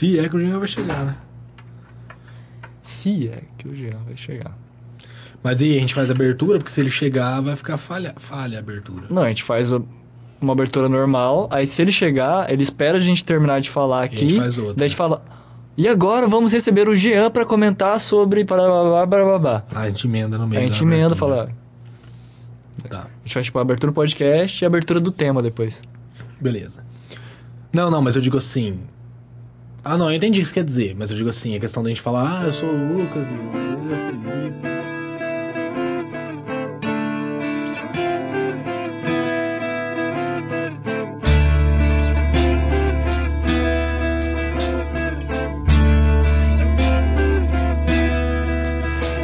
Se 0.00 0.18
é 0.18 0.28
que 0.28 0.36
o 0.36 0.40
Jean 0.40 0.58
vai 0.58 0.68
chegar, 0.68 1.04
né? 1.04 1.16
Se 2.82 3.28
é 3.28 3.42
que 3.58 3.68
o 3.68 3.74
Jean 3.74 3.98
vai 4.06 4.16
chegar. 4.16 4.56
Mas 5.42 5.60
aí 5.60 5.76
a 5.76 5.80
gente 5.80 5.92
faz 5.94 6.10
a 6.10 6.14
abertura, 6.14 6.58
porque 6.58 6.70
se 6.72 6.80
ele 6.80 6.90
chegar, 6.90 7.40
vai 7.40 7.54
ficar 7.56 7.76
falha, 7.76 8.14
falha 8.16 8.56
a 8.56 8.60
abertura. 8.60 9.06
Não, 9.10 9.22
a 9.22 9.28
gente 9.28 9.42
faz 9.42 9.70
uma 10.40 10.52
abertura 10.52 10.88
normal, 10.88 11.48
aí 11.50 11.66
se 11.66 11.80
ele 11.82 11.92
chegar, 11.92 12.50
ele 12.50 12.62
espera 12.62 12.96
a 12.96 13.00
gente 13.00 13.22
terminar 13.24 13.60
de 13.60 13.68
falar 13.68 14.00
a 14.00 14.04
aqui. 14.04 14.16
gente 14.28 14.36
faz 14.38 14.56
outra. 14.58 14.74
Daí 14.74 14.86
a 14.86 14.88
gente 14.88 14.96
fala. 14.96 15.22
E 15.76 15.86
agora 15.88 16.26
vamos 16.26 16.52
receber 16.52 16.88
o 16.88 16.94
Jean 16.96 17.30
pra 17.30 17.44
comentar 17.44 18.00
sobre. 18.00 18.42
Barabá, 18.44 19.04
barabá. 19.06 19.64
Ah, 19.74 19.82
a 19.82 19.86
gente 19.88 20.06
emenda 20.06 20.36
no 20.38 20.44
A 20.44 20.46
meio. 20.46 20.62
gente 20.62 20.78
da 20.78 20.84
emenda, 20.94 21.14
fala. 21.14 21.50
Tá, 22.88 23.00
A 23.02 23.22
gente 23.24 23.34
faz 23.34 23.46
tipo 23.46 23.58
a 23.58 23.62
abertura 23.62 23.92
do 23.92 23.94
podcast 23.94 24.62
e 24.62 24.64
a 24.64 24.68
abertura 24.68 24.98
do 24.98 25.10
tema 25.12 25.42
depois. 25.42 25.82
beleza. 26.40 26.82
Não, 27.72 27.90
não, 27.90 28.00
mas 28.02 28.16
eu 28.16 28.22
digo 28.22 28.36
assim. 28.38 28.80
Ah, 29.82 29.96
não, 29.96 30.10
eu 30.10 30.16
entendi 30.16 30.38
o 30.38 30.42
que 30.42 30.48
você 30.48 30.54
quer 30.54 30.64
dizer, 30.64 30.94
mas 30.94 31.10
eu 31.10 31.16
digo 31.16 31.30
assim, 31.30 31.56
a 31.56 31.60
questão 31.60 31.82
da 31.82 31.88
gente 31.88 32.02
falar, 32.02 32.42
ah, 32.42 32.44
eu 32.44 32.52
sou 32.52 32.68
o 32.68 32.98
Lucas 32.98 33.26
e 33.28 33.32
ele 33.32 33.94
é 33.94 34.39
o 34.39 34.39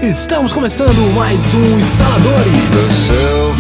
Estamos 0.07 0.53
começando 0.53 0.97
mais 1.17 1.53
um 1.53 1.81
Instaladores! 1.81 2.47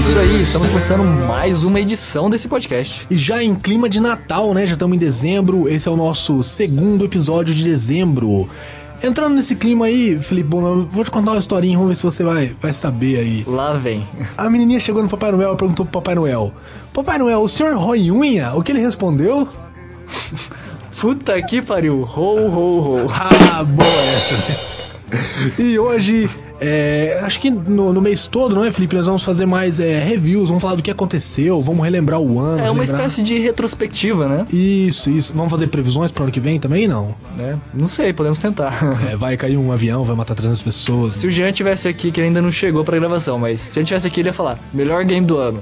Isso 0.00 0.16
aí, 0.16 0.42
estamos 0.42 0.69
começando 0.69 1.02
mais 1.27 1.64
uma 1.64 1.80
edição 1.80 2.30
desse 2.30 2.46
podcast. 2.46 3.05
E 3.10 3.16
já 3.16 3.42
em 3.42 3.56
clima 3.56 3.88
de 3.88 3.98
Natal, 3.98 4.55
né? 4.55 4.64
Já 4.64 4.74
estamos 4.74 4.95
em 4.95 4.98
dezembro. 5.00 5.69
Esse 5.69 5.88
é 5.88 5.91
o 5.91 5.96
nosso 5.96 6.45
segundo 6.45 7.05
episódio 7.05 7.52
de 7.52 7.64
dezembro. 7.64 8.48
Entrando 9.02 9.34
nesse 9.34 9.56
clima 9.56 9.86
aí, 9.86 10.16
Felipe, 10.20 10.48
bom, 10.48 10.86
vou 10.89 11.02
te 11.02 11.11
contar 11.11 11.33
uma 11.33 11.41
historinha, 11.41 11.77
vamos 11.77 11.89
ver 11.89 11.97
se 11.97 12.05
você 12.05 12.22
vai, 12.22 12.55
vai 12.62 12.72
saber 12.72 13.19
aí. 13.19 13.44
Lá 13.44 13.72
vem. 13.72 14.06
A 14.39 14.48
menininha 14.48 14.78
chegou 14.78 15.02
no 15.02 15.08
Papai 15.08 15.33
Noel 15.33 15.55
e 15.55 15.56
perguntou 15.56 15.84
pro 15.84 16.00
Papai 16.00 16.14
Noel: 16.14 16.52
Papai 16.92 17.19
Noel, 17.19 17.42
o 17.42 17.48
senhor 17.48 17.77
rói 17.77 18.08
unha? 18.12 18.55
O 18.55 18.62
que 18.62 18.70
ele 18.70 18.80
respondeu? 18.80 19.48
Puta 21.00 21.42
que 21.42 21.61
pariu. 21.61 22.02
Ho, 22.02 22.47
ho, 22.47 23.05
ho. 23.05 23.11
Ah, 23.11 23.64
boa 23.64 23.89
essa, 23.89 24.36
né? 24.52 24.75
E 25.58 25.78
hoje, 25.78 26.28
é, 26.60 27.18
acho 27.22 27.40
que 27.40 27.50
no, 27.50 27.92
no 27.92 28.00
mês 28.00 28.26
todo, 28.26 28.54
não 28.54 28.64
é, 28.64 28.72
Felipe? 28.72 28.96
Nós 28.96 29.06
vamos 29.06 29.22
fazer 29.24 29.46
mais 29.46 29.78
é, 29.78 30.02
reviews, 30.02 30.48
vamos 30.48 30.62
falar 30.62 30.74
do 30.74 30.82
que 30.82 30.90
aconteceu, 30.90 31.62
vamos 31.62 31.84
relembrar 31.84 32.20
o 32.20 32.38
ano. 32.40 32.58
É 32.58 32.70
uma 32.70 32.82
relembrar- 32.82 32.84
espécie 33.06 33.22
de 33.22 33.38
retrospectiva, 33.38 34.28
né? 34.28 34.46
Isso, 34.52 35.10
isso. 35.10 35.32
Vamos 35.34 35.50
fazer 35.50 35.68
previsões 35.68 36.10
pro 36.10 36.24
ano 36.24 36.32
que 36.32 36.40
vem 36.40 36.58
também? 36.58 36.88
Não. 36.88 37.14
né? 37.36 37.58
Não 37.72 37.88
sei, 37.88 38.12
podemos 38.12 38.38
tentar. 38.38 38.77
É, 39.10 39.16
vai 39.16 39.36
cair 39.36 39.56
um 39.56 39.70
avião, 39.72 40.04
vai 40.04 40.16
matar 40.16 40.34
300 40.34 40.62
pessoas. 40.62 41.16
Se 41.16 41.27
o 41.27 41.30
Jean 41.30 41.52
tivesse 41.52 41.88
aqui, 41.88 42.10
que 42.10 42.20
ele 42.20 42.28
ainda 42.28 42.42
não 42.42 42.50
chegou 42.50 42.84
pra 42.84 42.98
gravação, 42.98 43.38
mas 43.38 43.60
se 43.60 43.78
ele 43.78 43.86
tivesse 43.86 44.06
aqui, 44.06 44.20
ele 44.20 44.28
ia 44.30 44.32
falar: 44.32 44.58
melhor 44.72 45.04
game 45.04 45.24
do 45.27 45.36
ano. 45.38 45.60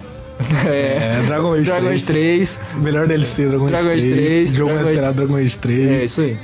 É, 0.67 1.23
Dragon 1.27 1.53
Age 1.55 1.71
Dragon 1.71 1.89
Age 1.89 2.05
3. 2.07 2.61
Melhor 2.77 3.07
DLC, 3.07 3.47
Dragon 3.47 3.65
Age 3.67 3.73
Dragon 3.73 3.91
Age 3.91 4.09
3. 4.11 4.15
3, 4.27 4.49
Jogo 4.53 4.57
Dragon 4.65 4.75
mais 4.75 4.89
esperado, 4.91 5.17
Dragon 5.17 5.37
Age 5.37 5.59
3. 5.59 5.89
É, 5.91 6.05
isso 6.05 6.21
aí. 6.23 6.37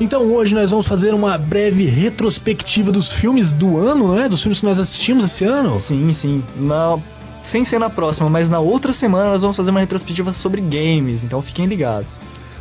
Então 0.00 0.22
hoje 0.32 0.54
nós 0.54 0.70
vamos 0.70 0.86
fazer 0.86 1.12
uma 1.12 1.36
breve 1.36 1.84
retrospectiva 1.86 2.92
dos 2.92 3.10
filmes 3.12 3.52
do 3.52 3.78
ano, 3.78 4.08
não 4.08 4.18
é? 4.18 4.28
Dos 4.28 4.42
filmes 4.42 4.60
que 4.60 4.66
nós 4.66 4.78
assistimos 4.78 5.24
esse 5.24 5.44
ano. 5.44 5.74
Sim, 5.74 6.12
sim. 6.12 6.42
Na... 6.56 6.98
Sem 7.42 7.64
ser 7.64 7.78
na 7.78 7.88
próxima, 7.88 8.28
mas 8.28 8.48
na 8.50 8.58
outra 8.60 8.92
semana 8.92 9.30
nós 9.30 9.42
vamos 9.42 9.56
fazer 9.56 9.70
uma 9.70 9.80
retrospectiva 9.80 10.32
sobre 10.32 10.60
games, 10.60 11.24
então 11.24 11.40
fiquem 11.40 11.66
ligados. 11.66 12.20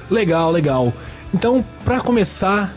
Legal, 0.10 0.50
legal. 0.52 0.94
Então, 1.34 1.64
pra 1.84 2.00
começar, 2.00 2.74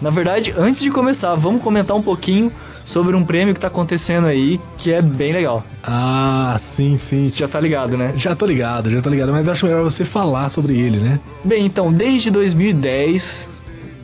Na 0.00 0.10
verdade, 0.10 0.54
antes 0.56 0.80
de 0.80 0.90
começar, 0.90 1.34
vamos 1.34 1.60
comentar 1.62 1.96
um 1.96 2.02
pouquinho 2.02 2.52
sobre 2.84 3.16
um 3.16 3.24
prêmio 3.24 3.52
que 3.52 3.58
tá 3.60 3.66
acontecendo 3.66 4.26
aí, 4.28 4.60
que 4.76 4.92
é 4.92 5.02
bem 5.02 5.32
legal. 5.32 5.62
ah, 5.82 6.54
sim, 6.58 6.96
sim. 6.96 7.28
Você 7.28 7.38
já 7.40 7.48
tá 7.48 7.58
ligado, 7.60 7.96
né? 7.96 8.12
Já 8.14 8.36
tô 8.36 8.46
ligado, 8.46 8.90
já 8.90 9.00
tô 9.00 9.10
ligado, 9.10 9.32
mas 9.32 9.48
acho 9.48 9.66
melhor 9.66 9.82
você 9.82 10.04
falar 10.04 10.50
sobre 10.50 10.78
ele, 10.78 10.98
né? 10.98 11.18
Bem, 11.42 11.66
então, 11.66 11.92
desde 11.92 12.30
2010, 12.30 13.48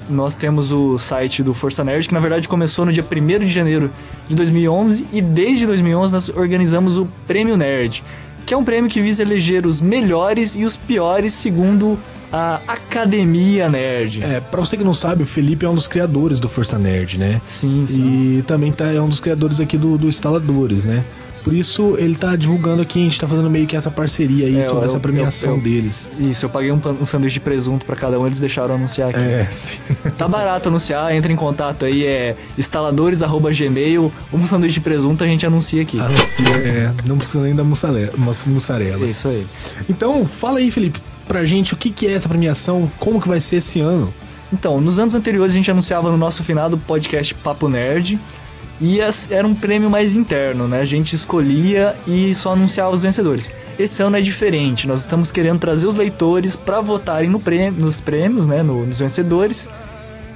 nós 0.08 0.36
temos 0.36 0.72
o 0.72 0.98
site 0.98 1.42
do 1.42 1.54
Força 1.54 1.82
Nerd, 1.84 2.08
que 2.08 2.14
na 2.14 2.20
verdade 2.20 2.48
começou 2.48 2.84
no 2.84 2.92
dia 2.92 3.04
1 3.04 3.38
de 3.40 3.48
janeiro 3.48 3.90
de 4.28 4.34
2011, 4.34 5.06
e 5.12 5.20
desde 5.20 5.66
2011 5.66 6.12
nós 6.12 6.28
organizamos 6.28 6.98
o 6.98 7.06
Prêmio 7.26 7.56
Nerd, 7.56 8.02
que 8.46 8.52
é 8.52 8.56
um 8.56 8.64
prêmio 8.64 8.90
que 8.90 9.00
visa 9.00 9.22
eleger 9.22 9.66
os 9.66 9.80
melhores 9.80 10.56
e 10.56 10.64
os 10.64 10.76
piores 10.76 11.32
segundo 11.32 11.98
a 12.32 12.60
Academia 12.66 13.68
Nerd. 13.68 14.22
É, 14.22 14.40
pra 14.40 14.60
você 14.60 14.76
que 14.76 14.82
não 14.82 14.92
sabe, 14.92 15.22
o 15.22 15.26
Felipe 15.26 15.64
é 15.64 15.68
um 15.68 15.74
dos 15.74 15.86
criadores 15.86 16.40
do 16.40 16.48
Força 16.48 16.76
Nerd, 16.76 17.16
né? 17.16 17.40
Sim, 17.46 17.86
sim. 17.86 18.38
E 18.38 18.42
também 18.42 18.72
tá, 18.72 18.86
é 18.86 19.00
um 19.00 19.08
dos 19.08 19.20
criadores 19.20 19.60
aqui 19.60 19.78
do, 19.78 19.96
do 19.96 20.08
Instaladores, 20.08 20.84
né? 20.84 21.04
Por 21.44 21.52
isso 21.54 21.94
ele 21.98 22.14
tá 22.16 22.34
divulgando 22.36 22.80
aqui, 22.80 22.98
a 22.98 23.02
gente 23.02 23.20
tá 23.20 23.28
fazendo 23.28 23.50
meio 23.50 23.66
que 23.66 23.76
essa 23.76 23.90
parceria 23.90 24.46
aí 24.46 24.58
É, 24.60 24.62
sobre 24.64 24.80
eu- 24.80 24.84
essa 24.86 24.96
eu- 24.96 25.00
premiação 25.00 25.52
eu- 25.56 25.60
deles. 25.60 26.08
Isso, 26.18 26.46
eu 26.46 26.48
paguei 26.50 26.72
um, 26.72 26.80
um 27.00 27.04
sanduíche 27.06 27.34
de 27.34 27.40
presunto 27.40 27.84
pra 27.84 27.94
cada 27.94 28.18
um, 28.18 28.26
eles 28.26 28.40
deixaram 28.40 28.74
anunciar 28.76 29.10
aqui. 29.10 29.18
É, 29.20 29.46
sim. 29.50 29.78
Tá 30.16 30.26
barato 30.26 30.68
anunciar, 30.70 31.14
entra 31.14 31.30
em 31.30 31.36
contato 31.36 31.84
aí, 31.84 32.04
é 32.06 32.34
instaladores.gmail, 32.56 34.12
um 34.32 34.46
sanduíche 34.46 34.74
de 34.74 34.80
presunto 34.80 35.22
a 35.22 35.26
gente 35.26 35.44
anuncia 35.46 35.82
aqui. 35.82 36.00
Anuncia, 36.00 36.48
é, 36.56 36.90
não 37.06 37.18
precisa 37.18 37.40
nem 37.42 37.54
da 37.54 37.62
mussarela. 37.64 38.12
mussarela. 38.46 39.06
Isso 39.06 39.28
aí. 39.28 39.46
Então, 39.88 40.24
fala 40.24 40.58
aí, 40.60 40.70
Felipe, 40.70 40.98
pra 41.28 41.44
gente 41.44 41.74
o 41.74 41.76
que, 41.76 41.90
que 41.90 42.06
é 42.06 42.12
essa 42.12 42.28
premiação, 42.28 42.90
como 42.98 43.20
que 43.20 43.28
vai 43.28 43.40
ser 43.40 43.56
esse 43.56 43.80
ano. 43.80 44.12
Então, 44.52 44.80
nos 44.80 44.98
anos 44.98 45.14
anteriores 45.14 45.52
a 45.52 45.56
gente 45.56 45.70
anunciava 45.70 46.10
no 46.10 46.16
nosso 46.16 46.42
finado 46.44 46.78
podcast 46.78 47.34
Papo 47.34 47.68
Nerd. 47.68 48.18
E 48.80 48.98
era 49.30 49.46
um 49.46 49.54
prêmio 49.54 49.88
mais 49.88 50.16
interno, 50.16 50.66
né? 50.66 50.80
A 50.80 50.84
gente 50.84 51.14
escolhia 51.14 51.94
e 52.06 52.34
só 52.34 52.52
anunciava 52.52 52.92
os 52.94 53.02
vencedores. 53.02 53.50
Esse 53.78 54.02
ano 54.02 54.16
é 54.16 54.20
diferente. 54.20 54.88
Nós 54.88 55.00
estamos 55.00 55.30
querendo 55.30 55.58
trazer 55.60 55.86
os 55.86 55.96
leitores 55.96 56.56
para 56.56 56.80
votarem 56.80 57.30
no 57.30 57.38
prêmio, 57.40 57.80
nos 57.84 58.00
prêmios, 58.00 58.46
né? 58.46 58.62
No- 58.62 58.84
nos 58.84 58.98
vencedores. 58.98 59.68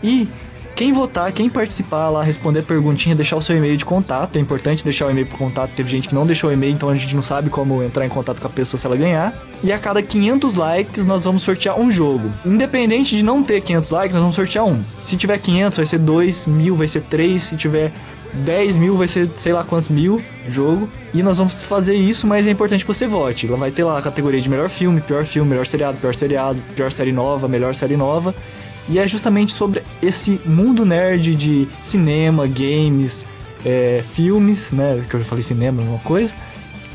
E 0.03 0.29
quem 0.77 0.93
votar, 0.93 1.33
quem 1.33 1.51
participar 1.51 2.09
lá, 2.09 2.23
responder 2.23 2.63
perguntinha, 2.63 3.13
deixar 3.13 3.35
o 3.37 3.41
seu 3.43 3.57
e-mail 3.57 3.77
de 3.77 3.85
contato. 3.85 4.37
É 4.37 4.39
importante 4.41 4.85
deixar 4.85 5.07
o 5.07 5.11
e-mail 5.11 5.27
por 5.27 5.37
contato. 5.37 5.73
Teve 5.75 5.91
gente 5.91 6.09
que 6.09 6.15
não 6.15 6.25
deixou 6.25 6.49
o 6.51 6.53
e-mail, 6.53 6.73
então 6.73 6.89
a 6.89 6.95
gente 6.95 7.17
não 7.17 7.23
sabe 7.23 7.51
como 7.51 7.83
entrar 7.83 8.07
em 8.07 8.09
contato 8.09 8.41
com 8.41 8.47
a 8.47 8.51
pessoa 8.51 8.79
se 8.79 8.87
ela 8.87 8.97
ganhar. 8.97 9.35
E 9.65 9.73
a 9.73 9.79
cada 9.81 10.01
500 10.01 10.55
likes, 10.55 11.05
nós 11.05 11.25
vamos 11.25 11.43
sortear 11.43 11.79
um 11.81 11.91
jogo. 11.91 12.31
Independente 12.47 13.17
de 13.17 13.25
não 13.25 13.43
ter 13.43 13.61
500 13.61 13.91
likes, 13.91 14.15
nós 14.15 14.23
vamos 14.23 14.37
sortear 14.37 14.65
um. 14.65 14.81
Se 15.01 15.17
tiver 15.17 15.39
500, 15.39 15.79
vai 15.79 15.87
ser 15.87 15.99
2, 15.99 16.47
mil 16.47 16.77
vai 16.77 16.87
ser 16.87 17.03
3. 17.03 17.43
Se 17.43 17.57
tiver 17.57 17.93
10 18.33 18.77
mil, 18.77 18.97
vai 18.97 19.09
ser 19.09 19.29
sei 19.37 19.53
lá 19.53 19.65
quantos 19.65 19.89
mil 19.89 20.21
jogo. 20.49 20.89
E 21.15 21.23
nós 21.23 21.39
vamos 21.39 21.63
fazer 21.63 21.95
isso, 21.95 22.27
mas 22.27 22.47
é 22.47 22.51
importante 22.51 22.85
que 22.85 22.93
você 22.93 23.07
vote. 23.07 23.47
Ela 23.47 23.57
vai 23.57 23.71
ter 23.71 23.85
lá 23.85 23.99
a 23.99 24.03
categoria 24.03 24.41
de 24.41 24.49
melhor 24.49 24.69
filme, 24.69 25.01
pior 25.01 25.25
filme, 25.25 25.51
melhor 25.51 25.67
seriado, 25.67 25.99
pior 25.99 26.15
seriado, 26.15 26.61
pior 26.75 26.93
série 26.93 27.13
nova, 27.13 27.49
melhor 27.49 27.75
série 27.75 27.97
nova. 27.97 28.35
E 28.89 28.99
é 28.99 29.07
justamente 29.07 29.53
sobre 29.53 29.83
esse 30.03 30.41
mundo 30.47 30.85
nerd 30.85 31.35
de 31.35 31.69
cinema, 31.83 32.47
games, 32.47 33.27
é, 33.65 34.03
filmes, 34.13 34.73
né? 34.73 35.05
Que 35.09 35.17
eu 35.17 35.21
já 35.21 35.27
falei 35.27 35.43
cinema, 35.43 35.83
uma 35.83 35.99
coisa. 35.99 36.35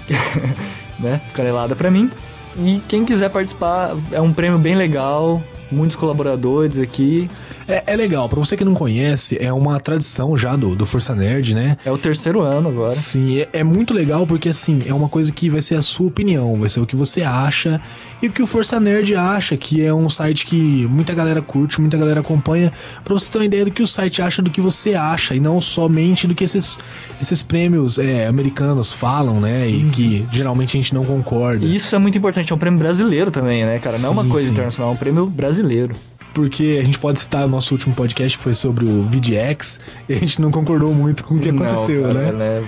né? 1.00 1.22
Canelada 1.34 1.76
pra 1.76 1.92
mim. 1.92 2.10
E 2.58 2.82
quem 2.88 3.06
quiser 3.06 3.30
participar, 3.30 3.96
é 4.12 4.22
um 4.22 4.34
prêmio 4.34 4.58
bem 4.58 4.76
legal. 4.76 5.42
Muitos 5.72 5.96
colaboradores 5.96 6.80
aqui. 6.80 7.30
É, 7.68 7.84
é 7.88 7.96
legal, 7.96 8.28
pra 8.28 8.40
você 8.40 8.58
que 8.58 8.66
não 8.66 8.74
conhece, 8.74 9.38
é 9.40 9.52
uma 9.52 9.80
tradição 9.80 10.38
já 10.38 10.56
do, 10.56 10.76
do 10.76 10.86
Força 10.86 11.16
Nerd, 11.16 11.56
né? 11.56 11.78
É 11.86 11.92
o 11.92 11.98
terceiro 11.98 12.42
ano 12.42 12.70
agora. 12.70 12.94
Sim, 12.96 13.40
é, 13.40 13.48
é 13.54 13.64
muito 13.64 13.94
legal 13.94 14.28
porque 14.28 14.50
assim, 14.50 14.82
é 14.86 14.94
uma 14.94 15.10
coisa 15.10 15.32
que 15.32 15.50
vai 15.50 15.62
ser 15.62 15.76
a 15.76 15.82
sua 15.82 16.08
opinião, 16.08 16.60
vai 16.60 16.70
ser 16.70 16.80
o 16.80 16.86
que 16.86 16.96
você 16.96 17.22
acha 17.22 17.80
e 18.22 18.28
o 18.28 18.32
que 18.32 18.42
o 18.42 18.48
Força 18.48 18.80
Nerd 18.80 19.16
acha, 19.16 19.58
que 19.58 19.84
é 19.84 19.94
um 19.94 20.10
site 20.10 20.46
que 20.46 20.88
muita 20.88 21.14
galera 21.14 21.42
curte, 21.42 21.80
muita 21.82 21.98
galera 21.98 22.22
acompanha, 22.22 22.72
pra 23.04 23.14
você 23.14 23.32
ter 23.32 23.38
uma 23.40 23.46
ideia 23.46 23.66
do 23.66 23.72
que 23.72 23.82
o 23.82 23.88
site 23.88 24.22
acha 24.22 24.42
do 24.42 24.50
que 24.50 24.62
você 24.62 24.94
acha 24.94 25.36
e 25.36 25.40
não 25.40 25.60
somente 25.60 26.28
do 26.28 26.34
que 26.36 26.44
esses, 26.44 26.78
esses 27.22 27.44
prêmios 27.44 27.98
é, 27.98 28.28
americanos 28.28 28.92
falam, 28.94 29.40
né? 29.40 29.68
E 29.68 29.90
que 29.90 30.26
geralmente 30.32 30.78
a 30.78 30.82
gente 30.82 30.94
não 30.94 31.06
concorda. 31.06 31.66
E 31.66 31.76
isso 31.76 31.96
é 31.96 32.00
muito 32.00 32.18
importante, 32.18 32.52
é 32.52 32.56
um 32.56 32.60
prêmio 32.60 32.80
brasileiro 32.80 33.30
também, 33.30 33.66
né, 33.66 33.80
cara? 33.80 33.98
Não 33.98 34.10
é 34.10 34.12
uma 34.12 34.24
Sim, 34.24 34.30
coisa 34.30 34.48
sim. 34.48 34.54
internacional, 34.54 34.92
é 34.92 34.96
um 34.96 34.98
prêmio 34.98 35.26
brasileiro. 35.26 35.96
Porque 36.34 36.80
a 36.82 36.86
gente 36.86 36.98
pode 36.98 37.20
citar 37.20 37.46
o 37.46 37.48
nosso 37.48 37.74
último 37.74 37.94
podcast 37.94 38.38
que 38.38 38.44
foi 38.44 38.56
sobre 38.56 38.86
o 38.86 39.04
VDX 39.04 39.80
e 40.10 40.14
a 40.14 40.18
gente 40.18 40.42
não 40.42 40.52
concordou 40.52 40.94
muito 40.94 41.24
com 41.24 41.36
o 41.36 41.40
que 41.40 41.52
Não, 41.52 41.64
aconteceu, 41.64 42.04
cara, 42.04 42.32
né? 42.32 42.64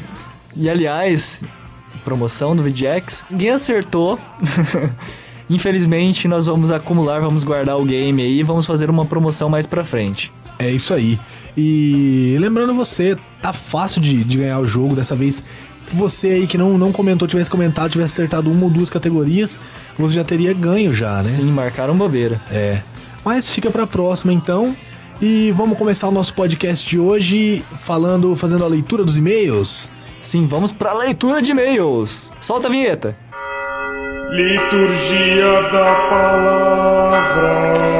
E 0.55 0.69
aliás, 0.69 1.41
promoção 2.03 2.55
do 2.55 2.63
VGX, 2.63 3.25
ninguém 3.29 3.49
acertou. 3.49 4.19
Infelizmente, 5.49 6.27
nós 6.27 6.45
vamos 6.45 6.71
acumular, 6.71 7.19
vamos 7.19 7.43
guardar 7.43 7.77
o 7.77 7.85
game 7.85 8.21
aí 8.21 8.39
e 8.39 8.43
vamos 8.43 8.65
fazer 8.65 8.89
uma 8.89 9.05
promoção 9.05 9.49
mais 9.49 9.67
pra 9.67 9.83
frente. 9.83 10.31
É 10.57 10.71
isso 10.71 10.93
aí. 10.93 11.19
E 11.57 12.37
lembrando 12.39 12.73
você, 12.73 13.17
tá 13.41 13.53
fácil 13.53 14.01
de, 14.01 14.23
de 14.23 14.37
ganhar 14.37 14.59
o 14.59 14.65
jogo 14.65 14.95
dessa 14.95 15.15
vez. 15.15 15.43
Você 15.87 16.29
aí 16.29 16.47
que 16.47 16.57
não, 16.57 16.77
não 16.77 16.91
comentou, 16.91 17.27
tivesse 17.27 17.49
comentado, 17.49 17.91
tivesse 17.91 18.13
acertado 18.13 18.51
uma 18.51 18.63
ou 18.63 18.69
duas 18.71 18.89
categorias, 18.89 19.59
você 19.97 20.15
já 20.15 20.23
teria 20.23 20.51
ganho 20.51 20.93
já, 20.93 21.17
né? 21.17 21.25
Sim, 21.25 21.51
marcaram 21.51 21.95
bobeira. 21.95 22.41
É. 22.49 22.81
Mas 23.25 23.49
fica 23.49 23.71
pra 23.71 23.87
próxima 23.87 24.31
então. 24.31 24.77
E 25.21 25.51
vamos 25.51 25.77
começar 25.77 26.07
o 26.07 26.11
nosso 26.11 26.33
podcast 26.33 26.87
de 26.87 26.99
hoje 26.99 27.65
falando, 27.79 28.35
fazendo 28.35 28.63
a 28.63 28.67
leitura 28.67 29.03
dos 29.03 29.17
e-mails. 29.17 29.91
Sim, 30.19 30.45
vamos 30.45 30.71
pra 30.71 30.93
leitura 30.93 31.41
de 31.41 31.51
e-mails. 31.51 32.31
Solta 32.39 32.67
a 32.67 32.69
vinheta. 32.69 33.17
Liturgia 34.31 35.61
da 35.71 35.95
Palavra. 36.09 37.94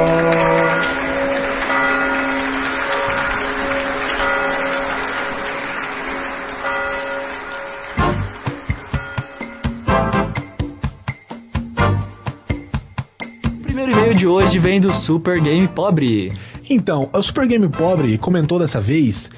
De 14.26 14.28
hoje 14.28 14.58
vem 14.58 14.80
do 14.80 14.92
Super 14.92 15.40
Game 15.40 15.68
Pobre. 15.68 16.32
Então, 16.68 17.08
o 17.12 17.22
Super 17.22 17.46
Game 17.46 17.68
Pobre 17.68 18.18
comentou 18.18 18.58
dessa 18.58 18.80
vez 18.80 19.30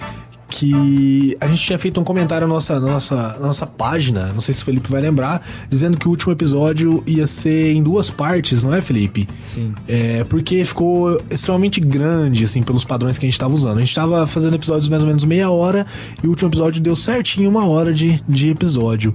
que 0.49 1.37
a 1.39 1.47
gente 1.47 1.61
tinha 1.61 1.79
feito 1.79 2.01
um 2.01 2.05
comentário 2.05 2.49
na 2.49 2.55
nossa, 2.55 2.81
na 2.81 2.87
nossa, 2.87 3.15
na 3.35 3.49
nossa 3.49 3.67
página, 3.67 4.33
não 4.33 4.41
sei 4.41 4.55
se 4.55 4.63
o 4.63 4.65
Felipe 4.65 4.91
vai 4.91 5.03
lembrar, 5.03 5.47
dizendo 5.69 5.99
que 5.99 6.09
o 6.09 6.11
último 6.11 6.33
episódio 6.33 7.03
ia 7.07 7.27
ser 7.27 7.75
em 7.75 7.83
duas 7.83 8.09
partes, 8.09 8.65
não 8.65 8.75
é, 8.75 8.81
Felipe? 8.81 9.29
Sim. 9.43 9.75
É, 9.87 10.25
porque 10.25 10.65
ficou 10.65 11.21
extremamente 11.29 11.81
grande, 11.81 12.45
assim, 12.45 12.63
pelos 12.63 12.83
padrões 12.83 13.19
que 13.19 13.27
a 13.27 13.29
gente 13.29 13.39
tava 13.39 13.55
usando. 13.55 13.77
A 13.77 13.81
gente 13.81 13.95
tava 13.95 14.27
fazendo 14.27 14.57
episódios 14.57 14.89
mais 14.89 15.03
ou 15.03 15.09
menos 15.09 15.23
meia 15.25 15.51
hora 15.51 15.87
e 16.23 16.27
o 16.27 16.31
último 16.31 16.49
episódio 16.49 16.81
deu 16.81 16.97
certinho 16.97 17.51
uma 17.51 17.67
hora 17.67 17.93
de, 17.93 18.23
de 18.27 18.49
episódio. 18.49 19.15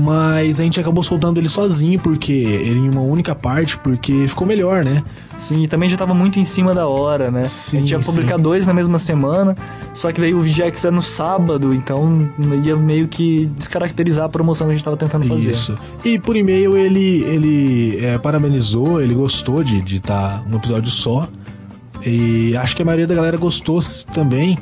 Mas 0.00 0.58
a 0.58 0.64
gente 0.64 0.80
acabou 0.80 1.04
soltando 1.04 1.38
ele 1.38 1.48
sozinho, 1.48 1.98
porque 2.00 2.32
ele 2.32 2.80
em 2.80 2.88
uma 2.88 3.02
única 3.02 3.34
parte, 3.34 3.78
porque 3.78 4.26
ficou 4.26 4.46
melhor, 4.46 4.82
né? 4.82 5.02
Sim, 5.36 5.62
e 5.62 5.68
também 5.68 5.88
já 5.88 5.96
tava 5.96 6.14
muito 6.14 6.38
em 6.38 6.44
cima 6.44 6.74
da 6.74 6.86
hora, 6.86 7.30
né? 7.30 7.46
Sim, 7.46 7.78
a 7.78 7.80
gente 7.80 7.90
ia 7.90 8.02
sim. 8.02 8.10
publicar 8.10 8.38
dois 8.38 8.66
na 8.66 8.72
mesma 8.72 8.98
semana, 8.98 9.54
só 9.92 10.10
que 10.10 10.20
daí 10.20 10.32
o 10.32 10.40
VGX 10.40 10.86
é 10.86 10.90
no 10.90 11.02
sábado, 11.02 11.74
então 11.74 12.30
ia 12.64 12.76
meio 12.76 13.08
que 13.08 13.46
descaracterizar 13.56 14.24
a 14.24 14.28
promoção 14.28 14.66
que 14.66 14.72
a 14.72 14.76
gente 14.76 14.84
tava 14.84 14.96
tentando 14.96 15.26
fazer. 15.26 15.50
Isso. 15.50 15.78
E 16.04 16.18
por 16.18 16.36
e-mail 16.36 16.76
ele, 16.76 17.22
ele 17.24 18.04
é, 18.04 18.18
parabenizou, 18.18 19.02
ele 19.02 19.14
gostou 19.14 19.62
de 19.62 19.96
estar 19.96 20.42
num 20.48 20.56
episódio 20.56 20.90
só. 20.90 21.28
E 22.04 22.56
acho 22.56 22.74
que 22.74 22.80
a 22.80 22.84
maioria 22.84 23.06
da 23.06 23.14
galera 23.14 23.36
gostou 23.36 23.78
também. 24.14 24.56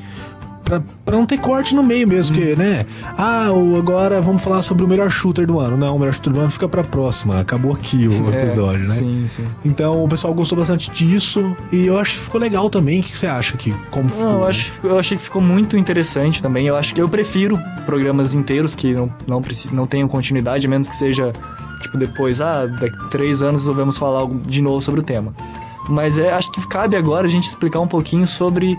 Pra, 0.68 0.82
pra 1.02 1.16
não 1.16 1.24
ter 1.24 1.38
corte 1.38 1.74
no 1.74 1.82
meio 1.82 2.06
mesmo, 2.06 2.36
porque, 2.36 2.54
né? 2.54 2.84
Ah, 3.16 3.50
o, 3.50 3.78
agora 3.78 4.20
vamos 4.20 4.42
falar 4.42 4.62
sobre 4.62 4.84
o 4.84 4.86
melhor 4.86 5.10
shooter 5.10 5.46
do 5.46 5.58
ano. 5.58 5.78
Não, 5.78 5.96
o 5.96 5.98
melhor 5.98 6.12
shooter 6.12 6.30
do 6.30 6.40
ano 6.40 6.50
fica 6.50 6.68
pra 6.68 6.84
próxima. 6.84 7.40
Acabou 7.40 7.72
aqui 7.72 8.06
o 8.06 8.28
É, 8.28 8.42
episódio, 8.42 8.80
né? 8.80 8.88
Sim, 8.88 9.24
sim. 9.30 9.46
Então 9.64 10.04
o 10.04 10.06
pessoal 10.06 10.34
gostou 10.34 10.58
bastante 10.58 10.90
disso. 10.90 11.56
E 11.72 11.86
eu 11.86 11.96
acho 11.98 12.16
que 12.16 12.20
ficou 12.20 12.38
legal 12.38 12.68
também. 12.68 13.00
O 13.00 13.02
que 13.02 13.16
você 13.16 13.26
acha 13.26 13.56
que 13.56 13.74
como 13.90 14.10
ficou? 14.10 14.26
Não, 14.26 14.40
eu, 14.40 14.46
acho, 14.46 14.72
eu 14.84 14.98
achei 14.98 15.16
que 15.16 15.24
ficou 15.24 15.40
muito 15.40 15.74
interessante 15.74 16.42
também. 16.42 16.66
Eu 16.66 16.76
acho 16.76 16.94
que 16.94 17.00
eu 17.00 17.08
prefiro 17.08 17.58
programas 17.86 18.34
inteiros 18.34 18.74
que 18.74 18.92
não, 18.92 19.10
não, 19.26 19.42
não 19.72 19.86
tenham 19.86 20.06
continuidade, 20.06 20.66
a 20.66 20.68
menos 20.68 20.86
que 20.86 20.96
seja, 20.96 21.32
tipo, 21.80 21.96
depois, 21.96 22.42
ah, 22.42 22.66
daqui 22.66 23.08
três 23.08 23.40
anos 23.40 23.62
resolvemos 23.62 23.96
falar 23.96 24.28
de 24.46 24.60
novo 24.60 24.82
sobre 24.82 25.00
o 25.00 25.02
tema. 25.02 25.32
Mas 25.88 26.18
é, 26.18 26.30
acho 26.30 26.52
que 26.52 26.68
cabe 26.68 26.94
agora 26.94 27.26
a 27.26 27.30
gente 27.30 27.48
explicar 27.48 27.80
um 27.80 27.88
pouquinho 27.88 28.28
sobre 28.28 28.76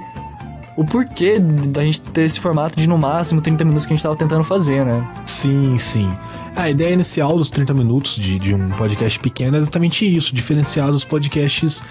o 0.76 0.86
porquê 0.86 1.40
da 1.40 1.84
gente 1.84 2.02
ter 2.02 2.22
esse 2.22 2.40
formato 2.40 2.80
de 2.80 2.88
no 2.88 2.98
máximo 2.98 3.42
30 3.42 3.66
minutos 3.66 3.86
que 3.86 3.94
a 3.94 3.96
gente 3.96 4.04
tava 4.04 4.16
tentando 4.16 4.44
fazer, 4.44 4.86
né? 4.86 5.06
Sim, 5.26 5.78
sim. 5.78 6.10
A 6.56 6.70
ideia 6.70 6.94
inicial 6.94 7.38
dos 7.38 7.50
30 7.50 7.74
minutos 7.74 8.16
de, 8.16 8.40
de 8.40 8.54
um 8.54 8.70
podcast 8.72 9.20
pequeno 9.20 9.56
é 9.56 9.60
exatamente 9.60 10.06
isso, 10.06 10.34
diferenciar 10.34 10.92
dos 10.92 11.06
podcasts 11.06 11.82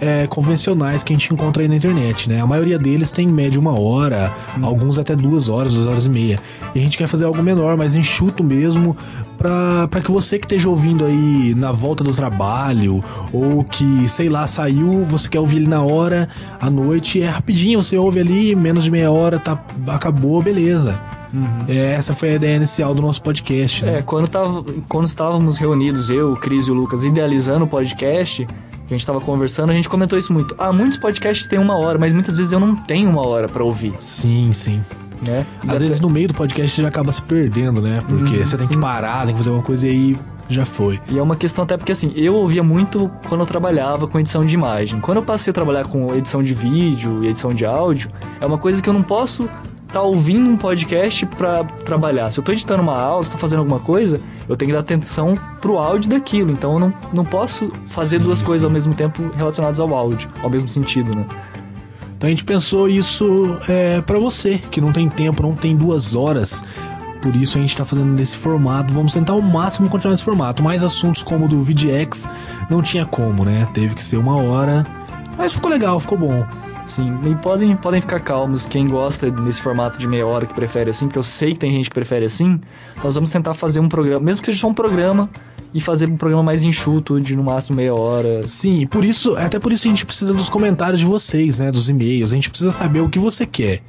é, 0.00 0.26
convencionais 0.26 1.02
que 1.02 1.12
a 1.12 1.16
gente 1.16 1.32
encontra 1.32 1.62
aí 1.62 1.68
na 1.68 1.76
internet, 1.76 2.28
né? 2.28 2.40
A 2.40 2.46
maioria 2.46 2.78
deles 2.78 3.10
tem 3.10 3.28
em 3.28 3.32
média 3.32 3.58
uma 3.58 3.78
hora, 3.78 4.32
alguns 4.62 4.98
até 4.98 5.14
duas 5.14 5.48
horas, 5.48 5.74
duas 5.74 5.86
horas 5.86 6.06
e 6.06 6.10
meia. 6.10 6.40
E 6.74 6.78
a 6.78 6.82
gente 6.82 6.98
quer 6.98 7.06
fazer 7.06 7.24
algo 7.24 7.42
menor, 7.42 7.76
mais 7.76 7.94
enxuto 7.94 8.42
mesmo, 8.42 8.96
pra 9.38 10.00
que 10.02 10.10
você 10.10 10.38
que 10.38 10.46
esteja 10.46 10.68
ouvindo 10.68 11.04
aí 11.04 11.54
na 11.54 11.72
volta 11.72 12.02
do 12.02 12.12
trabalho, 12.12 13.02
ou 13.32 13.64
que, 13.64 14.08
sei 14.08 14.28
lá, 14.28 14.46
saiu, 14.46 15.04
você 15.04 15.28
quer 15.28 15.40
ouvir 15.40 15.56
ele 15.56 15.68
na 15.68 15.82
hora, 15.82 16.28
à 16.60 16.68
noite, 16.70 17.22
é 17.22 17.28
rapidinho, 17.28 17.82
você 17.82 17.96
ouve 17.96 18.20
ali, 18.20 18.35
menos 18.54 18.84
de 18.84 18.90
meia 18.90 19.10
hora, 19.10 19.38
tá, 19.38 19.58
acabou, 19.88 20.42
beleza. 20.42 20.98
É, 21.68 21.92
essa 21.92 22.14
foi 22.14 22.30
a 22.30 22.34
ideia 22.34 22.56
inicial 22.56 22.94
do 22.94 23.02
nosso 23.02 23.20
podcast, 23.20 23.84
né? 23.84 23.98
É, 23.98 24.02
quando, 24.02 24.26
tava, 24.26 24.64
quando 24.88 25.04
estávamos 25.06 25.58
reunidos, 25.58 26.08
eu, 26.08 26.32
o 26.32 26.36
Cris 26.36 26.66
e 26.66 26.70
o 26.70 26.74
Lucas, 26.74 27.04
idealizando 27.04 27.64
o 27.64 27.68
podcast, 27.68 28.46
que 28.46 28.94
a 28.94 28.96
gente 28.96 29.06
tava 29.06 29.20
conversando, 29.20 29.70
a 29.70 29.74
gente 29.74 29.86
comentou 29.88 30.18
isso 30.18 30.32
muito. 30.32 30.54
Ah, 30.58 30.72
muitos 30.72 30.96
podcasts 30.96 31.46
têm 31.46 31.58
uma 31.58 31.76
hora, 31.76 31.98
mas 31.98 32.14
muitas 32.14 32.36
vezes 32.38 32.52
eu 32.52 32.60
não 32.60 32.74
tenho 32.74 33.10
uma 33.10 33.26
hora 33.26 33.48
pra 33.48 33.62
ouvir, 33.62 33.92
Sim, 33.98 34.50
sim. 34.54 34.80
né? 35.20 35.44
Às 35.64 35.68
até- 35.70 35.78
vezes 35.80 36.00
no 36.00 36.08
meio 36.08 36.28
do 36.28 36.34
podcast 36.34 36.74
você 36.74 36.80
já 36.82 36.88
acaba 36.88 37.12
se 37.12 37.20
perdendo, 37.20 37.82
né? 37.82 38.02
Porque 38.08 38.36
Hum, 38.36 38.46
você 38.46 38.56
tem 38.56 38.66
que 38.68 38.74
sim. 38.74 38.80
parar, 38.80 39.24
tem 39.26 39.32
que 39.34 39.38
fazer 39.38 39.50
alguma 39.50 39.66
coisa 39.66 39.86
e 39.86 39.90
aí 39.90 40.16
já 40.48 40.64
foi. 40.64 41.00
E 41.08 41.18
é 41.18 41.22
uma 41.22 41.36
questão 41.36 41.64
até 41.64 41.76
porque 41.76 41.92
assim, 41.92 42.12
eu 42.16 42.34
ouvia 42.34 42.62
muito 42.62 43.10
quando 43.28 43.40
eu 43.40 43.46
trabalhava 43.46 44.06
com 44.06 44.18
edição 44.18 44.44
de 44.44 44.54
imagem. 44.54 45.00
Quando 45.00 45.18
eu 45.18 45.22
passei 45.22 45.50
a 45.50 45.54
trabalhar 45.54 45.84
com 45.84 46.14
edição 46.14 46.42
de 46.42 46.54
vídeo 46.54 47.24
e 47.24 47.28
edição 47.28 47.52
de 47.52 47.64
áudio, 47.64 48.10
é 48.40 48.46
uma 48.46 48.58
coisa 48.58 48.80
que 48.80 48.88
eu 48.88 48.94
não 48.94 49.02
posso 49.02 49.48
estar 49.86 50.02
ouvindo 50.02 50.48
um 50.48 50.56
podcast 50.56 51.24
pra 51.26 51.64
trabalhar. 51.64 52.30
Se 52.30 52.38
eu 52.38 52.44
tô 52.44 52.52
editando 52.52 52.82
uma 52.82 52.98
aula, 52.98 53.24
se 53.24 53.30
tô 53.30 53.38
fazendo 53.38 53.60
alguma 53.60 53.80
coisa, 53.80 54.20
eu 54.48 54.56
tenho 54.56 54.70
que 54.70 54.74
dar 54.74 54.80
atenção 54.80 55.38
pro 55.60 55.78
áudio 55.78 56.10
daquilo. 56.10 56.50
Então 56.50 56.74
eu 56.74 56.78
não, 56.78 56.94
não 57.12 57.24
posso 57.24 57.70
fazer 57.86 58.18
Sim, 58.18 58.24
duas 58.24 58.42
coisas 58.42 58.60
sim. 58.60 58.66
ao 58.66 58.72
mesmo 58.72 58.94
tempo 58.94 59.30
relacionadas 59.34 59.80
ao 59.80 59.94
áudio, 59.94 60.28
ao 60.42 60.50
mesmo 60.50 60.68
sentido, 60.68 61.16
né? 61.16 61.24
Então 62.16 62.28
a 62.28 62.30
gente 62.30 62.44
pensou 62.44 62.88
isso 62.88 63.58
é, 63.68 64.00
para 64.00 64.18
você, 64.18 64.58
que 64.70 64.80
não 64.80 64.90
tem 64.92 65.08
tempo, 65.08 65.42
não 65.42 65.54
tem 65.54 65.76
duas 65.76 66.14
horas. 66.14 66.64
Por 67.26 67.34
isso 67.34 67.58
a 67.58 67.60
gente 67.60 67.76
tá 67.76 67.84
fazendo 67.84 68.12
nesse 68.12 68.36
formato. 68.36 68.94
Vamos 68.94 69.12
tentar 69.12 69.32
ao 69.32 69.42
máximo 69.42 69.88
continuar 69.88 70.12
nesse 70.12 70.22
formato. 70.22 70.62
Mais 70.62 70.84
assuntos 70.84 71.24
como 71.24 71.46
o 71.46 71.48
do 71.48 71.60
VidX 71.60 72.30
não 72.70 72.80
tinha 72.80 73.04
como, 73.04 73.44
né? 73.44 73.66
Teve 73.74 73.96
que 73.96 74.04
ser 74.04 74.16
uma 74.16 74.36
hora. 74.36 74.86
Mas 75.36 75.52
ficou 75.52 75.68
legal, 75.68 75.98
ficou 75.98 76.16
bom. 76.16 76.46
Sim, 76.86 77.18
e 77.28 77.34
podem, 77.34 77.74
podem 77.74 78.00
ficar 78.00 78.20
calmos, 78.20 78.64
quem 78.64 78.86
gosta 78.86 79.28
desse 79.28 79.60
formato 79.60 79.98
de 79.98 80.06
meia 80.06 80.24
hora 80.24 80.46
que 80.46 80.54
prefere 80.54 80.88
assim, 80.88 81.06
porque 81.06 81.18
eu 81.18 81.22
sei 81.24 81.52
que 81.52 81.58
tem 81.58 81.72
gente 81.72 81.90
que 81.90 81.94
prefere 81.94 82.24
assim, 82.24 82.60
nós 83.02 83.16
vamos 83.16 83.28
tentar 83.28 83.54
fazer 83.54 83.80
um 83.80 83.88
programa, 83.88 84.20
mesmo 84.20 84.40
que 84.40 84.46
seja 84.46 84.60
só 84.60 84.68
um 84.68 84.74
programa, 84.74 85.28
e 85.74 85.80
fazer 85.80 86.08
um 86.08 86.16
programa 86.16 86.44
mais 86.44 86.62
enxuto, 86.62 87.20
de 87.20 87.34
no 87.34 87.42
máximo 87.42 87.74
meia 87.74 87.92
hora. 87.92 88.46
Sim, 88.46 88.82
e 88.82 88.86
por 88.86 89.04
isso, 89.04 89.36
até 89.36 89.58
por 89.58 89.72
isso 89.72 89.88
a 89.88 89.90
gente 89.90 90.06
precisa 90.06 90.32
dos 90.32 90.48
comentários 90.48 91.00
de 91.00 91.06
vocês, 91.06 91.58
né? 91.58 91.72
Dos 91.72 91.88
e-mails. 91.88 92.30
A 92.30 92.36
gente 92.36 92.50
precisa 92.50 92.70
saber 92.70 93.00
o 93.00 93.08
que 93.08 93.18
você 93.18 93.44
quer. 93.44 93.82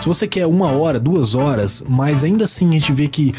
Se 0.00 0.08
você 0.08 0.26
quer 0.26 0.46
uma 0.46 0.70
hora, 0.70 1.00
duas 1.00 1.34
horas, 1.34 1.84
mas 1.88 2.24
ainda 2.24 2.44
assim 2.44 2.68
a 2.68 2.72
gente 2.72 2.92
vê 2.92 3.08
que 3.08 3.34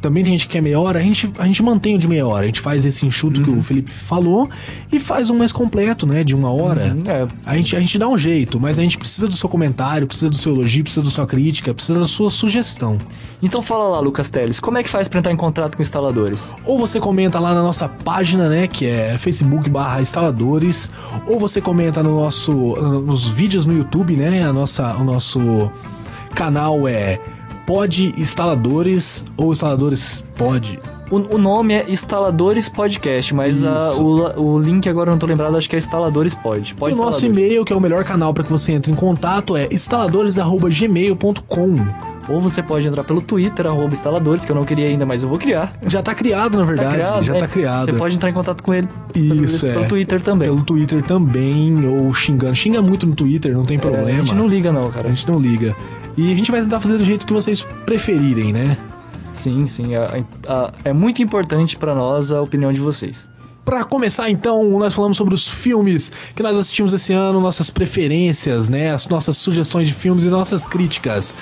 também 0.00 0.24
tem 0.24 0.32
gente 0.32 0.46
que 0.46 0.52
quer 0.52 0.60
meia 0.60 0.78
hora, 0.80 0.98
a 0.98 1.02
gente, 1.02 1.30
a 1.38 1.46
gente 1.46 1.62
mantém 1.62 1.96
o 1.96 1.98
de 1.98 2.08
meia 2.08 2.26
hora. 2.26 2.44
A 2.44 2.46
gente 2.46 2.60
faz 2.60 2.84
esse 2.84 3.06
enxuto 3.06 3.42
que 3.42 3.50
o 3.50 3.62
Felipe 3.62 3.90
falou 3.90 4.48
e 4.90 4.98
faz 4.98 5.30
um 5.30 5.38
mais 5.38 5.52
completo, 5.52 6.06
né? 6.06 6.24
De 6.24 6.34
uma 6.34 6.50
hora. 6.52 6.96
É, 7.06 7.26
A 7.44 7.56
gente, 7.56 7.76
a 7.76 7.80
gente 7.80 7.98
dá 7.98 8.08
um 8.08 8.18
jeito, 8.18 8.58
mas 8.58 8.78
a 8.78 8.82
gente 8.82 8.98
precisa 8.98 9.28
do 9.28 9.36
seu 9.36 9.48
comentário, 9.48 10.06
precisa 10.06 10.30
do 10.30 10.36
seu 10.36 10.54
elogio, 10.54 10.82
precisa 10.82 11.04
da 11.04 11.10
sua 11.10 11.26
crítica, 11.26 11.72
precisa 11.72 11.98
da 11.98 12.06
sua 12.06 12.30
sugestão. 12.30 12.98
Então 13.42 13.62
fala 13.62 13.88
lá, 13.88 14.00
Lucas 14.00 14.28
Teles, 14.28 14.60
como 14.60 14.78
é 14.78 14.82
que 14.82 14.88
faz 14.88 15.08
pra 15.08 15.18
entrar 15.18 15.32
em 15.32 15.36
contato 15.36 15.76
com 15.76 15.82
instaladores? 15.82 16.54
Ou 16.64 16.78
você 16.78 17.00
comenta 17.00 17.38
lá 17.38 17.54
na 17.54 17.62
nossa 17.62 17.88
página, 17.88 18.48
né, 18.48 18.66
que 18.66 18.86
é 18.86 19.16
facebook 19.18 19.68
barra 19.70 20.00
instaladores, 20.00 20.90
ou 21.26 21.38
você 21.38 21.60
comenta 21.60 22.02
no 22.02 22.16
nosso, 22.16 22.52
nos 22.52 23.28
vídeos 23.28 23.64
no 23.64 23.74
YouTube, 23.76 24.14
né, 24.14 24.44
a 24.44 24.52
nossa, 24.52 24.94
o 24.96 25.04
nosso 25.04 25.70
canal 26.34 26.88
é 26.88 27.18
Pod 27.66 28.12
Instaladores, 28.18 29.24
ou 29.36 29.52
Instaladores 29.52 30.24
Pod. 30.36 30.78
O, 31.10 31.34
o 31.34 31.38
nome 31.38 31.74
é 31.74 31.90
Instaladores 31.90 32.68
Podcast, 32.68 33.34
mas 33.34 33.64
a- 33.64 33.90
Isso. 33.92 34.04
o, 34.04 34.40
o 34.54 34.60
link 34.60 34.88
agora 34.88 35.10
eu 35.10 35.12
não 35.12 35.18
tô 35.18 35.26
lembrado, 35.26 35.56
acho 35.56 35.68
que 35.68 35.74
é 35.74 35.78
Instaladores 35.78 36.34
Pod. 36.34 36.70
E 36.70 36.74
Pode 36.74 36.94
o 36.94 36.98
nosso 36.98 37.26
e-mail, 37.26 37.64
que 37.64 37.72
é 37.72 37.76
o 37.76 37.80
melhor 37.80 38.04
canal 38.04 38.32
para 38.32 38.44
que 38.44 38.50
você 38.50 38.72
entre 38.72 38.92
em 38.92 38.94
contato, 38.94 39.56
é 39.56 39.68
instaladores.gmail.com. 39.72 42.10
Ou 42.28 42.38
você 42.40 42.62
pode 42.62 42.86
entrar 42.86 43.02
pelo 43.02 43.20
Twitter, 43.20 43.66
arroba 43.66 43.92
instaladores, 43.92 44.44
que 44.44 44.52
eu 44.52 44.56
não 44.56 44.64
queria 44.64 44.86
ainda, 44.86 45.04
mas 45.04 45.24
eu 45.24 45.28
vou 45.28 45.36
criar. 45.38 45.72
Já 45.84 46.00
tá 46.00 46.14
criado, 46.14 46.52
na 46.58 46.60
Tá 46.60 46.66
verdade, 46.68 46.94
criado, 46.94 47.22
já 47.24 47.32
né? 47.32 47.38
tá 47.40 47.48
criado. 47.48 47.84
Você 47.86 47.92
pode 47.94 48.14
entrar 48.14 48.30
em 48.30 48.32
contato 48.32 48.62
com 48.62 48.72
ele 48.72 48.86
pelo, 49.12 49.44
Isso, 49.44 49.66
é. 49.66 49.72
pelo 49.72 49.86
Twitter 49.86 50.20
também. 50.22 50.46
Pelo 50.48 50.62
Twitter 50.62 51.02
também, 51.02 51.84
ou 51.88 52.14
xingando. 52.14 52.54
Xinga 52.54 52.80
muito 52.80 53.04
no 53.04 53.16
Twitter, 53.16 53.52
não 53.52 53.64
tem 53.64 53.78
É, 53.78 53.80
problema. 53.80 54.08
a 54.08 54.12
gente 54.12 54.32
não 54.34 54.46
liga 54.46 54.70
não, 54.70 54.88
cara. 54.92 55.08
A 55.08 55.10
gente 55.10 55.28
não 55.28 55.40
liga. 55.40 55.74
E 56.16 56.32
a 56.32 56.36
gente 56.36 56.50
vai 56.50 56.60
tentar 56.60 56.80
fazer 56.80 56.98
do 56.98 57.04
jeito 57.04 57.26
que 57.26 57.32
vocês 57.32 57.62
preferirem, 57.86 58.52
né? 58.52 58.76
Sim, 59.32 59.66
sim. 59.66 59.94
a- 59.94 60.22
a- 60.48 60.72
é 60.84 60.92
muito 60.92 61.22
importante 61.22 61.76
pra 61.76 61.94
nós 61.94 62.30
a 62.32 62.42
opinião 62.42 62.72
de 62.72 62.80
vocês. 62.80 63.28
Pra 63.64 63.84
começar, 63.84 64.28
então, 64.30 64.78
nós 64.78 64.94
falamos 64.94 65.16
sobre 65.16 65.34
os 65.34 65.46
filmes 65.48 66.10
que 66.34 66.42
nós 66.42 66.56
assistimos 66.56 66.92
esse 66.92 67.12
ano, 67.12 67.40
nossas 67.40 67.70
preferências, 67.70 68.68
né? 68.68 68.90
As 68.90 69.06
nossas 69.06 69.36
sugestões 69.36 69.86
de 69.86 69.94
filmes 69.94 70.24
e 70.24 70.28
nossas 70.28 70.66
críticas. 70.66 71.34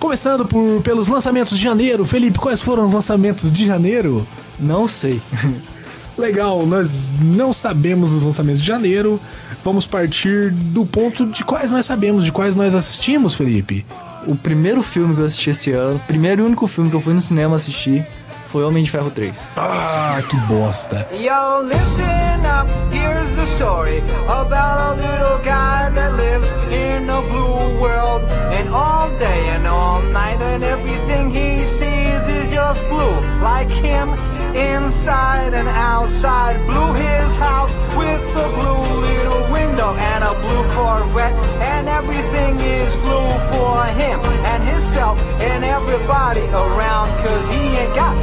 Começando 0.00 0.44
por, 0.46 0.80
pelos 0.82 1.08
lançamentos 1.08 1.56
de 1.56 1.62
janeiro. 1.62 2.04
Felipe, 2.06 2.38
quais 2.38 2.60
foram 2.62 2.86
os 2.88 2.94
lançamentos 2.94 3.52
de 3.52 3.66
janeiro? 3.66 4.26
Não 4.58 4.88
sei. 4.88 5.20
Legal, 6.18 6.66
nós 6.66 7.12
não 7.20 7.52
sabemos 7.52 8.12
os 8.12 8.24
lançamentos 8.24 8.60
de 8.60 8.66
janeiro. 8.66 9.20
Vamos 9.64 9.86
partir 9.86 10.50
do 10.50 10.84
ponto 10.84 11.26
de 11.26 11.44
quais 11.44 11.70
nós 11.70 11.86
sabemos, 11.86 12.24
de 12.24 12.32
quais 12.32 12.56
nós 12.56 12.74
assistimos, 12.74 13.34
Felipe. 13.34 13.86
O 14.26 14.36
primeiro 14.36 14.82
filme 14.82 15.14
que 15.14 15.20
eu 15.22 15.24
assisti 15.24 15.50
esse 15.50 15.72
ano, 15.72 16.00
primeiro 16.06 16.42
e 16.42 16.44
único 16.46 16.66
filme 16.66 16.90
que 16.90 16.96
eu 16.96 17.00
fui 17.00 17.14
no 17.14 17.22
cinema 17.22 17.56
assistir, 17.56 18.06
foi 18.46 18.64
Homem 18.64 18.82
de 18.82 18.90
Ferro 18.90 19.10
3. 19.10 19.34
Ah, 19.56 20.20
que 20.28 20.36
bosta. 20.52 21.06
Yo, 21.12 21.62
listen 21.62 22.44
up, 22.44 22.68
here's 22.92 23.34
the 23.36 23.46
story 23.54 24.02
about 24.28 24.78
a 24.80 24.94
little 24.96 25.38
guy 25.44 25.88
that 25.94 26.14
lives 26.16 26.50
in 26.70 27.08
a 27.08 27.22
blue 27.22 27.80
world. 27.80 28.22
And 28.52 28.68
all 28.74 29.08
day 29.18 29.50
and 29.50 29.66
all 29.66 30.02
night, 30.12 30.42
and 30.42 30.64
everything 30.64 31.30
he 31.30 31.64
sees 31.66 32.26
is 32.28 32.52
just 32.52 32.80
blue. 32.88 33.14
Like 33.40 33.70
him, 33.70 34.10
inside 34.56 35.54
and 35.54 35.68
outside. 35.68 36.56
Blue 36.66 36.92
his 36.94 37.36
house 37.36 37.74
with 37.96 38.20
a 38.36 38.48
blue 38.56 39.00
little 39.00 39.52
window 39.52 39.94
and 39.94 40.24
a 40.24 40.34
blue 40.34 40.64
Corvette. 40.74 41.34
And 41.60 41.88
everything 41.88 42.58
is 42.60 42.94
blue 42.96 43.30
for 43.52 43.84
him 44.00 44.20
and 44.50 44.62
himself 44.62 45.18
and 45.40 45.64
everybody 45.64 46.44
around. 46.50 47.08
Cause 47.24 47.46
he 47.48 47.60
ain't 47.80 47.94
got 47.94 48.16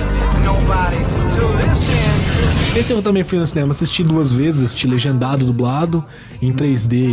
nobody 0.44 1.02
to 1.36 1.44
listen. 1.58 2.28
Esse 2.76 2.94
eu 2.94 3.02
também 3.02 3.24
fui 3.24 3.40
no 3.40 3.46
cinema, 3.46 3.72
assisti 3.72 4.04
duas 4.04 4.36
vezes, 4.36 4.62
assisti 4.62 4.86
legendado, 4.86 5.44
dublado, 5.44 6.06
em 6.40 6.54
3D 6.54 6.94
e, 6.94 7.08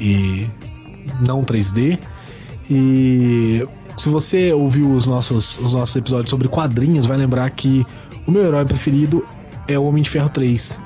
e 0.00 0.50
não 1.20 1.44
3D. 1.44 1.98
E 2.70 3.68
se 3.98 4.08
você 4.08 4.50
ouviu 4.50 4.90
os 4.92 5.06
nossos, 5.06 5.58
os 5.58 5.74
nossos 5.74 5.94
episódios 5.94 6.30
sobre 6.30 6.48
quadrinhos, 6.48 7.04
vai 7.04 7.18
lembrar 7.18 7.50
que 7.50 7.86
o 8.26 8.30
meu 8.30 8.44
herói 8.46 8.64
preferido 8.64 9.26
é 9.66 9.78
o 9.78 9.84
Homem 9.84 10.02
de 10.02 10.10
Ferro 10.10 10.28
3. 10.28 10.80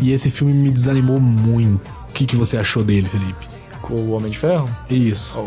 E 0.00 0.12
esse 0.12 0.30
filme 0.30 0.52
me 0.52 0.70
desanimou 0.70 1.20
muito. 1.20 1.80
O 2.08 2.12
que, 2.12 2.26
que 2.26 2.36
você 2.36 2.56
achou 2.56 2.82
dele, 2.82 3.08
Felipe? 3.08 3.46
Com 3.80 3.94
o 3.94 4.10
Homem 4.10 4.30
de 4.30 4.38
Ferro? 4.38 4.68
Isso. 4.90 5.38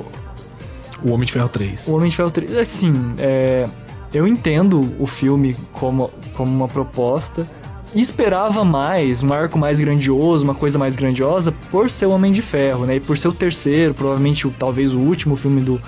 O 1.03 1.11
Homem 1.11 1.25
de 1.25 1.33
Ferro 1.33 1.49
3. 1.49 1.87
O 1.87 1.95
Homem 1.95 2.09
de 2.09 2.15
Ferro 2.15 2.31
3, 2.31 2.51
assim, 2.57 2.93
é, 3.17 3.67
eu 4.13 4.27
entendo 4.27 4.93
o 4.99 5.05
filme 5.05 5.55
como, 5.73 6.09
como 6.33 6.51
uma 6.51 6.67
proposta. 6.67 7.47
E 7.93 8.01
esperava 8.01 8.63
mais, 8.63 9.21
um 9.21 9.33
arco 9.33 9.59
mais 9.59 9.81
grandioso, 9.81 10.45
uma 10.45 10.55
coisa 10.55 10.79
mais 10.79 10.95
grandiosa, 10.95 11.53
por 11.69 11.91
ser 11.91 12.05
o 12.05 12.11
Homem 12.11 12.31
de 12.31 12.41
Ferro, 12.41 12.85
né? 12.85 12.95
E 12.95 12.99
por 13.01 13.17
ser 13.17 13.27
o 13.27 13.33
terceiro, 13.33 13.93
provavelmente 13.93 14.49
talvez 14.57 14.93
o 14.93 14.99
último 14.99 15.35
filme 15.35 15.59
do, 15.59 15.81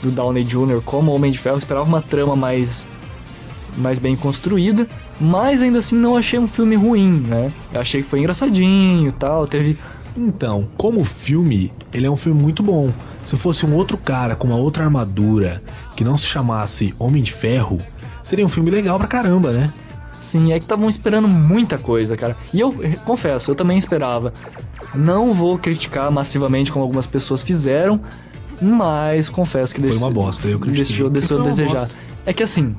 do 0.00 0.12
Downey 0.12 0.44
Jr. 0.44 0.80
como 0.84 1.12
Homem 1.12 1.32
de 1.32 1.38
Ferro. 1.38 1.58
Esperava 1.58 1.88
uma 1.88 2.00
trama 2.00 2.36
mais, 2.36 2.86
mais 3.78 3.98
bem 3.98 4.16
construída, 4.16 4.86
mas 5.20 5.62
ainda 5.62 5.78
assim 5.78 5.96
não 5.96 6.16
achei 6.16 6.38
um 6.38 6.48
filme 6.48 6.76
ruim, 6.76 7.22
né? 7.26 7.52
Eu 7.72 7.80
achei 7.80 8.02
que 8.02 8.08
foi 8.08 8.18
engraçadinho 8.18 9.08
e 9.08 9.12
tal, 9.12 9.46
teve 9.46 9.78
Então, 10.16 10.68
como 10.76 11.04
filme, 11.04 11.72
ele 11.92 12.06
é 12.06 12.10
um 12.10 12.16
filme 12.16 12.40
muito 12.40 12.62
bom. 12.62 12.92
Se 13.24 13.36
fosse 13.36 13.64
um 13.64 13.74
outro 13.74 13.96
cara 13.96 14.34
com 14.34 14.48
uma 14.48 14.56
outra 14.56 14.84
armadura 14.84 15.62
que 15.94 16.02
não 16.04 16.16
se 16.16 16.26
chamasse 16.26 16.94
Homem 16.98 17.22
de 17.22 17.32
Ferro, 17.32 17.80
seria 18.22 18.44
um 18.44 18.48
filme 18.48 18.70
legal 18.70 18.98
pra 18.98 19.06
caramba, 19.06 19.52
né? 19.52 19.72
Sim, 20.18 20.52
é 20.52 20.58
que 20.58 20.64
estavam 20.64 20.88
esperando 20.88 21.28
muita 21.28 21.78
coisa, 21.78 22.16
cara. 22.16 22.36
E 22.52 22.58
eu 22.58 22.74
eh, 22.82 22.96
confesso, 23.04 23.52
eu 23.52 23.54
também 23.54 23.78
esperava. 23.78 24.32
Não 24.94 25.32
vou 25.32 25.56
criticar 25.58 26.10
massivamente 26.10 26.72
como 26.72 26.82
algumas 26.82 27.06
pessoas 27.06 27.42
fizeram, 27.42 28.00
mas 28.60 29.28
confesso 29.28 29.72
que 29.74 29.80
Foi 29.80 29.90
deixou, 29.90 30.08
uma 30.08 30.12
bosta, 30.12 30.48
eu 30.48 30.58
critiquei. 30.58 30.84
deixou, 30.86 31.10
deixou 31.10 31.36
a 31.36 31.40
Foi 31.42 31.48
desejar. 31.50 31.72
bosta. 31.74 31.94
É 32.26 32.32
que 32.32 32.42
assim, 32.42 32.74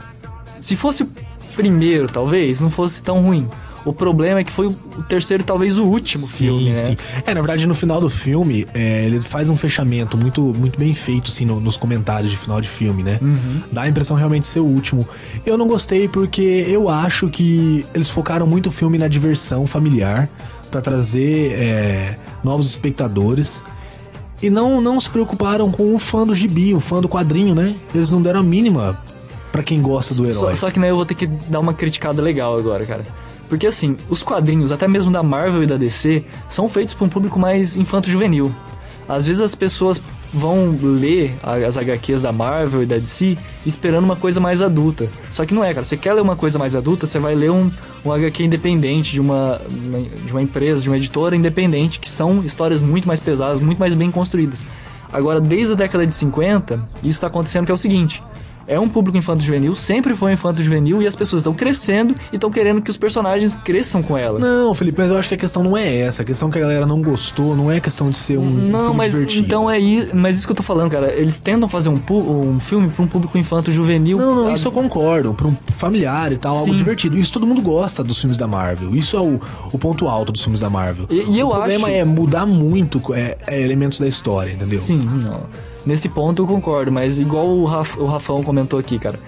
se 0.59 0.75
fosse 0.75 1.03
o 1.03 1.09
primeiro, 1.55 2.07
talvez, 2.07 2.61
não 2.61 2.69
fosse 2.69 3.01
tão 3.03 3.21
ruim. 3.23 3.47
O 3.85 3.93
problema 3.93 4.41
é 4.41 4.43
que 4.43 4.51
foi 4.51 4.67
o 4.67 4.73
terceiro, 5.07 5.41
talvez 5.43 5.77
o 5.79 5.85
último 5.85 6.27
filme, 6.27 6.65
né? 6.69 6.73
sim. 6.75 6.97
É, 7.25 7.33
na 7.33 7.39
verdade, 7.41 7.65
no 7.65 7.73
final 7.73 8.01
do 8.01 8.09
filme, 8.09 8.67
é, 8.73 9.05
ele 9.05 9.21
faz 9.21 9.49
um 9.49 9.55
fechamento 9.55 10.17
muito, 10.17 10.41
muito 10.41 10.77
bem 10.77 10.93
feito, 10.93 11.31
assim, 11.31 11.45
no- 11.45 11.61
nos 11.61 11.77
comentários 11.77 12.29
de 12.29 12.37
final 12.37 12.59
de 12.59 12.67
filme, 12.67 13.03
né? 13.03 13.17
Uhum. 13.21 13.61
Dá 13.71 13.83
a 13.83 13.87
impressão 13.89 14.17
realmente 14.17 14.41
de 14.43 14.47
ser 14.49 14.59
o 14.59 14.65
último. 14.65 15.07
Eu 15.45 15.57
não 15.57 15.65
gostei 15.65 16.09
porque 16.09 16.41
eu 16.67 16.89
acho 16.89 17.29
que 17.29 17.85
eles 17.93 18.09
focaram 18.09 18.45
muito 18.45 18.67
o 18.67 18.71
filme 18.71 18.97
na 18.97 19.07
diversão 19.07 19.65
familiar, 19.65 20.29
pra 20.69 20.81
trazer 20.81 21.53
é, 21.53 22.17
novos 22.43 22.67
espectadores. 22.69 23.63
E 24.41 24.49
não, 24.49 24.79
não 24.81 24.99
se 24.99 25.09
preocuparam 25.09 25.71
com 25.71 25.95
o 25.95 25.99
fã 25.99 26.25
do 26.27 26.35
gibi, 26.35 26.73
o 26.73 26.79
fã 26.79 27.01
do 27.01 27.09
quadrinho, 27.09 27.55
né? 27.55 27.75
Eles 27.95 28.11
não 28.11 28.21
deram 28.21 28.41
a 28.41 28.43
mínima 28.43 28.97
pra 29.51 29.63
quem 29.63 29.81
gosta 29.81 30.13
do 30.15 30.25
herói. 30.25 30.55
Só, 30.55 30.55
só 30.55 30.71
que 30.71 30.79
né, 30.79 30.89
eu 30.89 30.95
vou 30.95 31.05
ter 31.05 31.15
que 31.15 31.25
dar 31.27 31.59
uma 31.59 31.73
criticada 31.73 32.21
legal 32.21 32.57
agora, 32.57 32.85
cara. 32.85 33.05
Porque 33.47 33.65
assim, 33.65 33.97
os 34.09 34.21
quadrinhos, 34.21 34.71
até 34.71 34.87
mesmo 34.87 35.11
da 35.11 35.23
Marvel 35.23 35.63
e 35.63 35.65
da 35.67 35.75
DC, 35.75 36.23
são 36.47 36.69
feitos 36.69 36.93
para 36.93 37.05
um 37.05 37.09
público 37.09 37.39
mais 37.39 37.75
infanto-juvenil. 37.77 38.51
Às 39.07 39.25
vezes 39.25 39.41
as 39.41 39.55
pessoas 39.55 39.99
vão 40.31 40.77
ler 40.79 41.35
as 41.41 41.75
HQs 41.75 42.21
da 42.21 42.31
Marvel 42.31 42.83
e 42.83 42.85
da 42.85 42.99
DC 42.99 43.35
esperando 43.65 44.03
uma 44.03 44.15
coisa 44.15 44.39
mais 44.39 44.61
adulta. 44.61 45.09
Só 45.31 45.43
que 45.45 45.53
não 45.55 45.63
é, 45.63 45.73
cara. 45.73 45.83
Você 45.83 45.97
quer 45.97 46.13
ler 46.13 46.21
uma 46.21 46.35
coisa 46.35 46.59
mais 46.59 46.75
adulta, 46.75 47.07
você 47.07 47.17
vai 47.17 47.33
ler 47.33 47.49
um, 47.49 47.71
um 48.05 48.11
HQ 48.13 48.43
independente 48.43 49.11
de 49.13 49.19
uma, 49.19 49.59
uma- 49.67 50.01
de 50.01 50.31
uma 50.31 50.43
empresa, 50.43 50.83
de 50.83 50.89
uma 50.89 50.97
editora 50.97 51.35
independente, 51.35 51.99
que 51.99 52.07
são 52.07 52.43
histórias 52.43 52.83
muito 52.83 53.07
mais 53.07 53.19
pesadas, 53.19 53.59
muito 53.59 53.79
mais 53.79 53.95
bem 53.95 54.11
construídas. 54.11 54.63
Agora, 55.11 55.41
desde 55.41 55.73
a 55.73 55.75
década 55.75 56.05
de 56.05 56.13
50, 56.13 56.75
isso 57.01 57.09
está 57.17 57.25
acontecendo 57.25 57.65
que 57.65 57.71
é 57.71 57.73
o 57.73 57.77
seguinte. 57.77 58.21
É 58.71 58.79
um 58.79 58.87
público 58.87 59.17
infanto-juvenil, 59.17 59.73
sempre 59.75 60.15
foi 60.15 60.29
um 60.29 60.33
infanto-juvenil, 60.35 61.01
e 61.01 61.07
as 61.07 61.15
pessoas 61.15 61.39
estão 61.41 61.55
crescendo 61.55 62.13
e 62.31 62.35
estão 62.35 62.51
querendo 62.51 62.81
que 62.83 62.91
os 62.91 62.97
personagens 62.97 63.55
cresçam 63.55 64.03
com 64.03 64.15
ela. 64.15 64.37
Não, 64.37 64.75
Felipe, 64.75 65.01
mas 65.01 65.09
eu 65.09 65.17
acho 65.17 65.27
que 65.27 65.33
a 65.33 65.37
questão 65.39 65.63
não 65.63 65.75
é 65.75 65.97
essa. 66.01 66.21
A 66.21 66.25
questão 66.25 66.49
é 66.49 66.51
que 66.51 66.57
a 66.59 66.61
galera 66.61 66.85
não 66.85 67.01
gostou 67.01 67.55
não 67.55 67.71
é 67.71 67.79
questão 67.79 68.11
de 68.11 68.17
ser 68.17 68.37
um 68.37 68.45
Não, 68.47 68.79
filme 68.81 68.95
mas 68.97 69.13
divertido. 69.13 69.45
então 69.47 69.71
é 69.71 69.79
isso, 69.79 70.15
mas 70.15 70.37
isso 70.37 70.45
que 70.45 70.51
eu 70.51 70.55
tô 70.55 70.61
falando, 70.61 70.91
cara. 70.91 71.11
Eles 71.13 71.39
tentam 71.39 71.67
fazer 71.67 71.89
um, 71.89 71.99
um 72.11 72.59
filme 72.59 72.89
pra 72.89 73.03
um 73.03 73.07
público 73.07 73.35
infanto-juvenil. 73.39 74.17
Não, 74.19 74.35
não, 74.35 74.43
sabe? 74.43 74.53
isso 74.55 74.67
eu 74.67 74.71
concordo. 74.71 75.33
Pra 75.33 75.47
um 75.47 75.57
familiar 75.73 76.31
e 76.31 76.37
tal, 76.37 76.55
algo 76.55 76.71
Sim. 76.71 76.77
divertido. 76.77 77.17
Isso 77.17 77.33
todo 77.33 77.47
mundo 77.47 77.63
gosta 77.63 78.03
dos 78.03 78.19
filmes 78.19 78.37
da 78.37 78.45
Marvel. 78.47 78.95
Isso 78.95 79.17
é 79.17 79.19
o, 79.19 79.39
o 79.71 79.79
ponto 79.79 80.07
alto 80.07 80.31
dos 80.31 80.43
filmes 80.43 80.59
da 80.59 80.69
Marvel. 80.69 81.07
E- 81.09 81.25
e 81.31 81.39
eu 81.39 81.47
o 81.47 81.51
problema 81.55 81.87
acho- 81.87 81.95
é 81.97 82.03
mudar 82.05 82.45
muito 82.45 83.01
é, 83.15 83.35
é, 83.47 83.59
elementos 83.61 83.99
da 83.99 84.07
história, 84.07 84.51
entendeu? 84.51 84.77
Sim, 84.77 85.09
não. 85.25 85.41
Nesse 85.89 86.07
ponto 86.07 86.43
eu 86.43 86.47
concordo, 86.47 86.91
mas 86.91 87.19
igual 87.19 87.47
o, 87.49 87.65
Raf, 87.65 87.97
o 87.97 88.05
Rafão 88.05 88.43
comentou 88.43 88.79
aqui, 88.79 88.99
cara. 88.99 89.19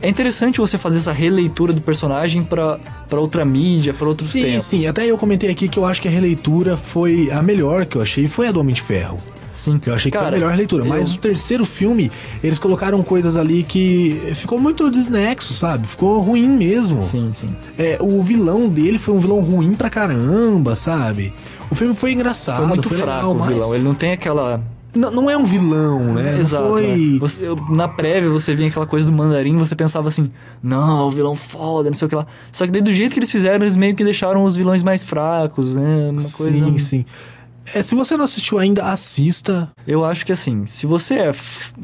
É 0.00 0.08
interessante 0.08 0.58
você 0.58 0.78
fazer 0.78 0.96
essa 0.96 1.12
releitura 1.12 1.74
do 1.74 1.80
personagem 1.82 2.42
pra, 2.42 2.78
pra 3.06 3.20
outra 3.20 3.44
mídia, 3.44 3.92
pra 3.92 4.08
outros 4.08 4.28
Sim, 4.30 4.42
tempos. 4.44 4.64
sim. 4.64 4.86
Até 4.86 5.04
eu 5.04 5.18
comentei 5.18 5.50
aqui 5.50 5.68
que 5.68 5.78
eu 5.78 5.84
acho 5.84 6.00
que 6.00 6.08
a 6.08 6.10
releitura 6.10 6.74
foi 6.74 7.30
a 7.30 7.42
melhor 7.42 7.84
que 7.84 7.96
eu 7.96 8.02
achei. 8.02 8.26
Foi 8.28 8.48
a 8.48 8.52
do 8.52 8.60
Homem 8.60 8.74
de 8.74 8.80
Ferro. 8.80 9.18
Sim. 9.52 9.78
Eu 9.86 9.92
achei 9.94 10.10
que 10.10 10.16
Cara, 10.16 10.28
foi 10.30 10.36
a 10.36 10.38
melhor 10.38 10.50
releitura. 10.52 10.84
Mas 10.86 11.08
eu- 11.10 11.14
o 11.16 11.18
terceiro 11.18 11.66
filme, 11.66 12.10
eles 12.42 12.58
colocaram 12.58 13.02
coisas 13.02 13.36
ali 13.36 13.62
que 13.62 14.18
ficou 14.34 14.58
muito 14.58 14.90
desnexo, 14.90 15.52
sabe? 15.52 15.86
Ficou 15.86 16.18
ruim 16.20 16.48
mesmo. 16.48 17.02
Sim, 17.02 17.30
sim. 17.34 17.54
É, 17.78 17.98
o 18.00 18.22
vilão 18.22 18.68
dele 18.68 18.98
foi 18.98 19.14
um 19.14 19.18
vilão 19.18 19.40
ruim 19.40 19.74
pra 19.74 19.90
caramba, 19.90 20.76
sabe? 20.76 21.32
O 21.70 21.74
filme 21.74 21.94
foi 21.94 22.12
engraçado, 22.12 22.58
Foi 22.58 22.66
muito 22.68 22.88
foi 22.88 22.98
fraco 22.98 23.16
legal, 23.16 23.32
o 23.32 23.38
mas 23.38 23.48
vilão. 23.48 23.74
Ele 23.74 23.84
não 23.84 23.94
tem 23.94 24.12
aquela. 24.12 24.62
Não, 24.96 25.10
não 25.10 25.30
é 25.30 25.36
um 25.36 25.44
vilão, 25.44 26.14
né? 26.14 26.32
Não 26.32 26.40
Exato. 26.40 26.68
foi... 26.70 26.86
né? 26.86 27.18
Você- 27.18 27.42
na 27.70 27.88
prévia 27.88 28.28
você 28.30 28.54
via 28.54 28.66
aquela 28.68 28.86
coisa 28.86 29.10
do 29.10 29.16
mandarim, 29.16 29.56
você 29.58 29.74
pensava 29.74 30.08
assim, 30.08 30.30
não, 30.62 31.08
o 31.08 31.10
vilão 31.10 31.34
foda, 31.34 31.90
não 31.90 31.96
sei 31.96 32.06
o 32.06 32.08
que 32.08 32.14
lá. 32.16 32.26
Só 32.52 32.64
que 32.66 32.72
daí 32.72 32.82
do 32.82 32.92
jeito 32.92 33.12
que 33.12 33.18
eles 33.18 33.30
fizeram, 33.30 33.64
eles 33.64 33.76
meio 33.76 33.94
que 33.94 34.04
deixaram 34.04 34.44
os 34.44 34.56
vilões 34.56 34.82
mais 34.82 35.04
fracos, 35.04 35.76
né? 35.76 36.08
Uma 36.10 36.20
coisa. 36.20 36.54
Sim, 36.54 36.78
sim. 36.78 37.04
É, 37.74 37.82
se 37.82 37.94
você 37.94 38.16
não 38.16 38.24
assistiu 38.24 38.58
ainda, 38.58 38.84
assista. 38.84 39.70
Eu 39.86 40.04
acho 40.04 40.24
que 40.24 40.32
assim, 40.32 40.66
se 40.66 40.86
você 40.86 41.14
é, 41.14 41.32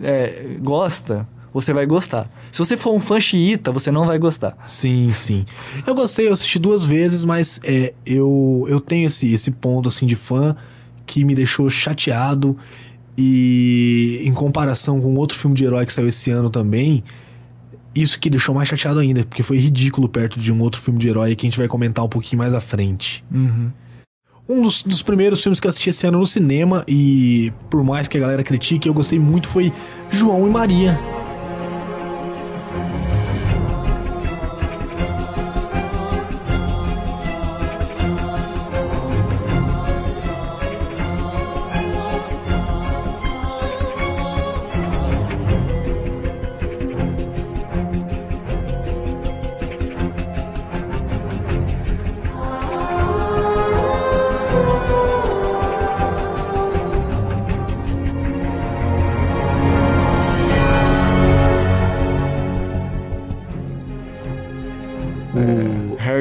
é, 0.02 0.56
gosta, 0.60 1.26
você 1.52 1.72
vai 1.72 1.84
gostar. 1.86 2.30
Se 2.50 2.58
você 2.58 2.76
for 2.76 2.94
um 2.94 3.00
fã 3.00 3.20
xiita, 3.20 3.72
você 3.72 3.90
não 3.90 4.06
vai 4.06 4.18
gostar. 4.18 4.56
Sim, 4.66 5.12
sim. 5.12 5.44
Eu 5.86 5.94
gostei, 5.94 6.28
eu 6.28 6.32
assisti 6.32 6.58
duas 6.58 6.84
vezes, 6.84 7.24
mas 7.24 7.60
é, 7.64 7.92
eu, 8.06 8.64
eu 8.68 8.80
tenho 8.80 9.06
esse, 9.06 9.32
esse 9.34 9.50
ponto 9.50 9.88
assim 9.88 10.06
de 10.06 10.14
fã 10.16 10.56
que 11.04 11.24
me 11.24 11.34
deixou 11.34 11.68
chateado. 11.68 12.56
E 13.16 14.22
em 14.24 14.32
comparação 14.32 15.00
com 15.00 15.14
outro 15.16 15.38
filme 15.38 15.54
de 15.54 15.64
herói 15.64 15.84
que 15.84 15.92
saiu 15.92 16.08
esse 16.08 16.30
ano 16.30 16.48
também, 16.48 17.04
isso 17.94 18.18
que 18.18 18.30
deixou 18.30 18.54
mais 18.54 18.68
chateado 18.68 19.00
ainda, 19.00 19.24
porque 19.24 19.42
foi 19.42 19.58
ridículo 19.58 20.08
perto 20.08 20.40
de 20.40 20.52
um 20.52 20.60
outro 20.60 20.80
filme 20.80 20.98
de 20.98 21.08
herói 21.08 21.36
que 21.36 21.46
a 21.46 21.48
gente 21.50 21.58
vai 21.58 21.68
comentar 21.68 22.04
um 22.04 22.08
pouquinho 22.08 22.38
mais 22.38 22.54
à 22.54 22.60
frente. 22.60 23.24
Um 24.48 24.62
dos, 24.62 24.82
dos 24.82 25.02
primeiros 25.02 25.42
filmes 25.42 25.60
que 25.60 25.66
eu 25.66 25.68
assisti 25.68 25.90
esse 25.90 26.06
ano 26.06 26.18
no 26.18 26.26
cinema, 26.26 26.84
e 26.88 27.52
por 27.70 27.84
mais 27.84 28.08
que 28.08 28.16
a 28.16 28.20
galera 28.20 28.42
critique, 28.42 28.88
eu 28.88 28.94
gostei 28.94 29.18
muito, 29.18 29.46
foi 29.46 29.72
João 30.10 30.46
e 30.46 30.50
Maria. 30.50 30.98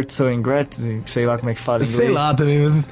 Gertz 0.01 0.21
and 0.21 0.41
Gretz, 0.41 0.87
sei 1.05 1.25
lá 1.25 1.37
como 1.37 1.49
é 1.49 1.53
que 1.53 1.59
fala 1.61 1.81
em 1.81 1.85
Sei 1.85 2.09
lá 2.09 2.33
também, 2.33 2.59
mas. 2.63 2.89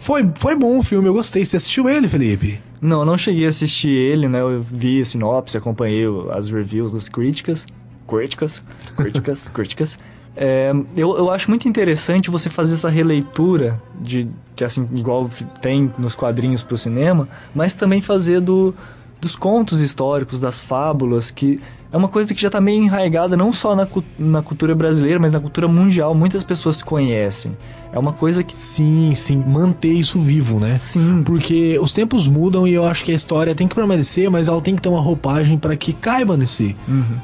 Foi, 0.00 0.28
foi 0.36 0.54
bom 0.54 0.78
o 0.78 0.82
filme, 0.82 1.08
eu 1.08 1.12
gostei. 1.14 1.44
Você 1.44 1.56
assistiu 1.56 1.88
ele, 1.88 2.08
Felipe? 2.08 2.60
Não, 2.80 3.00
eu 3.00 3.04
não 3.04 3.18
cheguei 3.18 3.46
a 3.46 3.48
assistir 3.48 3.90
ele, 3.90 4.28
né? 4.28 4.40
Eu 4.40 4.62
vi 4.62 5.02
a 5.02 5.04
sinopse, 5.04 5.56
acompanhei 5.58 6.06
o- 6.06 6.30
as 6.30 6.48
reviews 6.50 6.92
das 6.92 7.08
críticas. 7.08 7.66
Críticas? 8.06 8.62
Críticas? 8.96 9.48
críticas. 9.48 9.98
É, 10.36 10.72
eu, 10.96 11.16
eu 11.18 11.30
acho 11.30 11.50
muito 11.50 11.66
interessante 11.68 12.30
você 12.30 12.48
fazer 12.48 12.74
essa 12.74 12.88
releitura 12.88 13.82
de 14.00 14.28
que 14.54 14.62
assim 14.62 14.86
igual 14.94 15.28
tem 15.60 15.92
nos 15.98 16.14
quadrinhos 16.14 16.62
pro 16.62 16.78
cinema, 16.78 17.28
mas 17.52 17.74
também 17.74 18.00
fazer 18.00 18.40
do, 18.40 18.72
dos 19.20 19.34
contos 19.34 19.80
históricos, 19.80 20.38
das 20.38 20.60
fábulas, 20.60 21.32
que 21.32 21.60
é 21.90 21.96
uma 21.96 22.08
coisa 22.08 22.34
que 22.34 22.40
já 22.42 22.50
tá 22.50 22.60
meio 22.60 22.82
enraigada 22.82 23.36
não 23.36 23.52
só 23.52 23.74
na, 23.74 23.88
na 24.18 24.42
cultura 24.42 24.74
brasileira, 24.74 25.18
mas 25.18 25.32
na 25.32 25.40
cultura 25.40 25.66
mundial. 25.66 26.14
Muitas 26.14 26.44
pessoas 26.44 26.82
conhecem. 26.82 27.56
É 27.92 27.98
uma 27.98 28.12
coisa 28.12 28.42
que 28.42 28.54
Sim, 28.54 29.14
sim, 29.14 29.42
manter 29.46 29.92
isso 29.92 30.20
vivo, 30.20 30.60
né? 30.60 30.76
sim, 30.76 31.22
Porque 31.24 31.78
os 31.80 31.92
tempos 31.94 32.28
mudam 32.28 32.68
e 32.68 32.74
eu 32.74 32.84
acho 32.84 33.02
que 33.04 33.10
a 33.10 33.14
história 33.14 33.54
tem 33.54 33.66
que 33.66 33.74
permanecer, 33.74 34.30
mas 34.30 34.48
ela 34.48 34.60
tem 34.60 34.76
que 34.76 34.82
ter 34.82 34.90
uma 34.90 35.00
roupagem 35.00 35.56
para 35.56 35.74
que 35.74 35.94
caiba 35.94 36.36
nesse, 36.36 36.76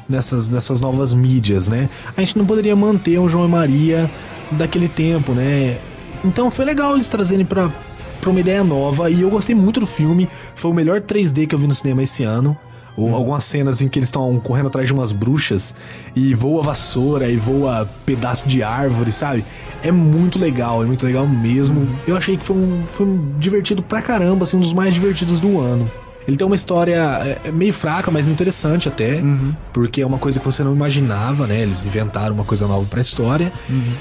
nessas, 0.09 0.49
nessas 0.49 0.81
novas 0.81 1.13
mídias, 1.13 1.67
né? 1.67 1.87
A 2.17 2.21
gente 2.21 2.35
não 2.37 2.45
poderia 2.45 2.75
manter 2.75 3.19
um 3.19 3.29
João 3.29 3.45
e 3.45 3.49
Maria 3.49 4.09
daquele 4.51 4.87
tempo, 4.87 5.33
né? 5.33 5.77
Então 6.23 6.49
foi 6.49 6.65
legal 6.65 6.95
eles 6.95 7.07
trazerem 7.07 7.45
pra, 7.45 7.69
pra 8.19 8.29
uma 8.31 8.39
ideia 8.39 8.63
nova 8.63 9.11
e 9.11 9.21
eu 9.21 9.29
gostei 9.29 9.55
muito 9.55 9.79
do 9.79 9.85
filme. 9.85 10.27
Foi 10.55 10.71
o 10.71 10.73
melhor 10.73 11.01
3D 11.01 11.45
que 11.45 11.53
eu 11.53 11.59
vi 11.59 11.67
no 11.67 11.75
cinema 11.75 12.01
esse 12.01 12.23
ano. 12.23 12.57
Ou 12.97 13.13
algumas 13.13 13.43
cenas 13.43 13.81
em 13.81 13.89
que 13.89 13.99
eles 13.99 14.07
estão 14.07 14.39
correndo 14.39 14.67
atrás 14.67 14.87
de 14.87 14.93
umas 14.93 15.11
bruxas 15.11 15.75
e 16.15 16.33
voa 16.33 16.63
vassoura 16.63 17.29
e 17.29 17.35
voa 17.35 17.89
pedaço 18.05 18.47
de 18.47 18.63
árvore, 18.63 19.11
sabe? 19.11 19.43
É 19.83 19.91
muito 19.91 20.39
legal, 20.39 20.81
é 20.83 20.85
muito 20.85 21.05
legal 21.05 21.27
mesmo. 21.27 21.87
Eu 22.07 22.15
achei 22.15 22.37
que 22.37 22.45
foi 22.45 22.55
um 22.55 22.81
filme 22.83 23.33
divertido 23.37 23.83
pra 23.83 24.01
caramba, 24.01 24.43
assim, 24.43 24.57
um 24.57 24.61
dos 24.61 24.73
mais 24.73 24.93
divertidos 24.93 25.39
do 25.39 25.59
ano. 25.59 25.89
Ele 26.27 26.35
tem 26.35 26.45
uma 26.47 26.55
história 26.55 26.95
é, 27.43 27.49
é 27.49 27.51
meio 27.51 27.71
fraca, 27.71 28.09
mas 28.09 28.27
interessante 28.27 28.87
até, 28.87 29.21
porque 29.71 30.01
é 30.01 30.05
uma 30.05 30.17
coisa 30.17 30.39
que 30.39 30.45
você 30.45 30.63
não 30.63 30.73
imaginava, 30.73 31.45
né? 31.45 31.61
Eles 31.61 31.85
inventaram 31.85 32.33
uma 32.33 32.43
coisa 32.43 32.67
nova 32.67 32.85
pra 32.87 32.99
história. 32.99 33.51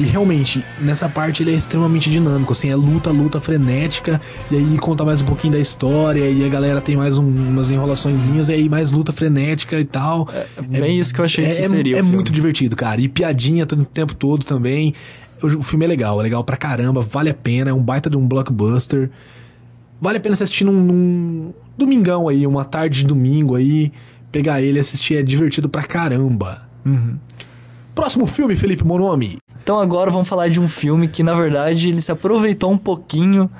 E 0.01 0.05
realmente, 0.05 0.65
nessa 0.81 1.07
parte 1.09 1.43
ele 1.43 1.53
é 1.53 1.55
extremamente 1.55 2.09
dinâmico, 2.11 2.53
assim, 2.53 2.71
é 2.71 2.75
luta, 2.77 3.11
luta 3.11 3.41
frenética, 3.41 4.21
e 4.51 4.57
aí 4.57 4.79
conta 4.79 5.05
mais 5.05 5.21
um 5.21 5.25
pouquinho 5.27 5.53
da 5.53 5.59
história, 5.61 6.29
e 6.31 6.45
a 6.45 6.49
galera 6.49 6.81
tem 6.81 6.97
mais 6.97 7.19
um- 7.19 7.25
umas 7.29 7.71
enrolaçõezinhas, 7.71 8.49
e 8.49 8.53
aí 8.55 8.69
mais 8.71 8.91
luta 8.91 9.13
frenética 9.13 9.79
e 9.79 9.85
tal. 9.85 10.27
é 10.33 10.81
bem 10.81 10.99
isso 10.99 11.13
que 11.13 11.21
eu 11.21 11.25
achei 11.27 11.45
É, 11.45 11.55
que 11.55 11.63
é- 11.63 11.69
seria. 11.69 11.95
é 11.97 11.99
filme. 11.99 12.15
muito 12.15 12.33
divertido, 12.33 12.75
cara. 12.75 13.01
E 13.01 13.09
piadinha 13.09 13.67
todo 13.67 13.83
o 13.83 13.85
tempo 13.85 14.15
todo 14.15 14.45
também. 14.45 14.95
O 15.43 15.63
filme 15.63 15.85
é 15.85 15.89
legal, 15.89 16.19
é 16.21 16.23
legal 16.23 16.43
pra 16.43 16.57
caramba, 16.57 17.03
vale 17.03 17.29
a 17.29 17.35
pena, 17.35 17.71
é 17.71 17.75
um 17.75 17.83
baita 17.83 18.09
de 18.09 18.17
um 18.17 18.27
blockbuster. 18.27 19.11
Vale 20.01 20.19
a 20.19 20.21
pena 20.21 20.37
você 20.37 20.45
assistir 20.45 20.65
num, 20.65 20.73
num 20.73 21.55
domingão 21.77 22.29
aí, 22.29 22.47
uma 22.47 22.65
tarde 22.65 23.01
de 23.01 23.07
domingo 23.07 23.55
aí, 23.55 23.93
pegar 24.31 24.61
ele 24.61 24.79
e 24.79 24.81
assistir, 24.81 25.17
é 25.17 25.23
divertido 25.23 25.69
pra 25.69 25.83
caramba. 25.83 26.69
Uhum. 26.85 27.17
Próximo 27.95 28.27
filme, 28.27 28.57
Felipe 28.57 28.85
Monomi. 28.85 29.39
Então 29.63 29.81
agora 29.81 30.11
vamos 30.11 30.29
falar 30.29 30.49
de 30.49 30.61
um 30.61 30.69
filme 30.69 31.09
que, 31.09 31.23
na 31.23 31.33
verdade, 31.33 31.89
ele 31.89 32.01
se 32.01 32.13
aproveitou 32.13 32.71
um 32.71 32.79
pouquinho 32.79 33.51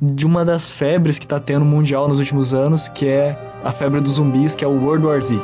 de 0.00 0.26
uma 0.26 0.44
das 0.44 0.70
febres 0.70 1.18
que 1.18 1.26
tá 1.26 1.40
tendo 1.40 1.64
mundial 1.64 2.06
nos 2.06 2.18
últimos 2.18 2.54
anos, 2.54 2.88
que 2.88 3.06
é 3.06 3.36
a 3.64 3.72
febre 3.72 4.00
dos 4.00 4.12
zumbis, 4.12 4.54
que 4.54 4.64
é 4.64 4.68
o 4.68 4.84
World 4.84 5.06
War 5.06 5.20
Z. 5.20 5.36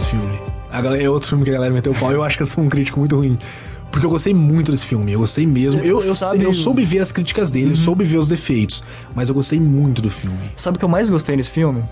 esse 0.00 0.10
filme. 0.10 0.38
A 0.72 0.80
galera- 0.80 1.02
é 1.02 1.08
outro 1.10 1.28
filme 1.28 1.44
que 1.44 1.50
a 1.50 1.54
galera 1.54 1.72
meteu 1.74 1.92
o 1.92 1.94
pau. 1.94 2.12
Eu 2.12 2.22
acho 2.22 2.36
que 2.36 2.42
eu 2.42 2.46
sou 2.46 2.62
um 2.62 2.68
crítico 2.68 2.98
muito 3.00 3.16
ruim. 3.16 3.36
Porque 3.90 4.06
eu 4.06 4.10
gostei 4.10 4.32
muito 4.32 4.70
desse 4.70 4.84
filme. 4.86 5.12
Eu 5.12 5.18
gostei 5.20 5.44
mesmo. 5.44 5.80
Eu, 5.82 6.00
eu, 6.00 6.14
Sabe- 6.14 6.44
eu 6.44 6.52
soube 6.52 6.84
ver 6.84 7.00
as 7.00 7.10
críticas 7.10 7.50
dele, 7.50 7.72
eu 7.72 7.76
soube 7.76 8.04
ver 8.04 8.18
os 8.18 8.28
defeitos. 8.28 8.82
Mas 9.14 9.28
eu 9.28 9.34
gostei 9.34 9.58
muito 9.58 10.00
do 10.00 10.08
filme. 10.08 10.38
Sabe 10.54 10.76
o 10.76 10.78
que 10.78 10.84
eu 10.84 10.88
mais 10.88 11.10
gostei 11.10 11.34
nesse 11.36 11.50
filme? 11.50 11.82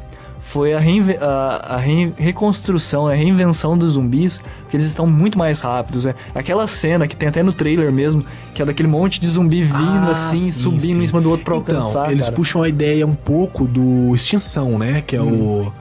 Foi 0.40 0.72
a, 0.72 0.78
reinve- 0.78 1.18
a- 1.20 1.74
a 1.74 1.76
re- 1.76 2.12
reconstrução, 2.16 3.08
a 3.08 3.14
reinvenção 3.14 3.76
dos 3.76 3.92
zumbis, 3.94 4.40
porque 4.62 4.76
eles 4.76 4.86
estão 4.86 5.06
muito 5.08 5.36
mais 5.36 5.60
rápidos. 5.60 6.04
Né? 6.04 6.14
Aquela 6.34 6.68
cena 6.68 7.08
que 7.08 7.16
tem 7.16 7.28
até 7.28 7.42
no 7.42 7.52
trailer 7.52 7.90
mesmo, 7.92 8.24
que 8.54 8.62
é 8.62 8.64
daquele 8.64 8.88
monte 8.88 9.18
de 9.20 9.26
zumbi 9.28 9.64
vindo 9.64 9.76
Ah, 9.76 10.12
assim, 10.12 10.36
sim, 10.36 10.52
subindo 10.52 10.80
sim. 10.80 11.02
em 11.02 11.06
cima 11.06 11.20
do 11.20 11.28
outro 11.30 11.44
pra 11.44 11.56
então, 11.56 11.76
alcançar. 11.78 12.12
eles 12.12 12.22
cara. 12.24 12.34
puxam 12.36 12.62
a 12.62 12.68
ideia 12.68 13.04
um 13.04 13.14
pouco 13.14 13.66
do 13.66 14.14
Extinção, 14.14 14.78
né? 14.78 15.02
Que 15.04 15.16
é 15.16 15.20
Hum. 15.22 15.66
o, 15.66 15.72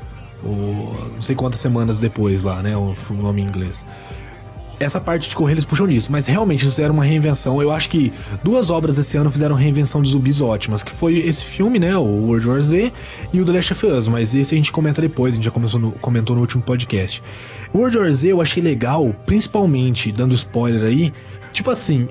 Não 0.44 1.22
sei 1.22 1.36
quantas 1.36 1.60
semanas 1.60 2.00
depois 2.00 2.44
lá, 2.44 2.62
né? 2.62 2.76
O 2.78 2.94
nome 3.14 3.42
em 3.42 3.46
inglês. 3.46 3.86
Essa 4.80 5.02
parte 5.02 5.28
de 5.28 5.36
correr 5.36 5.54
eles 5.54 5.66
puxam 5.66 5.88
disso, 5.88 6.12
mas 6.12 6.28
realmente 6.28 6.64
eles 6.64 6.76
fizeram 6.76 6.94
uma 6.94 7.04
reinvenção. 7.04 7.60
Eu 7.60 7.72
acho 7.72 7.90
que 7.90 8.14
duas 8.44 8.70
obras 8.70 9.00
esse 9.00 9.18
ano 9.18 9.32
fizeram 9.32 9.56
reinvenção 9.56 10.04
de 10.04 10.12
zumbis 10.12 10.40
ótimas, 10.40 10.84
que 10.84 10.92
foi 10.92 11.18
esse 11.18 11.44
filme, 11.44 11.80
né? 11.80 11.98
O 11.98 12.04
World 12.04 12.48
War 12.48 12.62
Z 12.62 12.94
e 13.34 13.42
o 13.42 13.46
The 13.46 13.54
Last 13.54 13.74
of 13.74 13.86
Us, 13.88 14.08
mas 14.08 14.36
esse 14.36 14.54
a 14.54 14.58
gente 14.58 14.72
comenta 14.72 15.02
depois, 15.02 15.34
a 15.34 15.36
gente 15.36 15.46
já 15.46 15.50
começou 15.52 15.80
no- 15.80 15.94
comentou 15.94 16.36
no 16.36 16.42
último 16.44 16.62
podcast. 16.62 17.24
O 17.74 17.80
World 17.80 17.98
War 17.98 18.12
Z 18.12 18.32
eu 18.32 18.40
achei 18.40 18.62
legal, 18.62 19.12
principalmente, 19.26 20.12
dando 20.12 20.36
spoiler 20.36 20.84
aí, 20.84 21.12
tipo 21.52 21.72
assim, 21.72 22.08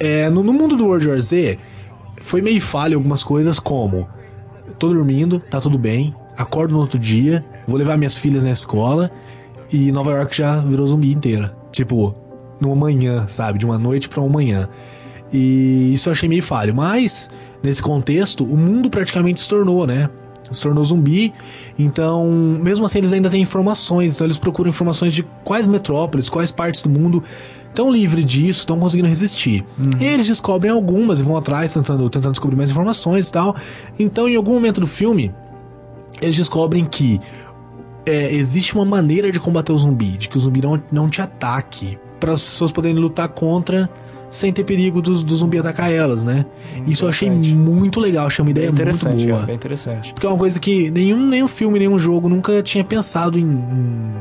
é, 0.00 0.28
no, 0.28 0.42
no 0.42 0.52
mundo 0.52 0.76
do 0.76 0.86
World 0.86 1.06
War 1.08 1.20
Z, 1.20 1.58
foi 2.20 2.42
meio 2.42 2.60
falha 2.60 2.96
algumas 2.96 3.22
coisas, 3.22 3.60
como 3.60 4.08
tô 4.80 4.88
dormindo, 4.88 5.38
tá 5.38 5.60
tudo 5.60 5.78
bem, 5.78 6.12
acordo 6.40 6.72
no 6.72 6.80
outro 6.80 6.98
dia, 6.98 7.44
vou 7.66 7.76
levar 7.76 7.96
minhas 7.96 8.16
filhas 8.16 8.44
na 8.44 8.50
escola 8.50 9.10
e 9.72 9.92
Nova 9.92 10.10
York 10.12 10.36
já 10.36 10.56
virou 10.56 10.86
zumbi 10.86 11.12
inteira. 11.12 11.54
Tipo, 11.70 12.14
numa 12.60 12.74
manhã, 12.74 13.26
sabe? 13.28 13.58
De 13.58 13.66
uma 13.66 13.78
noite 13.78 14.08
pra 14.08 14.20
uma 14.20 14.28
manhã. 14.28 14.68
E 15.32 15.92
isso 15.92 16.08
eu 16.08 16.12
achei 16.12 16.28
meio 16.28 16.42
falho. 16.42 16.74
Mas, 16.74 17.30
nesse 17.62 17.80
contexto, 17.82 18.44
o 18.44 18.56
mundo 18.56 18.90
praticamente 18.90 19.40
se 19.40 19.48
tornou, 19.48 19.86
né? 19.86 20.08
Se 20.50 20.62
tornou 20.62 20.84
zumbi. 20.84 21.32
Então, 21.78 22.26
mesmo 22.60 22.84
assim, 22.84 22.98
eles 22.98 23.12
ainda 23.12 23.30
têm 23.30 23.42
informações. 23.42 24.14
Então, 24.14 24.26
eles 24.26 24.38
procuram 24.38 24.68
informações 24.68 25.12
de 25.12 25.22
quais 25.44 25.66
metrópoles, 25.66 26.28
quais 26.28 26.50
partes 26.50 26.82
do 26.82 26.90
mundo 26.90 27.22
estão 27.68 27.92
livres 27.92 28.24
disso, 28.24 28.60
estão 28.60 28.80
conseguindo 28.80 29.08
resistir. 29.08 29.64
E 30.00 30.04
eles 30.04 30.26
descobrem 30.26 30.72
algumas 30.72 31.20
e 31.20 31.22
vão 31.22 31.36
atrás 31.36 31.72
tentando, 31.72 32.10
tentando 32.10 32.32
descobrir 32.32 32.56
mais 32.56 32.70
informações 32.70 33.28
e 33.28 33.32
tal. 33.32 33.54
Então, 33.96 34.28
em 34.28 34.34
algum 34.34 34.54
momento 34.54 34.80
do 34.80 34.88
filme, 34.88 35.32
eles 36.20 36.36
descobrem 36.36 36.84
que 36.84 37.20
é, 38.06 38.32
existe 38.32 38.74
uma 38.74 38.84
maneira 38.84 39.30
de 39.30 39.38
combater 39.38 39.72
o 39.72 39.76
zumbi, 39.76 40.16
de 40.16 40.28
que 40.28 40.36
o 40.36 40.40
zumbi 40.40 40.60
não, 40.62 40.82
não 40.90 41.08
te 41.08 41.20
ataque, 41.20 41.98
para 42.18 42.32
as 42.32 42.42
pessoas 42.42 42.70
poderem 42.70 42.98
lutar 42.98 43.28
contra 43.28 43.90
sem 44.30 44.52
ter 44.52 44.62
perigo 44.62 45.02
do, 45.02 45.24
do 45.24 45.36
zumbi 45.36 45.58
atacar 45.58 45.90
elas, 45.92 46.22
né? 46.22 46.46
Isso 46.86 47.04
eu 47.04 47.08
achei 47.08 47.28
muito 47.28 47.98
legal, 47.98 48.28
achei 48.28 48.42
uma 48.42 48.50
ideia 48.50 48.70
muito 48.70 49.08
boa. 49.26 49.42
é, 49.42 49.46
bem 49.46 49.56
interessante. 49.56 50.12
Porque 50.14 50.24
é 50.24 50.28
uma 50.28 50.38
coisa 50.38 50.60
que 50.60 50.90
nenhum, 50.90 51.26
nenhum 51.26 51.48
filme, 51.48 51.78
nenhum 51.80 51.98
jogo 51.98 52.28
nunca 52.28 52.62
tinha 52.62 52.84
pensado 52.84 53.38
em, 53.38 53.42
em 53.42 54.12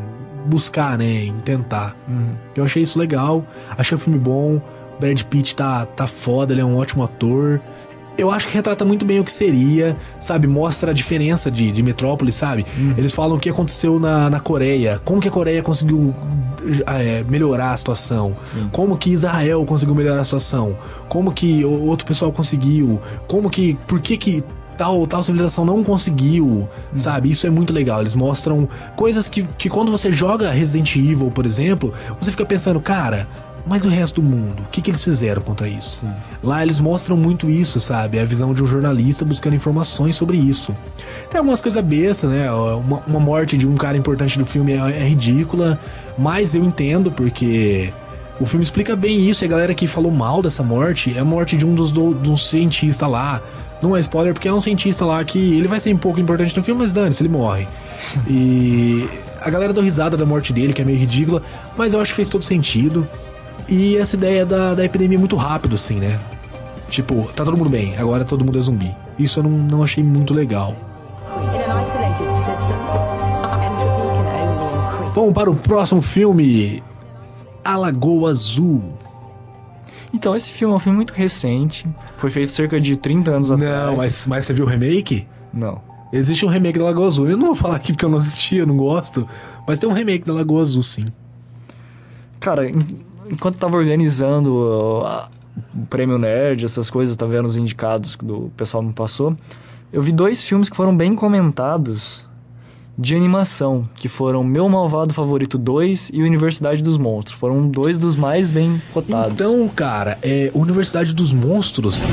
buscar, 0.47 0.97
né? 0.97 1.25
Em 1.25 1.39
tentar. 1.41 1.95
Uhum. 2.07 2.33
Eu 2.55 2.63
achei 2.63 2.81
isso 2.81 2.97
legal, 2.97 3.45
achei 3.77 3.95
o 3.95 3.99
filme 3.99 4.17
bom. 4.17 4.59
Brad 4.99 5.21
Pitt 5.23 5.55
tá, 5.55 5.85
tá 5.85 6.07
foda, 6.07 6.53
ele 6.53 6.61
é 6.61 6.65
um 6.65 6.75
ótimo 6.75 7.03
ator. 7.03 7.61
Eu 8.19 8.29
acho 8.31 8.47
que 8.47 8.53
retrata 8.53 8.83
muito 8.83 9.05
bem 9.05 9.19
o 9.19 9.23
que 9.23 9.31
seria, 9.31 9.95
sabe? 10.19 10.47
Mostra 10.47 10.91
a 10.91 10.93
diferença 10.93 11.49
de, 11.49 11.71
de 11.71 11.81
metrópole, 11.81 12.31
sabe? 12.31 12.65
Eles 12.97 13.13
falam 13.13 13.37
o 13.37 13.39
que 13.39 13.49
aconteceu 13.49 13.99
na, 13.99 14.29
na 14.29 14.39
Coreia, 14.39 14.99
como 15.05 15.21
que 15.21 15.27
a 15.27 15.31
Coreia 15.31 15.63
conseguiu 15.63 16.13
é, 16.85 17.23
melhorar 17.23 17.71
a 17.71 17.77
situação, 17.77 18.35
como 18.71 18.97
que 18.97 19.11
Israel 19.11 19.65
conseguiu 19.65 19.95
melhorar 19.95 20.21
a 20.21 20.23
situação, 20.23 20.77
como 21.07 21.31
que 21.31 21.63
outro 21.63 22.05
pessoal 22.05 22.31
conseguiu, 22.31 23.01
como 23.27 23.49
que. 23.49 23.77
Por 23.87 24.01
que 24.01 24.17
que 24.17 24.43
tal, 24.77 25.05
tal 25.05 25.21
civilização 25.23 25.65
não 25.65 25.83
conseguiu, 25.83 26.69
sabe? 26.95 27.29
Isso 27.29 27.45
é 27.45 27.49
muito 27.49 27.73
legal. 27.73 27.99
Eles 27.99 28.15
mostram 28.15 28.67
coisas 28.95 29.27
que, 29.27 29.43
que 29.57 29.69
quando 29.69 29.91
você 29.91 30.09
joga 30.09 30.49
Resident 30.51 30.95
Evil, 30.95 31.29
por 31.31 31.45
exemplo, 31.45 31.93
você 32.19 32.31
fica 32.31 32.45
pensando, 32.45 32.79
cara, 32.79 33.27
mas 33.69 33.85
o 33.85 33.89
resto 33.89 34.19
do 34.19 34.27
mundo, 34.27 34.63
o 34.63 34.65
que, 34.69 34.81
que 34.81 34.89
eles 34.89 35.03
fizeram 35.03 35.43
contra 35.43 35.69
isso? 35.69 36.03
Lá 36.43 36.63
eles 36.63 36.79
mostram 36.79 37.15
muito 37.15 37.47
isso, 37.47 37.79
sabe? 37.79 38.19
A 38.19 38.25
visão 38.25 38.51
de 38.51 38.63
um 38.63 38.65
jornalista 38.65 39.23
buscando 39.23 39.55
informações 39.55 40.15
sobre 40.15 40.37
isso. 40.37 40.75
Tem 41.29 41.37
algumas 41.37 41.61
coisas 41.61 41.83
bestas, 41.83 42.31
né? 42.31 42.51
Uma, 42.51 43.03
uma 43.05 43.19
morte 43.19 43.55
de 43.55 43.67
um 43.67 43.75
cara 43.75 43.95
importante 43.95 44.39
do 44.39 44.45
filme 44.45 44.73
é, 44.73 44.77
é 44.77 45.07
ridícula, 45.07 45.79
mas 46.17 46.55
eu 46.55 46.63
entendo 46.63 47.11
porque. 47.11 47.93
O 48.39 48.45
filme 48.45 48.63
explica 48.63 48.95
bem 48.95 49.29
isso, 49.29 49.43
e 49.43 49.45
a 49.45 49.49
galera 49.49 49.73
que 49.75 49.85
falou 49.85 50.09
mal 50.09 50.41
dessa 50.41 50.63
morte 50.63 51.13
é 51.15 51.19
a 51.19 51.25
morte 51.25 51.57
de 51.57 51.65
um 51.65 51.75
dos, 51.75 51.91
do, 51.91 52.13
de 52.13 52.29
um 52.29 52.37
cientista 52.37 53.05
lá, 53.05 53.41
Não 53.81 53.95
é 53.95 53.99
spoiler, 53.99 54.33
porque 54.33 54.47
é 54.47 54.53
um 54.53 54.61
cientista 54.61 55.05
lá 55.05 55.21
que 55.25 55.37
ele 55.37 55.67
vai 55.67 55.77
ser 55.77 55.93
um 55.93 55.97
pouco 55.97 56.21
importante 56.21 56.55
no 56.55 56.63
filme, 56.63 56.81
mas 56.81 56.93
dane-se, 56.93 57.21
ele 57.21 57.29
morre. 57.29 57.67
E 58.27 59.09
a 59.41 59.49
galera 59.49 59.73
deu 59.73 59.83
risada 59.83 60.17
da 60.17 60.25
morte 60.25 60.53
dele, 60.53 60.73
que 60.73 60.81
é 60.81 60.85
meio 60.85 60.97
ridícula, 60.97 61.41
mas 61.77 61.93
eu 61.93 61.99
acho 61.99 62.11
que 62.11 62.15
fez 62.15 62.29
todo 62.29 62.43
sentido. 62.43 63.07
E 63.69 63.97
essa 63.97 64.15
ideia 64.15 64.45
da, 64.45 64.73
da 64.73 64.83
epidemia 64.83 65.17
é 65.17 65.19
muito 65.19 65.35
rápido, 65.35 65.75
assim, 65.75 65.95
né? 65.95 66.19
Tipo, 66.89 67.29
tá 67.35 67.45
todo 67.45 67.55
mundo 67.55 67.69
bem, 67.69 67.95
agora 67.97 68.25
todo 68.25 68.43
mundo 68.43 68.57
é 68.57 68.61
zumbi. 68.61 68.91
Isso 69.17 69.39
eu 69.39 69.43
não, 69.43 69.51
não 69.51 69.83
achei 69.83 70.03
muito 70.03 70.33
legal. 70.33 70.75
Increase. 71.43 71.99
Vamos 75.13 75.33
para 75.33 75.49
o 75.49 75.55
próximo 75.55 76.01
filme: 76.01 76.81
A 77.63 77.77
Lagoa 77.77 78.31
Azul. 78.31 78.97
Então, 80.13 80.35
esse 80.35 80.49
filme 80.49 80.73
é 80.73 80.77
um 80.77 80.79
filme 80.79 80.95
muito 80.95 81.13
recente. 81.13 81.87
Foi 82.17 82.31
feito 82.31 82.51
cerca 82.51 82.81
de 82.81 82.97
30 82.97 83.31
anos 83.31 83.51
atrás. 83.51 83.85
Não, 83.87 83.97
mas, 83.97 84.25
mas 84.25 84.45
você 84.45 84.53
viu 84.53 84.65
o 84.65 84.67
remake? 84.67 85.27
Não. 85.53 85.79
Existe 86.11 86.43
um 86.45 86.49
remake 86.49 86.79
da 86.79 86.85
Lagoa 86.85 87.05
Azul. 87.05 87.29
Eu 87.29 87.37
não 87.37 87.47
vou 87.47 87.55
falar 87.55 87.75
aqui 87.75 87.91
porque 87.91 88.05
eu 88.05 88.09
não 88.09 88.17
assisti, 88.17 88.55
eu 88.55 88.65
não 88.65 88.75
gosto. 88.75 89.27
Mas 89.67 89.77
tem 89.77 89.87
um 89.87 89.93
remake 89.93 90.25
da 90.25 90.33
Lagoa 90.33 90.63
Azul, 90.63 90.81
sim. 90.81 91.05
Cara, 92.39 92.63
enquanto 93.31 93.55
eu 93.55 93.59
tava 93.59 93.77
organizando 93.77 95.03
a- 95.05 95.29
o 95.75 95.85
prêmio 95.87 96.17
Nerd, 96.17 96.65
essas 96.65 96.89
coisas, 96.89 97.15
tá 97.15 97.25
vendo 97.25 97.45
os 97.45 97.57
indicados 97.57 98.15
que 98.15 98.25
o 98.25 98.51
pessoal 98.55 98.81
me 98.83 98.93
passou, 98.93 99.35
eu 99.91 100.01
vi 100.01 100.11
dois 100.11 100.43
filmes 100.43 100.69
que 100.69 100.75
foram 100.75 100.95
bem 100.95 101.15
comentados 101.15 102.27
de 102.97 103.15
animação, 103.15 103.87
que 103.95 104.09
foram 104.09 104.43
Meu 104.43 104.67
Malvado 104.67 105.13
Favorito 105.13 105.57
2 105.57 106.11
e 106.13 106.21
Universidade 106.21 106.83
dos 106.83 106.97
Monstros. 106.97 107.37
Foram 107.39 107.65
dois 107.67 107.97
dos 107.97 108.15
mais 108.15 108.51
bem 108.51 108.81
cotados. 108.93 109.33
Então, 109.33 109.67
cara, 109.69 110.17
é 110.21 110.51
Universidade 110.53 111.13
dos 111.13 111.31
Monstros. 111.31 112.05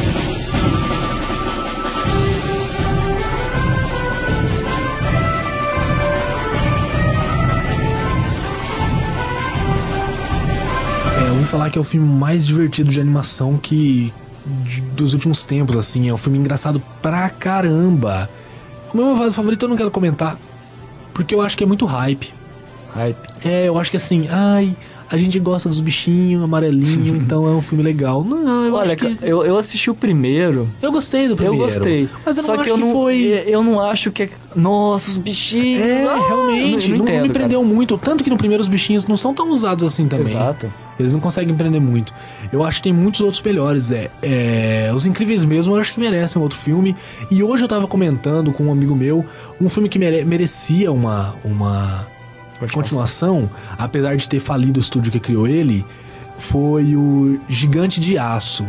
Falar 11.46 11.70
que 11.70 11.78
é 11.78 11.80
o 11.80 11.84
filme 11.84 12.06
mais 12.06 12.46
divertido 12.46 12.90
de 12.90 13.00
animação 13.00 13.56
que. 13.56 14.12
dos 14.94 15.14
últimos 15.14 15.44
tempos, 15.44 15.76
assim. 15.76 16.08
É 16.08 16.14
um 16.14 16.16
filme 16.16 16.38
engraçado 16.38 16.82
pra 17.00 17.28
caramba. 17.30 18.28
O 18.92 18.96
meu 18.96 19.06
malvado 19.06 19.32
favorito 19.32 19.64
eu 19.64 19.68
não 19.68 19.76
quero 19.76 19.90
comentar. 19.90 20.38
Porque 21.14 21.34
eu 21.34 21.40
acho 21.40 21.56
que 21.56 21.64
é 21.64 21.66
muito 21.66 21.86
hype. 21.86 22.34
Hype. 22.94 23.16
É, 23.44 23.68
eu 23.68 23.78
acho 23.78 23.90
que 23.90 23.96
assim, 23.96 24.26
ai, 24.30 24.76
a 25.10 25.16
gente 25.16 25.38
gosta 25.38 25.68
dos 25.68 25.80
bichinhos 25.80 26.42
amarelinho, 26.42 27.16
então 27.22 27.46
é 27.46 27.50
um 27.50 27.62
filme 27.62 27.82
legal. 27.82 28.24
Não, 28.24 28.64
eu 28.64 28.74
Olha, 28.74 28.94
acho 28.94 28.96
que. 28.96 29.18
eu, 29.22 29.44
eu 29.44 29.56
assisti 29.56 29.90
o 29.90 29.94
primeiro. 29.94 30.68
Eu 30.82 30.90
gostei 30.90 31.28
do 31.28 31.36
primeiro. 31.36 31.62
Eu 31.62 31.66
gostei. 31.66 32.08
Mas 32.24 32.36
eu 32.36 32.44
Só 32.44 32.54
não 32.54 32.56
que 32.56 32.62
acho 32.62 32.70
eu 32.70 32.74
que 32.74 32.80
não, 32.80 32.92
foi. 32.92 33.44
Eu 33.46 33.62
não 33.62 33.80
acho 33.80 34.10
que 34.10 34.24
é. 34.24 34.30
Nossa, 34.54 35.10
os 35.10 35.18
bichinhos. 35.18 35.82
É, 35.82 36.04
ah, 36.04 36.26
realmente, 36.26 36.90
não, 36.90 36.98
não 36.98 37.04
entendo, 37.04 37.22
me 37.22 37.28
cara. 37.28 37.38
prendeu 37.40 37.64
muito. 37.64 37.96
Tanto 37.98 38.24
que 38.24 38.30
no 38.30 38.36
primeiro 38.36 38.62
os 38.62 38.68
bichinhos 38.68 39.06
não 39.06 39.16
são 39.16 39.32
tão 39.32 39.50
usados 39.50 39.84
assim 39.84 40.08
também. 40.08 40.26
Exato. 40.26 40.72
Eles 40.98 41.12
não 41.12 41.20
conseguem 41.20 41.54
prender 41.54 41.80
muito. 41.80 42.12
Eu 42.52 42.64
acho 42.64 42.78
que 42.78 42.84
tem 42.84 42.92
muitos 42.92 43.20
outros 43.20 43.42
melhores. 43.42 43.90
É, 43.90 44.10
é, 44.22 44.90
Os 44.94 45.04
Incríveis 45.06 45.44
mesmo, 45.44 45.74
eu 45.74 45.80
acho 45.80 45.92
que 45.94 46.00
merecem 46.00 46.40
outro 46.40 46.58
filme. 46.58 46.94
E 47.30 47.42
hoje 47.42 47.64
eu 47.64 47.68
tava 47.68 47.86
comentando 47.86 48.52
com 48.52 48.64
um 48.64 48.72
amigo 48.72 48.94
meu 48.96 49.24
um 49.60 49.68
filme 49.68 49.88
que 49.88 49.98
mere- 49.98 50.24
merecia 50.24 50.90
uma, 50.92 51.34
uma 51.44 52.06
continuação, 52.72 53.50
apesar 53.76 54.16
de 54.16 54.28
ter 54.28 54.40
falido 54.40 54.80
o 54.80 54.82
estúdio 54.82 55.12
que 55.12 55.20
criou 55.20 55.46
ele, 55.46 55.84
foi 56.38 56.94
o 56.94 57.38
Gigante 57.48 57.98
de 58.00 58.18
Aço. 58.18 58.66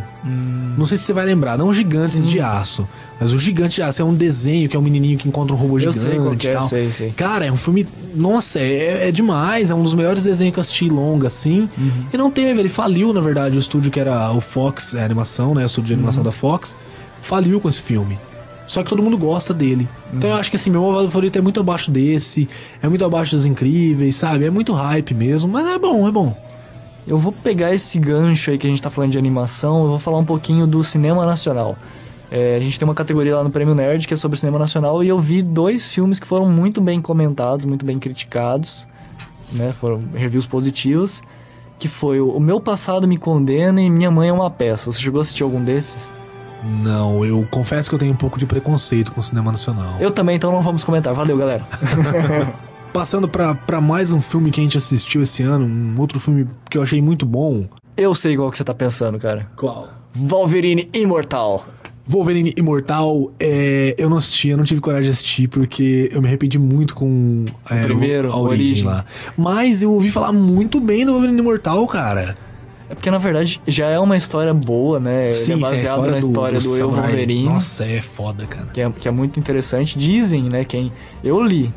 Não 0.76 0.84
sei 0.86 0.96
se 0.98 1.04
você 1.04 1.12
vai 1.12 1.24
lembrar, 1.24 1.56
não 1.58 1.72
Gigantes 1.72 2.18
Hum. 2.18 2.22
Sim. 2.24 2.28
de 2.28 2.40
Aço, 2.40 2.88
mas 3.20 3.32
o 3.32 3.38
Gigante 3.38 3.76
de 3.76 3.82
Aço 3.82 4.02
é 4.02 4.04
um 4.04 4.14
desenho 4.14 4.68
que 4.68 4.76
é 4.76 4.78
um 4.78 4.82
menininho 4.82 5.18
que 5.18 5.28
encontra 5.28 5.54
um 5.54 5.58
robô 5.58 5.76
Eu 5.78 5.92
gigante 5.92 5.98
sei 6.00 6.48
e 6.50 6.52
é, 6.52 6.56
tal. 6.58 6.68
sei, 6.68 6.90
sei. 6.90 7.10
Cara, 7.12 7.44
é 7.46 7.52
um 7.52 7.56
filme. 7.56 7.86
Nossa, 8.14 8.58
é, 8.58 9.08
é 9.08 9.12
demais. 9.12 9.70
É 9.70 9.74
um 9.74 9.82
dos 9.82 9.94
melhores 9.94 10.24
desenhos 10.24 10.52
que 10.54 10.58
eu 10.58 10.62
assisti 10.62 10.88
longa, 10.88 11.26
assim. 11.28 11.68
Uhum. 11.78 12.04
E 12.12 12.16
não 12.16 12.30
teve, 12.30 12.58
ele 12.60 12.68
faliu, 12.68 13.12
na 13.12 13.20
verdade, 13.20 13.56
o 13.56 13.60
estúdio 13.60 13.90
que 13.90 14.00
era 14.00 14.30
o 14.32 14.40
Fox 14.40 14.94
é, 14.94 15.04
Animação, 15.04 15.54
né? 15.54 15.62
O 15.62 15.66
estúdio 15.66 15.88
de 15.88 15.92
Uhum. 15.94 15.98
animação 16.00 16.22
da 16.22 16.32
Fox. 16.32 16.74
Faliu 17.22 17.60
com 17.60 17.68
esse 17.68 17.80
filme. 17.82 18.18
Só 18.66 18.82
que 18.82 18.90
todo 18.90 19.02
mundo 19.02 19.16
gosta 19.16 19.54
dele. 19.54 19.88
Então 20.12 20.28
eu 20.28 20.34
Uhum. 20.34 20.40
acho 20.40 20.50
que 20.50 20.56
assim, 20.56 20.68
meu 20.70 20.82
malvado 20.82 21.08
favorito 21.10 21.38
é 21.38 21.40
muito 21.42 21.58
abaixo 21.60 21.90
desse, 21.90 22.46
é 22.82 22.88
muito 22.88 23.02
abaixo 23.04 23.34
dos 23.34 23.46
incríveis, 23.46 24.16
sabe? 24.16 24.44
É 24.44 24.50
muito 24.50 24.72
hype 24.74 25.14
mesmo, 25.14 25.50
mas 25.50 25.66
é 25.66 25.78
bom, 25.78 26.06
é 26.06 26.12
bom. 26.12 26.36
Eu 27.06 27.16
vou 27.16 27.32
pegar 27.32 27.72
esse 27.74 27.98
gancho 27.98 28.50
aí 28.50 28.58
que 28.58 28.66
a 28.66 28.70
gente 28.70 28.82
tá 28.82 28.90
falando 28.90 29.12
de 29.12 29.18
animação, 29.18 29.82
eu 29.82 29.88
vou 29.88 29.98
falar 29.98 30.18
um 30.18 30.24
pouquinho 30.24 30.66
do 30.66 30.84
cinema 30.84 31.24
nacional. 31.24 31.76
É, 32.30 32.56
a 32.56 32.58
gente 32.58 32.78
tem 32.78 32.86
uma 32.86 32.94
categoria 32.94 33.36
lá 33.36 33.42
no 33.42 33.50
Prêmio 33.50 33.74
Nerd 33.74 34.06
que 34.06 34.12
é 34.12 34.16
sobre 34.16 34.38
cinema 34.38 34.58
nacional 34.58 35.02
e 35.02 35.08
eu 35.08 35.18
vi 35.18 35.40
dois 35.42 35.88
filmes 35.88 36.20
que 36.20 36.26
foram 36.26 36.48
muito 36.48 36.80
bem 36.80 37.00
comentados, 37.00 37.64
muito 37.64 37.86
bem 37.86 37.98
criticados, 37.98 38.86
né? 39.50 39.72
Foram 39.72 40.02
reviews 40.14 40.44
positivos, 40.44 41.22
que 41.78 41.88
foi 41.88 42.20
o 42.20 42.28
O 42.30 42.40
Meu 42.40 42.60
Passado 42.60 43.08
Me 43.08 43.16
Condena 43.16 43.80
e 43.80 43.88
Minha 43.88 44.10
Mãe 44.10 44.28
é 44.28 44.32
uma 44.32 44.50
Peça. 44.50 44.92
Você 44.92 45.00
chegou 45.00 45.20
a 45.20 45.22
assistir 45.22 45.42
algum 45.42 45.64
desses? 45.64 46.12
Não, 46.82 47.24
eu 47.24 47.46
confesso 47.50 47.88
que 47.88 47.94
eu 47.94 47.98
tenho 47.98 48.12
um 48.12 48.16
pouco 48.16 48.38
de 48.38 48.44
preconceito 48.44 49.12
com 49.12 49.20
o 49.20 49.24
cinema 49.24 49.50
nacional. 49.50 49.96
Eu 50.00 50.10
também, 50.10 50.36
então 50.36 50.52
não 50.52 50.60
vamos 50.60 50.84
comentar. 50.84 51.14
Valeu, 51.14 51.36
galera. 51.36 51.66
Passando 52.92 53.28
pra, 53.28 53.54
pra 53.54 53.80
mais 53.80 54.12
um 54.12 54.20
filme 54.20 54.50
que 54.50 54.60
a 54.60 54.62
gente 54.62 54.76
assistiu 54.76 55.22
esse 55.22 55.42
ano, 55.42 55.64
um 55.66 56.00
outro 56.00 56.18
filme 56.18 56.46
que 56.70 56.76
eu 56.76 56.82
achei 56.82 57.00
muito 57.00 57.24
bom. 57.24 57.68
Eu 57.96 58.14
sei 58.14 58.36
qual 58.36 58.50
que 58.50 58.56
você 58.56 58.64
tá 58.64 58.74
pensando, 58.74 59.18
cara. 59.18 59.50
Qual? 59.56 59.88
Wolverine 60.16 60.88
Imortal. 60.94 61.64
Wolverine 62.06 62.54
Imortal, 62.56 63.30
é, 63.38 63.94
eu 63.98 64.08
não 64.08 64.16
assisti, 64.16 64.48
eu 64.48 64.56
não 64.56 64.64
tive 64.64 64.80
coragem 64.80 65.04
de 65.04 65.10
assistir 65.10 65.46
porque 65.46 66.08
eu 66.10 66.22
me 66.22 66.26
arrependi 66.26 66.58
muito 66.58 66.94
com 66.94 67.44
é, 67.70 67.84
primeiro, 67.84 68.32
a 68.32 68.36
origem, 68.36 68.66
Origem. 68.66 68.84
lá. 68.84 69.04
Mas 69.36 69.82
eu 69.82 69.92
ouvi 69.92 70.08
falar 70.08 70.32
muito 70.32 70.80
bem 70.80 71.04
do 71.04 71.12
Wolverine 71.12 71.38
Imortal, 71.38 71.86
cara. 71.86 72.34
É 72.88 72.94
porque, 72.94 73.10
na 73.10 73.18
verdade, 73.18 73.60
já 73.66 73.86
é 73.88 73.98
uma 73.98 74.16
história 74.16 74.54
boa, 74.54 74.98
né? 74.98 75.26
Ele 75.26 75.34
Sim, 75.34 75.52
é 75.52 75.54
sim, 75.56 75.60
baseado 75.60 76.06
na 76.10 76.18
história 76.18 76.58
do, 76.58 76.76
Eu 76.76 76.88
samurai. 76.88 77.10
Wolverine, 77.10 77.42
Nossa, 77.44 77.84
é 77.84 78.00
foda, 78.00 78.46
cara. 78.46 78.66
que 78.72 78.80
é, 78.80 78.90
que 78.90 79.06
é 79.06 79.10
muito 79.10 79.38
interessante. 79.38 79.98
Dizem, 79.98 80.44
né, 80.44 80.64
quem... 80.64 80.90
Eu 81.22 81.44
li. 81.44 81.70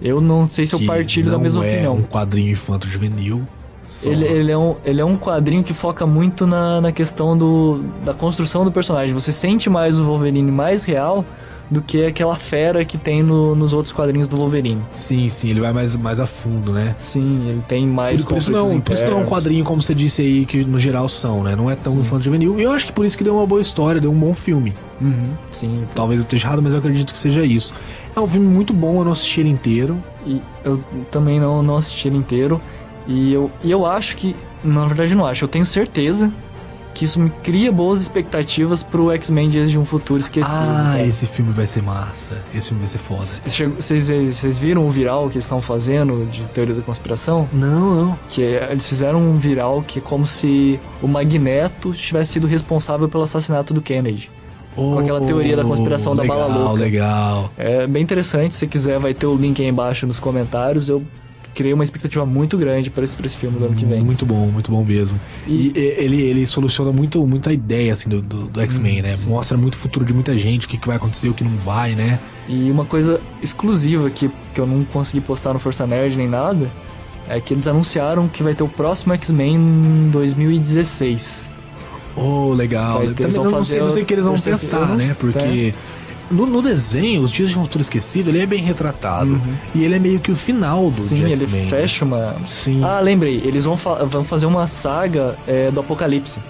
Eu 0.00 0.20
não 0.20 0.48
sei 0.48 0.66
se 0.66 0.74
eu 0.74 0.80
partilho 0.86 1.30
da 1.30 1.38
mesma 1.38 1.64
é 1.66 1.72
opinião. 1.72 1.96
um 1.96 2.02
quadrinho 2.02 2.50
infanto 2.50 2.86
juvenil. 2.86 3.42
só- 3.86 4.08
Ele, 4.10 4.24
ele, 4.24 4.52
é 4.52 4.58
um, 4.58 4.76
ele 4.84 5.00
é 5.00 5.04
um 5.04 5.16
quadrinho 5.16 5.62
que 5.62 5.74
foca 5.74 6.06
muito 6.06 6.46
na, 6.46 6.80
na 6.80 6.92
questão 6.92 7.36
do, 7.36 7.82
da 8.04 8.14
construção 8.14 8.64
do 8.64 8.70
personagem. 8.70 9.12
Você 9.14 9.32
sente 9.32 9.68
mais 9.68 9.98
o 9.98 10.04
Wolverine 10.04 10.50
mais 10.52 10.84
real 10.84 11.24
do 11.70 11.82
que 11.82 12.02
aquela 12.04 12.34
fera 12.36 12.82
que 12.84 12.96
tem 12.96 13.22
no- 13.22 13.54
nos 13.54 13.72
outros 13.74 13.92
quadrinhos 13.92 14.26
do 14.28 14.36
Wolverine. 14.36 14.80
Sim, 14.92 15.28
sim, 15.28 15.50
ele 15.50 15.60
vai 15.60 15.72
mais, 15.72 15.94
mais 15.96 16.18
a 16.20 16.26
fundo, 16.26 16.72
né? 16.72 16.94
Sim, 16.96 17.46
ele 17.48 17.62
tem 17.68 17.86
mais 17.86 18.22
Por, 18.22 18.28
por 18.30 18.38
isso 18.38 18.50
não, 18.52 18.58
é 18.60 18.62
um- 18.62 18.80
por 18.80 18.92
isso 18.94 19.04
não 19.06 19.12
é 19.12 19.16
um 19.22 19.26
quadrinho 19.26 19.64
como 19.64 19.82
você 19.82 19.94
disse 19.94 20.22
aí, 20.22 20.46
que 20.46 20.64
no 20.64 20.78
geral 20.78 21.08
são, 21.10 21.42
né? 21.42 21.54
Não 21.56 21.70
é 21.70 21.74
tão 21.76 21.92
infanto 21.98 22.24
juvenil. 22.24 22.58
E 22.58 22.62
eu 22.62 22.70
acho 22.72 22.86
que 22.86 22.92
por 22.92 23.04
isso 23.04 23.18
que 23.18 23.24
deu 23.24 23.34
uma 23.34 23.46
boa 23.46 23.60
história, 23.60 24.00
deu 24.00 24.10
um 24.10 24.18
bom 24.18 24.32
filme. 24.32 24.72
Uhum, 25.00 25.32
sim, 25.50 25.84
Talvez 25.94 26.20
eu 26.20 26.24
esteja 26.24 26.46
errado, 26.48 26.62
mas 26.62 26.72
eu 26.72 26.78
acredito 26.80 27.12
que 27.12 27.18
seja 27.18 27.44
isso. 27.44 27.72
É 28.16 28.20
um 28.20 28.26
filme 28.26 28.46
muito 28.48 28.72
bom, 28.72 28.98
eu 29.00 29.04
não 29.04 29.12
assisti 29.12 29.40
ele 29.40 29.48
inteiro. 29.50 29.98
E 30.26 30.42
eu 30.64 30.82
também 31.10 31.38
não, 31.38 31.62
não 31.62 31.76
assisti 31.76 32.08
ele 32.08 32.16
inteiro. 32.16 32.60
E 33.06 33.32
eu, 33.32 33.50
e 33.62 33.70
eu 33.70 33.86
acho 33.86 34.16
que. 34.16 34.34
Na 34.62 34.86
verdade, 34.86 35.14
não 35.14 35.24
acho. 35.24 35.44
Eu 35.44 35.48
tenho 35.48 35.64
certeza 35.64 36.30
que 36.94 37.04
isso 37.04 37.20
me 37.20 37.30
cria 37.44 37.70
boas 37.70 38.00
expectativas 38.00 38.82
pro 38.82 39.12
X-Men 39.12 39.48
Dias 39.48 39.70
de 39.70 39.78
um 39.78 39.84
Futuro 39.84 40.18
Esquecido. 40.18 40.52
ah, 40.52 40.90
cara. 40.94 41.06
esse 41.06 41.28
filme 41.28 41.52
vai 41.52 41.64
ser 41.64 41.80
massa. 41.80 42.42
Esse 42.52 42.68
filme 42.70 42.80
vai 42.80 42.88
ser 42.88 42.98
foda. 42.98 43.24
Vocês 43.78 44.58
viram 44.58 44.84
o 44.84 44.90
viral 44.90 45.28
que 45.28 45.34
eles 45.36 45.44
estão 45.44 45.62
fazendo 45.62 46.26
de 46.30 46.42
teoria 46.48 46.74
da 46.74 46.82
conspiração? 46.82 47.48
Não, 47.52 47.94
não. 47.94 48.18
Que 48.28 48.42
é- 48.42 48.68
eles 48.72 48.86
fizeram 48.86 49.20
um 49.22 49.38
viral 49.38 49.82
que 49.86 50.00
é 50.00 50.02
como 50.02 50.26
se 50.26 50.80
o 51.00 51.06
Magneto 51.06 51.92
tivesse 51.92 52.32
sido 52.32 52.48
responsável 52.48 53.08
pelo 53.08 53.22
assassinato 53.22 53.72
do 53.72 53.80
Kennedy. 53.80 54.28
Com 54.78 54.98
aquela 54.98 55.20
teoria 55.20 55.56
da 55.56 55.64
conspiração 55.64 56.14
da 56.14 56.24
bala 56.24 56.46
legal, 56.46 56.62
louca. 56.68 56.82
Legal, 56.82 57.52
É 57.58 57.86
bem 57.86 58.02
interessante, 58.02 58.54
se 58.54 58.66
quiser 58.66 58.98
vai 58.98 59.12
ter 59.14 59.26
o 59.26 59.34
link 59.36 59.60
aí 59.60 59.68
embaixo 59.68 60.06
nos 60.06 60.18
comentários. 60.20 60.88
Eu 60.88 61.02
criei 61.54 61.74
uma 61.74 61.82
expectativa 61.82 62.24
muito 62.24 62.56
grande 62.56 62.88
para 62.88 63.02
esse, 63.04 63.16
pra 63.16 63.26
esse 63.26 63.36
filme 63.36 63.58
do 63.58 63.64
ano 63.64 63.74
que 63.74 63.84
vem. 63.84 64.00
Muito 64.00 64.24
bom, 64.24 64.46
muito 64.46 64.70
bom 64.70 64.84
mesmo. 64.84 65.18
E, 65.46 65.72
e- 65.74 65.94
ele, 65.98 66.22
ele 66.22 66.46
soluciona 66.46 66.92
muito, 66.92 67.26
muita 67.26 67.52
ideia 67.52 67.92
assim, 67.92 68.08
do, 68.08 68.22
do, 68.22 68.46
do 68.46 68.60
X-Men, 68.60 69.02
né? 69.02 69.16
Sim. 69.16 69.30
Mostra 69.30 69.58
muito 69.58 69.74
o 69.74 69.76
futuro 69.78 70.04
de 70.04 70.14
muita 70.14 70.36
gente, 70.36 70.66
o 70.66 70.68
que, 70.68 70.78
que 70.78 70.86
vai 70.86 70.96
acontecer, 70.96 71.28
o 71.28 71.34
que 71.34 71.42
não 71.42 71.56
vai, 71.56 71.96
né? 71.96 72.20
E 72.48 72.70
uma 72.70 72.84
coisa 72.84 73.20
exclusiva 73.42 74.08
que, 74.08 74.30
que 74.54 74.60
eu 74.60 74.66
não 74.68 74.84
consegui 74.84 75.20
postar 75.20 75.52
no 75.52 75.58
Força 75.58 75.84
Nerd 75.84 76.16
nem 76.16 76.28
nada 76.28 76.70
é 77.28 77.40
que 77.40 77.52
eles 77.52 77.66
anunciaram 77.66 78.28
que 78.28 78.42
vai 78.42 78.54
ter 78.54 78.62
o 78.62 78.68
próximo 78.68 79.12
X-Men 79.14 79.56
em 79.56 80.10
2016. 80.10 81.48
Oh, 82.20 82.52
legal. 82.54 83.00
Ter, 83.00 83.14
Também 83.14 83.36
não, 83.36 83.50
não 83.50 83.64
sei, 83.64 83.80
não 83.80 83.90
sei 83.90 84.02
o 84.02 84.06
que 84.06 84.14
eles 84.14 84.24
vão 84.24 84.38
pensar, 84.38 84.88
não 84.88 84.96
né? 84.96 85.14
Porque 85.18 85.74
no, 86.30 86.46
no 86.46 86.60
desenho, 86.60 87.22
Os 87.22 87.30
Dias 87.30 87.50
de 87.50 87.58
um 87.58 87.62
Futuro 87.62 87.82
Esquecido, 87.82 88.30
ele 88.30 88.40
é 88.40 88.46
bem 88.46 88.62
retratado. 88.62 89.30
Uhum. 89.32 89.54
E 89.74 89.84
ele 89.84 89.94
é 89.94 89.98
meio 89.98 90.20
que 90.20 90.30
o 90.30 90.36
final 90.36 90.90
do 90.90 90.96
Sim, 91.00 91.24
ele 91.24 91.46
fecha 91.68 92.04
uma. 92.04 92.36
Sim. 92.44 92.82
Ah, 92.84 93.00
lembrei, 93.00 93.40
eles 93.44 93.64
vão, 93.64 93.76
fa- 93.76 94.04
vão 94.04 94.24
fazer 94.24 94.46
uma 94.46 94.66
saga 94.66 95.36
é, 95.46 95.70
do 95.70 95.80
Apocalipse. 95.80 96.40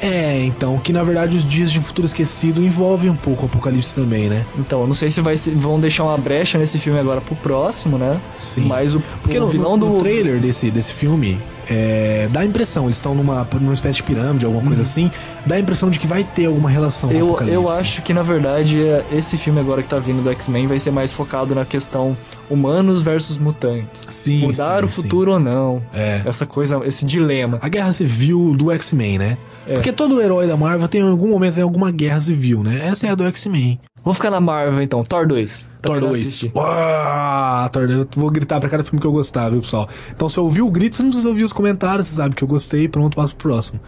É, 0.00 0.42
então, 0.44 0.78
que 0.78 0.92
na 0.92 1.02
verdade 1.02 1.36
os 1.36 1.44
dias 1.44 1.70
de 1.70 1.78
futuro 1.80 2.06
esquecido 2.06 2.62
envolvem 2.62 3.10
um 3.10 3.16
pouco 3.16 3.42
o 3.42 3.46
apocalipse 3.46 3.94
também, 3.94 4.28
né? 4.28 4.44
Então, 4.58 4.80
eu 4.80 4.86
não 4.86 4.94
sei 4.94 5.10
se 5.10 5.20
vai 5.20 5.36
se- 5.36 5.50
vão 5.50 5.78
deixar 5.78 6.04
uma 6.04 6.16
brecha 6.16 6.56
nesse 6.58 6.78
filme 6.78 6.98
agora 6.98 7.20
pro 7.20 7.34
próximo, 7.36 7.98
né? 7.98 8.18
Sim. 8.38 8.62
Mas 8.66 8.94
o, 8.94 9.00
Porque 9.22 9.36
o 9.36 9.40
no, 9.42 9.48
vilão 9.48 9.76
no, 9.76 9.86
do 9.86 9.92
no 9.94 9.98
trailer 9.98 10.40
desse, 10.40 10.70
desse 10.70 10.94
filme, 10.94 11.38
é, 11.68 12.28
dá 12.32 12.40
a 12.40 12.44
impressão, 12.46 12.84
eles 12.86 12.96
estão 12.96 13.14
numa, 13.14 13.46
numa 13.60 13.74
espécie 13.74 13.96
de 13.96 14.02
pirâmide, 14.04 14.44
alguma 14.46 14.64
coisa 14.66 14.82
assim, 14.82 15.10
dá 15.46 15.56
a 15.56 15.60
impressão 15.60 15.90
de 15.90 15.98
que 15.98 16.06
vai 16.06 16.24
ter 16.24 16.46
alguma 16.46 16.70
relação 16.70 17.10
com 17.10 17.14
o 17.14 17.18
Eu, 17.18 17.26
apocalipse. 17.28 17.54
eu 17.54 17.68
acho 17.68 18.02
que 18.02 18.14
na 18.14 18.22
verdade 18.22 18.82
é- 18.82 19.04
esse 19.12 19.36
filme 19.36 19.60
agora 19.60 19.82
que 19.82 19.88
tá 19.88 19.98
vindo 19.98 20.22
do 20.22 20.30
X-Men 20.30 20.66
vai 20.66 20.78
ser 20.78 20.90
mais 20.90 21.12
focado 21.12 21.54
na 21.54 21.64
questão 21.66 22.16
humanos 22.48 23.02
versus 23.02 23.36
mutantes. 23.38 24.02
Sim, 24.08 24.40
Mudar 24.46 24.80
sim, 24.80 24.84
o 24.86 24.88
sim. 24.92 25.02
futuro 25.02 25.32
ou 25.32 25.38
não. 25.38 25.82
É. 25.94 26.22
Essa 26.24 26.46
coisa, 26.46 26.80
esse 26.86 27.04
dilema. 27.04 27.58
A 27.62 27.68
guerra 27.68 27.92
civil 27.92 28.54
do 28.56 28.70
X-Men, 28.72 29.18
né? 29.18 29.38
É. 29.66 29.74
Porque 29.74 29.92
todo 29.92 30.20
herói 30.20 30.46
da 30.46 30.56
Marvel 30.56 30.88
tem 30.88 31.00
em 31.00 31.08
algum 31.08 31.28
momento 31.28 31.54
tem 31.54 31.62
alguma 31.62 31.90
guerra 31.90 32.20
civil, 32.20 32.62
né? 32.62 32.88
Essa 32.88 33.06
é 33.06 33.10
a 33.10 33.14
do 33.14 33.24
X-Men. 33.24 33.80
Vou 34.02 34.14
ficar 34.14 34.30
na 34.30 34.40
Marvel 34.40 34.80
então, 34.82 35.02
Thor 35.02 35.26
2. 35.26 35.60
Tá 35.60 35.88
Thor 35.88 35.98
pra 35.98 36.08
2. 36.08 36.22
assistir. 36.22 36.52
Uau, 36.54 37.68
Thor 37.68 37.86
2. 37.86 37.98
Eu 37.98 38.08
vou 38.16 38.30
gritar 38.30 38.58
pra 38.58 38.68
cada 38.68 38.82
filme 38.82 38.98
que 39.00 39.06
eu 39.06 39.12
gostar, 39.12 39.50
viu, 39.50 39.60
pessoal? 39.60 39.86
Então, 40.10 40.28
se 40.28 40.38
eu 40.38 40.44
ouvir 40.44 40.62
o 40.62 40.70
grito, 40.70 40.96
você 40.96 41.02
não 41.02 41.10
precisa 41.10 41.28
ouvir 41.28 41.44
os 41.44 41.52
comentários, 41.52 42.06
você 42.06 42.14
sabe 42.14 42.34
que 42.34 42.42
eu 42.42 42.48
gostei, 42.48 42.88
pronto, 42.88 43.14
passo 43.14 43.36
pro 43.36 43.50
próximo. 43.50 43.78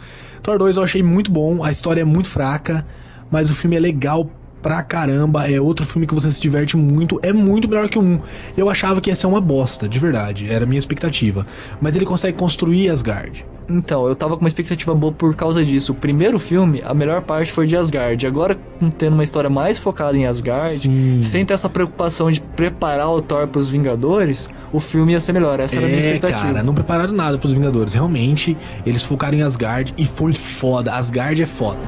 Thor 0.43 0.59
2 0.59 0.77
eu 0.77 0.83
achei 0.83 1.03
muito 1.03 1.31
bom, 1.31 1.65
a 1.65 1.71
história 1.71 2.03
é 2.03 2.05
muito 2.05 2.29
fraca, 2.29 2.87
mas 3.31 3.51
o 3.51 3.55
filme 3.55 3.77
é 3.77 3.81
legal 3.81 4.29
pra 4.63 4.83
caramba, 4.83 5.51
é 5.51 5.61
outro 5.61 5.85
filme 5.85 6.07
que 6.07 6.15
você 6.15 6.31
se 6.31 6.41
diverte 6.41 6.77
muito, 6.77 7.19
é 7.23 7.33
muito 7.33 7.69
melhor 7.69 7.89
que 7.89 7.99
o 7.99 8.03
1. 8.03 8.21
Eu 8.57 8.71
achava 8.71 9.01
que 9.01 9.11
ia 9.11 9.17
ser 9.17 9.27
uma 9.27 9.41
bosta, 9.41 9.89
de 9.89 9.99
verdade, 9.99 10.49
era 10.51 10.65
a 10.65 10.67
minha 10.67 10.79
expectativa. 10.79 11.45
Mas 11.81 11.97
ele 11.97 12.05
consegue 12.05 12.39
construir 12.39 12.89
Asgard. 12.89 13.45
Então, 13.69 14.07
eu 14.07 14.15
tava 14.15 14.35
com 14.37 14.43
uma 14.45 14.49
expectativa 14.49 14.93
boa 14.95 15.13
por 15.13 15.35
causa 15.37 15.65
disso. 15.65 15.93
O 15.93 15.95
primeiro 15.95 16.39
filme, 16.39 16.83
a 16.85 16.93
melhor 16.93 17.23
parte 17.23 17.51
foi 17.53 17.67
de 17.67 17.77
Asgard. 17.77 18.27
Agora, 18.27 18.59
tendo 18.99 19.15
uma 19.15 19.23
história 19.25 19.49
mais 19.49 19.79
focada 19.79 20.17
em 20.19 20.27
Asgard, 20.27 20.75
Sim. 20.79 21.23
sem 21.23 21.45
ter 21.45 21.55
essa 21.55 21.69
preocupação 21.69 22.31
de 22.31 22.41
preparar 22.41 23.09
o 23.11 23.23
Thor 23.23 23.47
pros 23.49 23.71
Vingadores, 23.71 24.51
o 24.73 24.81
filme 24.81 25.13
ia 25.13 25.21
ser 25.21 25.33
melhor. 25.33 25.59
Essa 25.61 25.77
era 25.77 25.87
a 25.87 25.89
minha 25.89 26.01
É, 26.01 26.05
expectativa. 26.05 26.41
cara, 26.49 26.63
não 26.63 26.75
prepararam 26.75 27.13
nada 27.15 27.39
pros 27.39 27.53
Vingadores. 27.55 27.95
Realmente, 27.95 28.57
eles 28.85 29.05
focaram 29.05 29.39
em 29.39 29.43
Asgard 29.43 29.95
e 29.97 30.05
foi 30.05 30.35
foda. 30.35 30.93
Asgard 30.95 31.41
é 31.43 31.47
foda. 31.47 31.79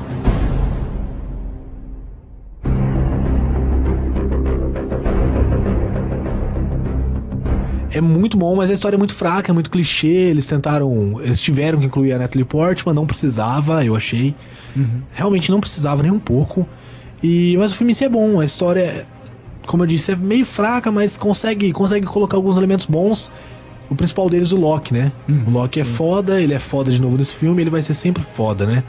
É 7.94 8.00
muito 8.00 8.36
bom, 8.36 8.56
mas 8.56 8.70
a 8.70 8.72
história 8.72 8.96
é 8.96 8.98
muito 8.98 9.14
fraca, 9.14 9.52
é 9.52 9.54
muito 9.54 9.70
clichê. 9.70 10.08
Eles 10.08 10.46
tentaram. 10.46 11.20
Eles 11.22 11.40
tiveram 11.40 11.78
que 11.78 11.86
incluir 11.86 12.12
a 12.12 12.18
Natalie 12.18 12.44
Portman, 12.44 12.92
não 12.92 13.06
precisava, 13.06 13.84
eu 13.84 13.94
achei. 13.94 14.34
Realmente 15.12 15.50
não 15.50 15.60
precisava 15.60 16.02
nem 16.02 16.10
um 16.10 16.18
pouco. 16.18 16.66
E, 17.22 17.56
mas 17.56 17.72
o 17.72 17.76
filme 17.76 17.92
em 17.92 17.94
si 17.94 18.04
é 18.04 18.08
bom, 18.08 18.40
a 18.40 18.44
história, 18.44 19.06
como 19.66 19.82
eu 19.82 19.86
disse, 19.86 20.12
é 20.12 20.16
meio 20.16 20.44
fraca, 20.44 20.90
mas 20.92 21.16
consegue, 21.16 21.72
consegue 21.72 22.06
colocar 22.06 22.36
alguns 22.36 22.56
elementos 22.56 22.84
bons. 22.84 23.32
O 23.88 23.94
principal 23.94 24.28
deles, 24.28 24.50
o 24.50 24.56
Loki, 24.56 24.92
né? 24.92 25.12
o 25.46 25.50
Loki 25.50 25.80
é 25.80 25.84
foda, 25.84 26.40
ele 26.40 26.52
é 26.52 26.58
foda 26.58 26.90
de 26.90 27.00
novo 27.00 27.16
nesse 27.16 27.34
filme, 27.34 27.62
ele 27.62 27.70
vai 27.70 27.80
ser 27.80 27.94
sempre 27.94 28.22
foda, 28.22 28.66
né? 28.66 28.82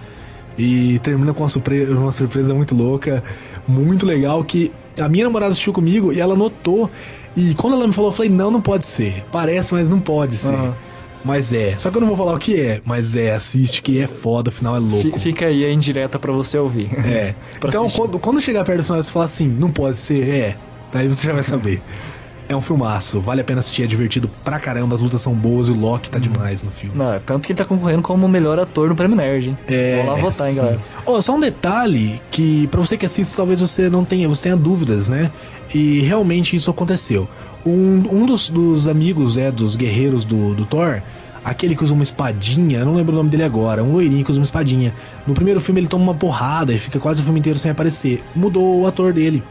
E 0.58 1.00
termina 1.00 1.34
com 1.34 1.44
uma 1.44 1.50
surpresa, 1.50 1.94
uma 1.94 2.12
surpresa 2.12 2.54
muito 2.54 2.74
louca, 2.74 3.24
muito 3.68 4.06
legal, 4.06 4.44
que 4.44 4.72
a 4.98 5.08
minha 5.10 5.26
namorada 5.26 5.52
assistiu 5.52 5.74
comigo 5.74 6.12
e 6.12 6.20
ela 6.20 6.36
notou. 6.36 6.89
E 7.36 7.54
quando 7.56 7.74
ela 7.76 7.88
me 7.88 7.93
falou, 7.93 8.12
eu 8.12 8.15
falei, 8.15 8.32
não, 8.32 8.50
não 8.50 8.62
pode 8.62 8.86
ser. 8.86 9.24
Parece, 9.32 9.74
mas 9.74 9.89
não 9.89 10.00
pode 10.00 10.38
ser. 10.38 10.54
Aham. 10.54 10.76
Mas 11.24 11.52
é. 11.52 11.76
Só 11.76 11.89
que 11.89 11.98
eu 11.98 12.02
não 12.02 12.08
vou 12.08 12.15
falar 12.15 12.34
o 12.36 12.38
que 12.38 12.60
é, 12.60 12.82
mas 12.86 13.15
é, 13.15 13.34
assiste 13.34 13.82
que 13.82 14.00
é 14.00 14.06
foda, 14.06 14.50
o 14.50 14.52
final 14.52 14.76
é 14.76 14.80
louco. 14.80 15.02
Fi- 15.02 15.19
Fica 15.19 15.48
aí 15.48 15.65
a 15.65 15.71
indireta 15.71 16.19
pra 16.19 16.32
você 16.32 16.58
ouvir. 16.60 16.88
É. 17.04 17.34
Então, 17.65 17.89
quando, 17.89 18.19
quando 18.19 18.39
chegar 18.39 18.63
perto 18.63 18.80
do 18.82 18.84
final, 18.84 19.02
você 19.02 19.10
fala 19.10 19.26
assim, 19.26 19.48
não 19.48 19.71
pode 19.71 19.98
ser, 19.98 20.30
é. 20.30 20.56
Daí 20.91 21.08
você 21.08 21.26
já 21.26 21.34
vai 21.34 21.41
saber. 21.43 21.82
É 22.48 22.56
um 22.56 22.62
filmaço, 22.62 23.19
vale 23.19 23.41
a 23.41 23.43
pena 23.43 23.60
assistir, 23.60 23.82
é 23.82 23.88
divertido 23.88 24.30
pra 24.43 24.60
caramba, 24.60 24.93
as 24.93 25.02
lutas 25.02 25.19
são 25.19 25.34
boas 25.34 25.67
e 25.67 25.71
o 25.71 25.76
Loki 25.76 26.12
tá 26.12 26.19
demais 26.19 26.62
no 26.62 26.69
filme. 26.69 26.95
Não, 26.95 27.12
é 27.13 27.17
tanto 27.17 27.43
que 27.48 27.54
ele 27.54 27.58
tá 27.58 27.65
concorrendo 27.65 28.04
como 28.04 28.24
o 28.24 28.30
melhor 28.30 28.60
ator 28.60 28.88
no 28.88 28.95
Prêmio 28.95 29.17
Nerd, 29.17 29.50
hein? 29.50 29.58
É, 29.67 29.95
Vamos 30.06 30.13
lá 30.13 30.30
votar, 30.30 30.48
hein, 30.48 30.54
sim. 30.54 30.60
galera. 30.62 30.80
Ó, 31.08 31.19
só 31.21 31.34
um 31.36 31.39
detalhe 31.39 32.21
que 32.30 32.67
pra 32.67 32.80
você 32.80 32.95
que 33.00 33.06
assiste, 33.06 33.36
talvez 33.36 33.60
você 33.62 33.89
não 33.89 34.06
tenha, 34.06 34.30
você 34.30 34.43
tenha 34.43 34.56
dúvidas, 34.56 35.10
né? 35.10 35.32
E 35.73 36.01
realmente 36.01 36.56
isso 36.56 36.69
aconteceu. 36.69 37.28
Um, 37.65 38.04
um 38.12 38.25
dos, 38.25 38.49
dos 38.49 38.88
amigos, 38.88 39.38
é, 39.38 39.51
dos 39.51 39.75
guerreiros 39.75 40.23
do, 40.23 40.54
do 40.54 40.65
Thor, 40.65 41.01
aquele 41.43 41.75
que 41.75 41.84
usa 41.84 41.93
uma 41.93 42.04
espadinha, 42.04 42.84
não 42.84 42.95
lembro 42.95 43.13
o 43.13 43.15
nome 43.15 43.30
dele 43.30 43.43
agora, 43.43 43.84
um 43.84 43.91
loirinho 43.91 44.23
que 44.23 44.32
usa 44.32 44.39
uma 44.39 44.45
espadinha. 44.45 44.93
No 45.28 45.34
primeiro 45.34 45.62
filme 45.62 45.80
ele 45.80 45.88
toma 45.88 46.04
uma 46.04 46.13
porrada 46.13 46.73
e 46.73 46.80
fica 46.80 46.99
quase 46.99 47.21
o 47.21 47.23
filme 47.23 47.39
inteiro 47.39 47.60
sem 47.60 47.69
aparecer. 47.71 48.23
Mudou 48.36 48.82
o 48.82 48.88
ator 48.88 49.13
dele. 49.13 49.43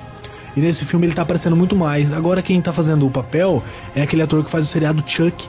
E 0.57 0.61
nesse 0.61 0.85
filme 0.85 1.07
ele 1.07 1.15
tá 1.15 1.23
aparecendo 1.23 1.57
muito 1.57 1.75
mais. 1.75 2.13
Agora 2.13 2.43
quem 2.43 2.61
tá 2.61 2.73
fazendo 2.73 3.07
o 3.07 3.11
papel 3.11 3.63
é 3.95 4.03
aquele 4.03 4.23
ator 4.23 4.45
que 4.45 4.51
faz 4.51 4.65
o 4.65 4.69
seriado 4.69 5.03
Chuck. 5.07 5.49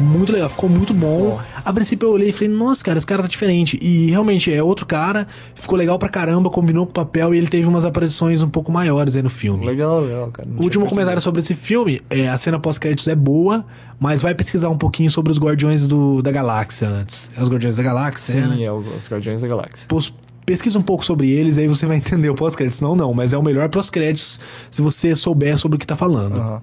Muito 0.00 0.32
legal, 0.32 0.48
ficou 0.48 0.68
muito 0.68 0.94
bom. 0.94 1.40
A 1.64 1.72
princípio 1.72 2.06
eu 2.08 2.12
olhei 2.12 2.28
e 2.28 2.32
falei, 2.32 2.48
nossa, 2.48 2.84
cara, 2.84 2.98
esse 2.98 3.06
cara 3.06 3.22
tá 3.22 3.28
diferente. 3.28 3.76
E 3.82 4.10
realmente 4.10 4.52
é 4.52 4.62
outro 4.62 4.86
cara, 4.86 5.26
ficou 5.54 5.76
legal 5.76 5.98
pra 5.98 6.08
caramba, 6.08 6.48
combinou 6.50 6.86
com 6.86 6.90
o 6.90 6.94
papel 6.94 7.34
e 7.34 7.38
ele 7.38 7.48
teve 7.48 7.66
umas 7.66 7.84
aparições 7.84 8.40
um 8.42 8.48
pouco 8.48 8.70
maiores 8.70 9.16
aí 9.16 9.22
no 9.22 9.28
filme. 9.30 9.66
Legal, 9.66 10.00
legal, 10.00 10.28
cara. 10.30 10.48
Não 10.48 10.62
último 10.62 10.86
comentário 10.86 11.20
sobre 11.20 11.40
esse 11.40 11.54
filme 11.54 12.00
é 12.08 12.28
a 12.28 12.38
cena 12.38 12.60
pós-créditos 12.60 13.08
é 13.08 13.14
boa, 13.16 13.64
mas 13.98 14.22
vai 14.22 14.34
pesquisar 14.34 14.68
um 14.68 14.78
pouquinho 14.78 15.10
sobre 15.10 15.32
os 15.32 15.38
Guardiões 15.38 15.88
do, 15.88 16.22
da 16.22 16.30
Galáxia 16.30 16.88
antes. 16.88 17.28
É 17.36 17.42
os 17.42 17.48
Guardiões 17.48 17.76
da 17.76 17.82
Galáxia? 17.82 18.40
Sim, 18.42 18.48
né? 18.56 18.62
é 18.62 18.72
os 18.72 19.10
Guardiões 19.10 19.40
da 19.40 19.48
Galáxia. 19.48 19.86
Pos- 19.88 20.14
Pesquisa 20.46 20.78
um 20.78 20.82
pouco 20.82 21.04
sobre 21.04 21.28
eles, 21.30 21.58
aí 21.58 21.66
você 21.68 21.84
vai 21.84 21.96
entender 21.98 22.30
o 22.30 22.34
pós-créditos. 22.34 22.80
Não, 22.80 22.96
não, 22.96 23.12
mas 23.12 23.32
é 23.34 23.36
o 23.38 23.42
melhor 23.42 23.68
pós-créditos 23.68 24.40
se 24.70 24.80
você 24.80 25.14
souber 25.14 25.58
sobre 25.58 25.76
o 25.76 25.78
que 25.78 25.86
tá 25.86 25.94
falando. 25.96 26.36
Aham. 26.38 26.62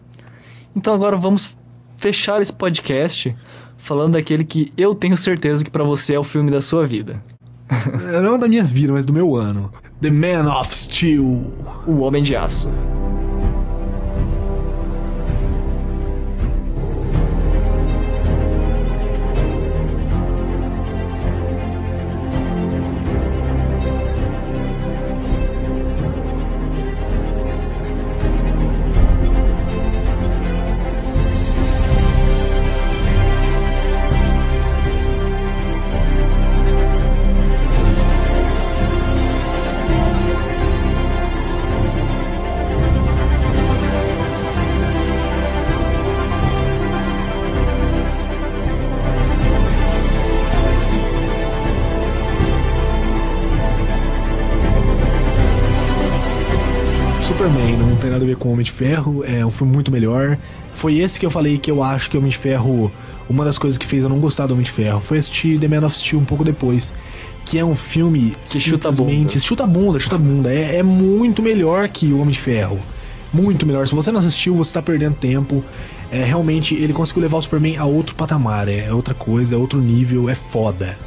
Então 0.76 0.94
agora 0.94 1.16
vamos 1.16 1.56
fechar 1.98 2.42
esse 2.42 2.54
podcast 2.54 3.36
falando 3.78 4.14
daquele 4.14 4.44
que 4.44 4.72
eu 4.78 4.96
tenho 4.96 5.16
certeza 5.18 5.64
que 5.64 5.72
pra 5.72 5.84
você 5.84 6.14
é 6.14 6.20
o 6.20 6.24
filme 6.24 6.52
da 6.52 6.62
sua 6.62 6.86
vida. 6.86 7.24
Não 8.24 8.38
da 8.38 8.48
minha 8.48 8.64
vida, 8.64 8.94
mas 8.94 9.06
do 9.06 9.14
meu 9.14 9.36
ano. 9.36 9.72
The 10.02 10.12
Man 10.12 10.52
of 10.54 10.76
Steel. 10.76 11.26
O 11.88 12.00
Homem 12.00 12.22
de 12.22 12.36
Aço. 12.36 12.70
Nada 58.16 58.26
a 58.26 58.28
ver 58.28 58.38
com 58.38 58.52
Homem 58.52 58.64
de 58.64 58.72
Ferro, 58.72 59.24
é 59.26 59.46
um 59.46 59.52
filme 59.52 59.74
muito 59.74 59.92
melhor. 59.92 60.38
Foi 60.74 60.98
esse 60.98 61.20
que 61.20 61.26
eu 61.26 61.32
falei 61.32 61.58
que 61.58 61.70
eu 61.70 61.84
acho 61.84 62.10
que 62.10 62.18
Homem 62.18 62.30
de 62.30 62.38
Ferro, 62.38 62.92
uma 63.30 63.46
das 63.46 63.58
coisas 63.58 63.78
que 63.78 63.86
fez 63.86 64.04
eu 64.04 64.10
não 64.10 64.20
gostar 64.20 64.48
do 64.48 64.54
Homem 64.54 64.64
de 64.64 64.72
Ferro, 64.72 65.00
foi 65.00 65.18
assistir 65.18 65.60
The 65.60 65.68
Man 65.68 65.86
of 65.86 65.96
Steel 65.96 66.20
um 66.20 66.26
pouco 66.26 66.44
depois. 66.44 66.94
Que 67.46 67.60
é 67.60 67.66
um 67.66 67.76
filme 67.76 68.34
Que 68.50 68.60
chuta 68.60 68.92
bunda. 68.92 69.40
Chuta 69.40 69.64
a 69.64 69.68
bunda, 69.68 70.00
chuta 70.00 70.18
bunda. 70.18 70.52
É, 70.52 70.78
é 70.78 70.84
muito 70.84 71.44
melhor 71.44 71.88
que 71.90 72.08
o 72.08 72.20
Homem 72.20 72.32
de 72.32 72.40
Ferro. 72.40 72.80
Muito 73.32 73.68
melhor. 73.68 73.88
Se 73.88 73.94
você 73.94 74.12
não 74.12 74.20
assistiu, 74.20 74.56
você 74.56 74.74
tá 74.74 74.82
perdendo 74.82 75.16
tempo. 75.16 75.64
É, 76.12 76.24
realmente, 76.24 76.74
ele 76.74 76.94
conseguiu 76.94 77.22
levar 77.22 77.38
o 77.38 77.42
Superman 77.42 77.78
a 77.78 77.86
outro 77.86 78.16
patamar. 78.16 78.68
É, 78.68 78.86
é 78.86 78.94
outra 78.94 79.14
coisa, 79.14 79.56
é 79.56 79.58
outro 79.58 79.80
nível, 79.80 80.28
é 80.28 80.34
foda. 80.36 80.98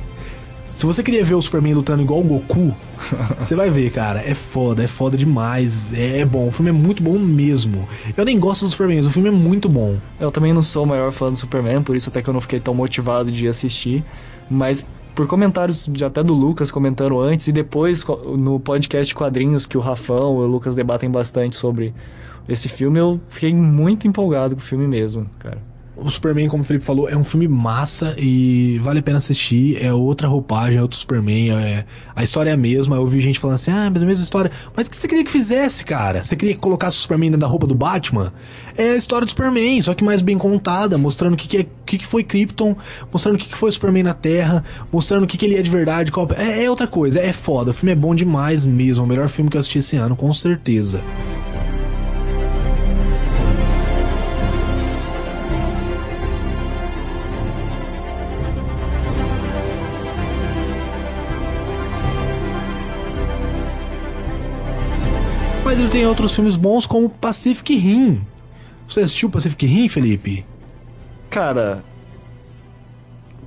Se 0.78 0.86
você 0.86 1.02
queria 1.02 1.24
ver 1.24 1.34
o 1.34 1.42
Superman 1.42 1.74
lutando 1.74 2.04
igual 2.04 2.20
o 2.20 2.22
Goku, 2.22 2.72
você 3.36 3.56
vai 3.56 3.68
ver, 3.68 3.90
cara. 3.90 4.20
É 4.20 4.32
foda, 4.32 4.84
é 4.84 4.86
foda 4.86 5.16
demais. 5.16 5.92
É, 5.92 6.20
é 6.20 6.24
bom. 6.24 6.46
O 6.46 6.52
filme 6.52 6.68
é 6.68 6.72
muito 6.72 7.02
bom 7.02 7.18
mesmo. 7.18 7.88
Eu 8.16 8.24
nem 8.24 8.38
gosto 8.38 8.64
do 8.64 8.70
Superman, 8.70 8.98
mas 8.98 9.06
o 9.06 9.10
filme 9.10 9.28
é 9.28 9.32
muito 9.32 9.68
bom. 9.68 9.96
Eu 10.20 10.30
também 10.30 10.52
não 10.52 10.62
sou 10.62 10.84
o 10.84 10.86
maior 10.86 11.10
fã 11.10 11.32
do 11.32 11.36
Superman, 11.36 11.82
por 11.82 11.96
isso 11.96 12.10
até 12.10 12.22
que 12.22 12.30
eu 12.30 12.32
não 12.32 12.40
fiquei 12.40 12.60
tão 12.60 12.74
motivado 12.74 13.28
de 13.28 13.48
assistir. 13.48 14.04
Mas 14.48 14.86
por 15.16 15.26
comentários 15.26 15.84
de, 15.84 16.04
até 16.04 16.22
do 16.22 16.32
Lucas 16.32 16.70
comentando 16.70 17.18
antes 17.18 17.48
e 17.48 17.52
depois 17.52 18.04
no 18.38 18.60
podcast 18.60 19.12
quadrinhos 19.16 19.66
que 19.66 19.76
o 19.76 19.80
Rafão 19.80 20.42
e 20.42 20.44
o 20.44 20.46
Lucas 20.46 20.76
debatem 20.76 21.10
bastante 21.10 21.56
sobre 21.56 21.92
esse 22.48 22.68
filme, 22.68 23.00
eu 23.00 23.20
fiquei 23.28 23.52
muito 23.52 24.06
empolgado 24.06 24.54
com 24.54 24.60
o 24.60 24.64
filme 24.64 24.86
mesmo, 24.86 25.28
cara. 25.40 25.58
O 26.00 26.11
Superman, 26.11 26.48
como 26.48 26.62
o 26.62 26.66
Felipe 26.66 26.84
falou, 26.84 27.08
é 27.08 27.16
um 27.16 27.24
filme 27.24 27.48
massa 27.48 28.14
e 28.18 28.78
vale 28.80 29.00
a 29.00 29.02
pena 29.02 29.18
assistir. 29.18 29.82
É 29.82 29.92
outra 29.92 30.28
roupagem, 30.28 30.78
é 30.78 30.82
outro 30.82 30.98
Superman. 30.98 31.50
É... 31.50 31.84
A 32.14 32.22
história 32.22 32.50
é 32.50 32.52
a 32.54 32.56
mesma. 32.56 32.96
Eu 32.96 33.00
ouvi 33.00 33.20
gente 33.20 33.38
falando 33.38 33.56
assim, 33.56 33.70
ah, 33.70 33.90
mas 33.92 34.02
a 34.02 34.06
mesma 34.06 34.22
história. 34.22 34.50
Mas 34.76 34.87
o 34.87 34.90
que 34.90 34.96
você 34.96 35.08
queria 35.08 35.24
que 35.24 35.30
fizesse, 35.30 35.84
cara? 35.84 36.22
Você 36.22 36.37
queria 36.37 36.54
que 36.54 36.61
colocasse 36.61 36.96
o 36.96 37.00
Superman 37.00 37.30
dentro 37.30 37.40
da 37.40 37.46
roupa 37.46 37.66
do 37.66 37.74
Batman? 37.74 38.32
É 38.76 38.90
a 38.90 38.96
história 38.96 39.24
do 39.24 39.30
Superman, 39.30 39.80
só 39.82 39.94
que 39.94 40.04
mais 40.04 40.22
bem 40.22 40.38
contada, 40.38 40.96
mostrando 40.96 41.34
o 41.34 41.37
que, 41.37 41.48
que, 41.48 41.56
é, 41.58 41.66
que, 41.84 42.06
foi 42.06 42.22
Krypton, 42.22 42.76
mostrando 43.12 43.34
o 43.34 43.38
que, 43.38 43.48
que 43.48 43.56
foi 43.56 43.70
o 43.70 43.72
Superman 43.72 44.04
na 44.04 44.14
Terra, 44.14 44.62
mostrando 44.92 45.24
o 45.24 45.26
que, 45.26 45.37
que 45.37 45.46
ele 45.46 45.56
é 45.56 45.62
de 45.62 45.70
verdade. 45.70 46.12
Qual... 46.12 46.28
É, 46.37 46.64
é 46.64 46.70
outra 46.70 46.87
coisa, 46.87 47.20
é 47.20 47.32
foda. 47.32 47.72
O 47.72 47.74
filme 47.74 47.92
é 47.92 47.96
bom 47.96 48.14
demais 48.14 48.64
mesmo. 48.64 49.04
O 49.04 49.06
melhor 49.06 49.28
filme 49.28 49.50
que 49.50 49.56
eu 49.56 49.61
assisti 49.61 49.78
esse 49.78 49.96
ano, 49.96 50.14
com 50.14 50.32
certeza. 50.32 51.00
Tem 65.98 66.06
outros 66.06 66.32
filmes 66.32 66.54
bons 66.54 66.87
como 66.87 67.08
Pacific 67.11 67.74
Rim. 67.74 68.20
Você 68.87 69.00
assistiu 69.00 69.28
Pacific 69.28 69.66
Rim, 69.66 69.88
Felipe? 69.88 70.46
Cara, 71.28 71.82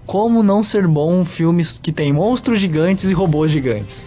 como 0.06 0.44
não 0.44 0.62
ser 0.62 0.86
bom 0.86 1.24
filmes 1.24 1.80
que 1.82 1.94
tem 1.94 2.12
monstros 2.12 2.60
gigantes 2.60 3.10
e 3.10 3.14
robôs 3.14 3.50
gigantes? 3.52 4.04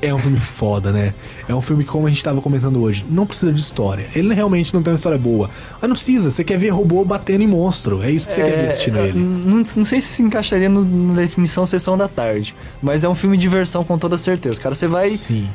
É 0.00 0.14
um 0.14 0.18
filme 0.20 0.38
foda, 0.38 0.92
né? 0.92 1.12
É 1.48 1.52
um 1.52 1.60
filme 1.60 1.82
que, 1.82 1.90
como 1.90 2.06
a 2.06 2.10
gente 2.10 2.22
tava 2.22 2.40
comentando 2.40 2.80
hoje, 2.80 3.04
não 3.10 3.26
precisa 3.26 3.52
de 3.52 3.58
história. 3.58 4.06
Ele 4.14 4.32
realmente 4.32 4.72
não 4.72 4.80
tem 4.80 4.92
uma 4.92 4.96
história 4.96 5.18
boa. 5.18 5.50
Mas 5.80 5.88
não 5.88 5.96
precisa, 5.96 6.30
você 6.30 6.44
quer 6.44 6.56
ver 6.56 6.68
robô 6.68 7.04
batendo 7.04 7.42
em 7.42 7.48
monstro. 7.48 8.00
É 8.00 8.08
isso 8.12 8.28
que 8.28 8.32
você 8.34 8.44
quer 8.44 8.60
ver 8.60 8.68
assistindo 8.68 8.98
é, 9.00 9.08
ele. 9.08 9.18
Não, 9.18 9.56
não 9.76 9.84
sei 9.84 10.00
se 10.00 10.06
se 10.06 10.22
encaixaria 10.22 10.68
no- 10.68 10.84
na 10.84 11.14
definição 11.14 11.66
sessão 11.66 11.98
da 11.98 12.06
tarde, 12.06 12.54
mas 12.80 13.02
é 13.02 13.08
um 13.08 13.14
filme 13.16 13.36
de 13.36 13.40
diversão 13.40 13.82
com 13.82 13.98
toda 13.98 14.16
certeza. 14.16 14.60
Cara, 14.60 14.76
você 14.76 14.86
vai. 14.86 15.10
Sim. 15.10 15.48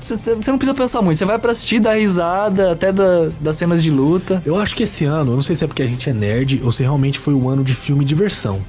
Você 0.00 0.34
não 0.50 0.58
precisa 0.58 0.74
pensar 0.74 1.02
muito, 1.02 1.18
você 1.18 1.24
vai 1.24 1.38
pra 1.38 1.52
assistir, 1.52 1.80
dar 1.80 1.94
risada, 1.98 2.72
até 2.72 2.92
da- 2.92 3.28
das 3.40 3.56
cenas 3.56 3.82
de 3.82 3.90
luta. 3.90 4.40
Eu 4.46 4.56
acho 4.56 4.76
que 4.76 4.84
esse 4.84 5.04
ano, 5.04 5.32
eu 5.32 5.34
não 5.34 5.42
sei 5.42 5.56
se 5.56 5.64
é 5.64 5.66
porque 5.66 5.82
a 5.82 5.86
gente 5.86 6.08
é 6.08 6.12
nerd 6.12 6.60
ou 6.64 6.70
se 6.70 6.82
realmente 6.82 7.18
foi 7.18 7.34
o 7.34 7.48
ano 7.48 7.64
de 7.64 7.74
filme 7.74 8.04
diversão. 8.04 8.60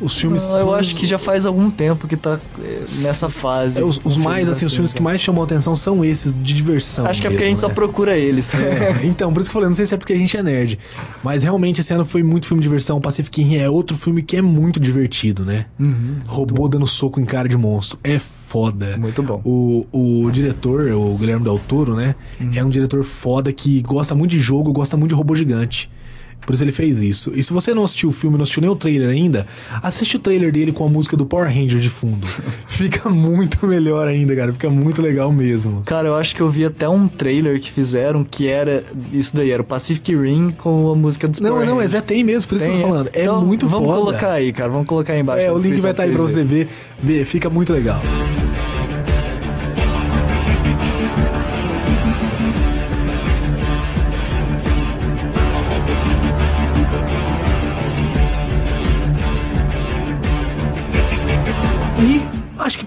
Os 0.00 0.18
filmes. 0.18 0.52
Não, 0.52 0.60
eu 0.60 0.74
acho 0.74 0.94
que 0.94 1.06
já 1.06 1.18
faz 1.18 1.46
algum 1.46 1.70
tempo 1.70 2.06
que 2.06 2.16
tá 2.16 2.38
é, 2.62 2.80
nessa 3.02 3.28
fase. 3.28 3.80
É, 3.80 3.84
os, 3.84 4.00
os 4.04 4.16
mais, 4.16 4.48
assim, 4.48 4.66
os 4.66 4.72
filmes 4.72 4.92
que 4.92 5.02
mais 5.02 5.20
chamam 5.20 5.42
a 5.42 5.44
atenção 5.44 5.74
são 5.74 6.04
esses 6.04 6.32
de 6.32 6.54
diversão. 6.54 7.06
Acho 7.06 7.20
que 7.20 7.26
é 7.26 7.30
porque 7.30 7.44
a 7.44 7.46
gente 7.46 7.56
mesmo, 7.56 7.68
só 7.68 7.68
né? 7.68 7.74
procura 7.74 8.16
eles. 8.16 8.52
É, 8.54 9.00
então, 9.04 9.32
por 9.32 9.40
isso 9.40 9.50
que 9.50 9.56
eu 9.56 9.60
falei, 9.60 9.68
não 9.68 9.74
sei 9.74 9.86
se 9.86 9.94
é 9.94 9.96
porque 9.96 10.12
a 10.12 10.18
gente 10.18 10.36
é 10.36 10.42
nerd. 10.42 10.78
Mas 11.22 11.42
realmente 11.42 11.80
esse 11.80 11.92
ano 11.92 12.04
foi 12.04 12.22
muito 12.22 12.46
filme 12.46 12.60
de 12.60 12.68
diversão. 12.68 13.00
Pacific 13.00 13.42
Rim 13.42 13.56
é 13.56 13.70
outro 13.70 13.96
filme 13.96 14.22
que 14.22 14.36
é 14.36 14.42
muito 14.42 14.78
divertido, 14.78 15.44
né? 15.44 15.66
Robô 16.26 16.68
dando 16.68 16.86
soco 16.86 17.20
em 17.20 17.24
cara 17.24 17.48
de 17.48 17.56
monstro. 17.56 17.98
É 18.02 18.18
foda. 18.18 18.96
Muito 18.96 19.22
bom. 19.22 19.40
O, 19.44 19.86
o 19.92 20.30
diretor, 20.30 20.90
o 20.92 21.16
Guilherme 21.16 21.44
Del 21.44 21.60
Toro, 21.66 21.94
né? 21.94 22.14
É 22.54 22.64
um 22.64 22.68
diretor 22.68 23.02
foda 23.04 23.52
que 23.52 23.80
gosta 23.82 24.14
muito 24.14 24.30
de 24.30 24.40
jogo, 24.40 24.72
gosta 24.72 24.96
muito 24.96 25.10
de 25.10 25.14
robô 25.14 25.34
gigante. 25.34 25.90
Por 26.46 26.54
isso 26.54 26.62
ele 26.64 26.72
fez 26.72 27.02
isso. 27.02 27.32
E 27.34 27.42
se 27.42 27.52
você 27.52 27.74
não 27.74 27.82
assistiu 27.84 28.08
o 28.08 28.12
filme, 28.12 28.36
não 28.36 28.44
assistiu 28.44 28.60
nem 28.62 28.70
o 28.70 28.76
trailer 28.76 29.10
ainda, 29.10 29.44
assiste 29.82 30.16
o 30.16 30.18
trailer 30.20 30.52
dele 30.52 30.70
com 30.72 30.86
a 30.86 30.88
música 30.88 31.16
do 31.16 31.26
Power 31.26 31.48
Ranger 31.48 31.80
de 31.80 31.90
fundo. 31.90 32.26
Fica 32.68 33.08
muito 33.10 33.66
melhor 33.66 34.06
ainda, 34.06 34.34
cara. 34.36 34.52
Fica 34.52 34.70
muito 34.70 35.02
legal 35.02 35.32
mesmo. 35.32 35.82
Cara, 35.84 36.08
eu 36.08 36.14
acho 36.14 36.34
que 36.34 36.40
eu 36.40 36.48
vi 36.48 36.64
até 36.64 36.88
um 36.88 37.08
trailer 37.08 37.60
que 37.60 37.70
fizeram 37.70 38.22
que 38.24 38.46
era 38.46 38.84
isso 39.12 39.34
daí, 39.34 39.50
era 39.50 39.60
o 39.62 39.64
Pacific 39.64 40.14
Rim 40.14 40.50
com 40.50 40.92
a 40.92 40.94
música 40.94 41.26
dos 41.26 41.40
Não, 41.40 41.50
Power 41.50 41.66
não, 41.66 41.76
mas 41.76 41.94
é 41.94 42.00
tem 42.00 42.22
mesmo, 42.22 42.48
por 42.48 42.56
isso 42.56 42.64
que 42.66 42.70
eu 42.70 42.74
Tem, 42.74 42.82
tô 42.82 42.88
falando. 42.88 43.10
É 43.12 43.22
Então, 43.22 43.44
muito 43.44 43.66
vamos 43.66 43.88
foda. 43.88 44.00
colocar 44.00 44.32
aí, 44.32 44.52
cara, 44.52 44.70
vamos 44.70 44.86
colocar 44.86 45.12
aí 45.14 45.20
embaixo. 45.20 45.44
É, 45.44 45.50
o 45.52 45.58
link 45.58 45.80
vai 45.80 45.90
estar 45.90 46.04
aí 46.04 46.12
pra 46.12 46.22
você 46.22 46.44
ver. 46.44 46.68
ver. 46.98 47.24
Fica 47.24 47.50
muito 47.50 47.72
legal. 47.72 48.00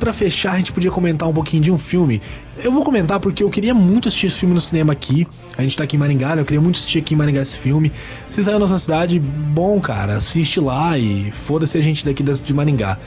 Pra 0.10 0.14
fechar 0.14 0.54
a 0.54 0.58
gente 0.58 0.74
podia 0.74 0.90
comentar 0.90 1.30
um 1.30 1.34
pouquinho 1.34 1.62
de 1.62 1.72
um 1.72 1.78
filme. 1.78 2.20
Eu 2.64 2.72
vou 2.72 2.84
comentar 2.84 3.20
porque 3.20 3.44
eu 3.44 3.50
queria 3.50 3.74
muito 3.74 4.08
assistir 4.08 4.28
esse 4.28 4.38
filme 4.38 4.56
no 4.56 4.62
cinema 4.62 4.92
aqui. 4.92 5.28
A 5.56 5.62
gente 5.62 5.78
tá 5.78 5.84
aqui 5.84 5.96
em 5.96 6.00
Maringá, 6.00 6.36
né? 6.36 6.42
Eu 6.42 6.46
queria 6.46 6.62
muito 6.62 6.78
assistir 6.78 7.00
aqui 7.00 7.14
em 7.14 7.18
Maringá 7.18 7.42
esse 7.42 7.58
filme. 7.58 7.92
Se 8.30 8.44
saiu 8.44 8.56
na 8.56 8.60
nossa 8.60 8.80
cidade, 8.80 9.20
bom, 9.20 9.80
cara, 9.80 10.16
assiste 10.16 10.60
lá 10.60 10.98
e 10.98 11.32
foda-se 11.32 11.78
a 11.78 11.82
gente 11.82 12.04
daqui 12.04 12.24
de 12.24 12.54
Maringá. 12.54 12.98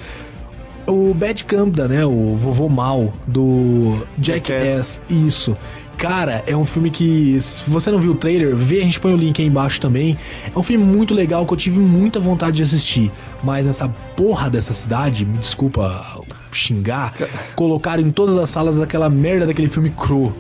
O 0.86 1.12
Bad 1.14 1.44
Campbell, 1.44 1.88
né? 1.88 2.06
O 2.06 2.36
vovô 2.36 2.68
mal 2.68 3.12
do 3.26 4.06
Jackass. 4.20 4.62
Jackass. 4.62 5.02
Isso. 5.10 5.56
Cara, 5.96 6.42
é 6.46 6.56
um 6.56 6.64
filme 6.64 6.90
que, 6.90 7.40
se 7.40 7.68
você 7.68 7.90
não 7.90 7.98
viu 7.98 8.12
o 8.12 8.16
trailer, 8.16 8.56
vê, 8.56 8.80
a 8.80 8.82
gente 8.82 8.98
põe 8.98 9.12
o 9.12 9.16
link 9.16 9.40
aí 9.40 9.46
embaixo 9.46 9.80
também. 9.80 10.16
É 10.54 10.58
um 10.58 10.62
filme 10.62 10.84
muito 10.84 11.14
legal 11.14 11.46
que 11.46 11.52
eu 11.52 11.56
tive 11.56 11.78
muita 11.78 12.18
vontade 12.18 12.56
de 12.56 12.62
assistir. 12.62 13.12
Mas 13.42 13.66
nessa 13.66 13.88
porra 14.16 14.48
dessa 14.50 14.72
cidade, 14.72 15.24
me 15.24 15.38
desculpa 15.38 16.22
xingar, 16.56 17.14
colocaram 17.54 18.02
em 18.02 18.10
todas 18.10 18.36
as 18.36 18.50
salas 18.50 18.80
aquela 18.80 19.08
merda 19.08 19.46
daquele 19.46 19.68
filme 19.68 19.90
cru. 19.90 20.34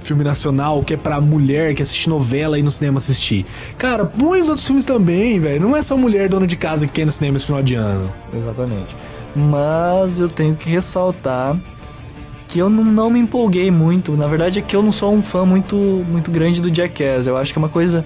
Filme 0.00 0.22
nacional 0.22 0.82
que 0.82 0.92
é 0.92 0.96
pra 0.98 1.18
mulher 1.18 1.74
que 1.74 1.80
assiste 1.80 2.10
novela 2.10 2.58
e 2.58 2.62
no 2.62 2.70
cinema 2.70 2.98
assistir. 2.98 3.46
Cara, 3.78 4.04
põe 4.04 4.38
os 4.38 4.48
outros 4.48 4.66
filmes 4.66 4.84
também, 4.84 5.40
velho. 5.40 5.62
Não 5.62 5.74
é 5.74 5.82
só 5.82 5.96
mulher 5.96 6.28
dona 6.28 6.46
de 6.46 6.56
casa 6.56 6.86
que 6.86 6.92
quer 6.92 7.02
ir 7.02 7.04
no 7.06 7.12
cinema 7.12 7.38
esse 7.38 7.46
final 7.46 7.62
de 7.62 7.74
ano. 7.74 8.10
Exatamente. 8.36 8.94
Mas 9.34 10.20
eu 10.20 10.28
tenho 10.28 10.54
que 10.54 10.68
ressaltar 10.68 11.58
que 12.46 12.58
eu 12.58 12.68
não, 12.68 12.84
não 12.84 13.10
me 13.10 13.18
empolguei 13.18 13.70
muito. 13.70 14.12
Na 14.12 14.26
verdade 14.26 14.58
é 14.58 14.62
que 14.62 14.76
eu 14.76 14.82
não 14.82 14.92
sou 14.92 15.12
um 15.12 15.22
fã 15.22 15.46
muito, 15.46 15.74
muito 15.74 16.30
grande 16.30 16.60
do 16.60 16.72
Jackass. 16.72 17.26
Eu 17.26 17.36
acho 17.36 17.52
que 17.52 17.58
é 17.58 17.60
uma 17.60 17.68
coisa 17.68 18.04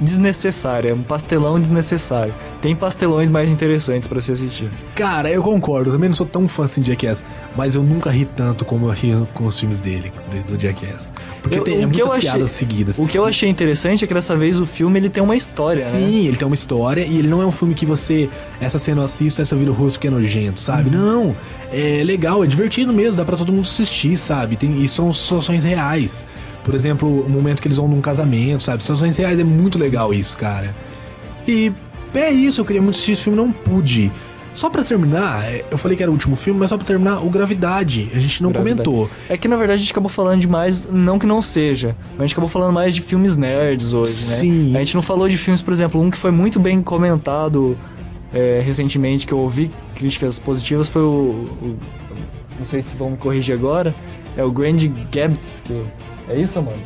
desnecessária, 0.00 0.94
um 0.94 1.02
pastelão 1.02 1.60
desnecessário. 1.60 2.34
Tem 2.64 2.74
pastelões 2.74 3.28
mais 3.28 3.52
interessantes 3.52 4.08
pra 4.08 4.22
se 4.22 4.32
assistir. 4.32 4.70
Cara, 4.94 5.30
eu 5.30 5.42
concordo. 5.42 5.90
Eu 5.90 5.92
também 5.92 6.08
não 6.08 6.16
sou 6.16 6.24
tão 6.24 6.48
fã 6.48 6.64
assim 6.64 6.80
de 6.80 6.90
Jackass, 6.92 7.26
mas 7.54 7.74
eu 7.74 7.82
nunca 7.82 8.10
ri 8.10 8.24
tanto 8.24 8.64
como 8.64 8.86
eu 8.86 8.90
ri 8.90 9.12
com 9.34 9.44
os 9.44 9.60
filmes 9.60 9.80
dele, 9.80 10.10
de- 10.30 10.40
do 10.50 10.58
Jackass. 10.58 11.12
Porque 11.42 11.58
Eu- 11.58 11.62
tem 11.62 11.82
é 11.82 11.86
muitas 11.86 12.08
achei- 12.08 12.20
piadas 12.22 12.50
seguidas. 12.52 12.98
O 12.98 13.06
que 13.06 13.18
eu 13.18 13.26
achei 13.26 13.50
interessante 13.50 14.02
é 14.02 14.06
que 14.06 14.14
dessa 14.14 14.34
vez 14.34 14.58
o 14.58 14.64
filme 14.64 14.98
ele 14.98 15.10
tem 15.10 15.22
uma 15.22 15.36
história, 15.36 15.78
né? 15.84 15.90
Sim, 15.90 16.26
ele 16.26 16.38
tem 16.38 16.46
uma 16.46 16.54
história 16.54 17.02
e 17.04 17.18
ele 17.18 17.28
não 17.28 17.42
é 17.42 17.46
um 17.46 17.52
filme 17.52 17.74
que 17.74 17.84
você. 17.84 18.30
Essa 18.58 18.78
cena 18.78 19.02
eu 19.02 19.04
assisto, 19.04 19.42
essa 19.42 19.54
eu 19.54 19.58
viro 19.58 19.70
o 19.72 19.74
rosto 19.74 20.00
que 20.00 20.06
é 20.06 20.10
nojento, 20.10 20.58
sabe? 20.58 20.88
Uhum. 20.88 21.02
Não. 21.26 21.36
É 21.70 22.02
legal, 22.02 22.42
é 22.42 22.46
divertido 22.46 22.94
mesmo, 22.94 23.18
dá 23.18 23.26
pra 23.26 23.36
todo 23.36 23.52
mundo 23.52 23.64
assistir, 23.64 24.16
sabe? 24.16 24.56
Tem, 24.56 24.82
e 24.82 24.88
são 24.88 25.12
situações 25.12 25.64
reais. 25.64 26.24
Por 26.64 26.74
exemplo, 26.74 27.26
o 27.26 27.28
momento 27.28 27.60
que 27.60 27.68
eles 27.68 27.76
vão 27.76 27.86
num 27.88 28.00
casamento, 28.00 28.62
sabe? 28.62 28.82
Situações 28.82 29.18
reais 29.18 29.38
é 29.38 29.44
muito 29.44 29.78
legal 29.78 30.14
isso, 30.14 30.34
cara. 30.38 30.74
E 31.46 31.70
é 32.22 32.30
isso, 32.32 32.60
eu 32.60 32.64
queria 32.64 32.80
muito 32.82 32.94
assistir 32.94 33.12
esse 33.12 33.22
filme, 33.24 33.36
não 33.36 33.50
pude. 33.52 34.10
Só 34.52 34.70
pra 34.70 34.84
terminar, 34.84 35.44
é, 35.52 35.64
eu 35.68 35.76
falei 35.76 35.96
que 35.96 36.02
era 36.02 36.10
o 36.10 36.14
último 36.14 36.36
filme, 36.36 36.60
mas 36.60 36.68
só 36.70 36.76
pra 36.76 36.86
terminar, 36.86 37.24
o 37.24 37.28
Gravidade. 37.28 38.08
A 38.14 38.18
gente 38.20 38.40
não 38.40 38.52
Gravidade. 38.52 38.88
comentou. 38.88 39.10
É 39.28 39.36
que 39.36 39.48
na 39.48 39.56
verdade 39.56 39.78
a 39.78 39.80
gente 39.80 39.90
acabou 39.90 40.08
falando 40.08 40.40
de 40.40 40.46
mais, 40.46 40.86
não 40.86 41.18
que 41.18 41.26
não 41.26 41.42
seja, 41.42 41.96
mas 42.12 42.20
a 42.20 42.22
gente 42.22 42.32
acabou 42.34 42.48
falando 42.48 42.72
mais 42.72 42.94
de 42.94 43.00
filmes 43.02 43.36
nerds 43.36 43.92
hoje, 43.92 44.12
né? 44.12 44.36
Sim. 44.36 44.76
A 44.76 44.78
gente 44.78 44.94
não 44.94 45.02
falou 45.02 45.28
de 45.28 45.36
filmes, 45.36 45.60
por 45.60 45.72
exemplo, 45.72 46.00
um 46.00 46.08
que 46.08 46.16
foi 46.16 46.30
muito 46.30 46.60
bem 46.60 46.80
comentado 46.82 47.76
é, 48.32 48.62
recentemente, 48.64 49.26
que 49.26 49.32
eu 49.34 49.38
ouvi 49.38 49.68
críticas 49.96 50.38
positivas, 50.38 50.88
foi 50.88 51.02
o, 51.02 51.06
o- 51.60 51.76
Não 52.56 52.64
sei 52.64 52.80
se 52.80 52.94
vão 52.94 53.10
me 53.10 53.16
corrigir 53.16 53.54
agora. 53.56 53.92
É 54.36 54.44
o 54.44 54.52
Grand 54.52 54.76
Gatsby. 55.12 55.82
É 56.28 56.38
isso, 56.38 56.62
mano? 56.62 56.78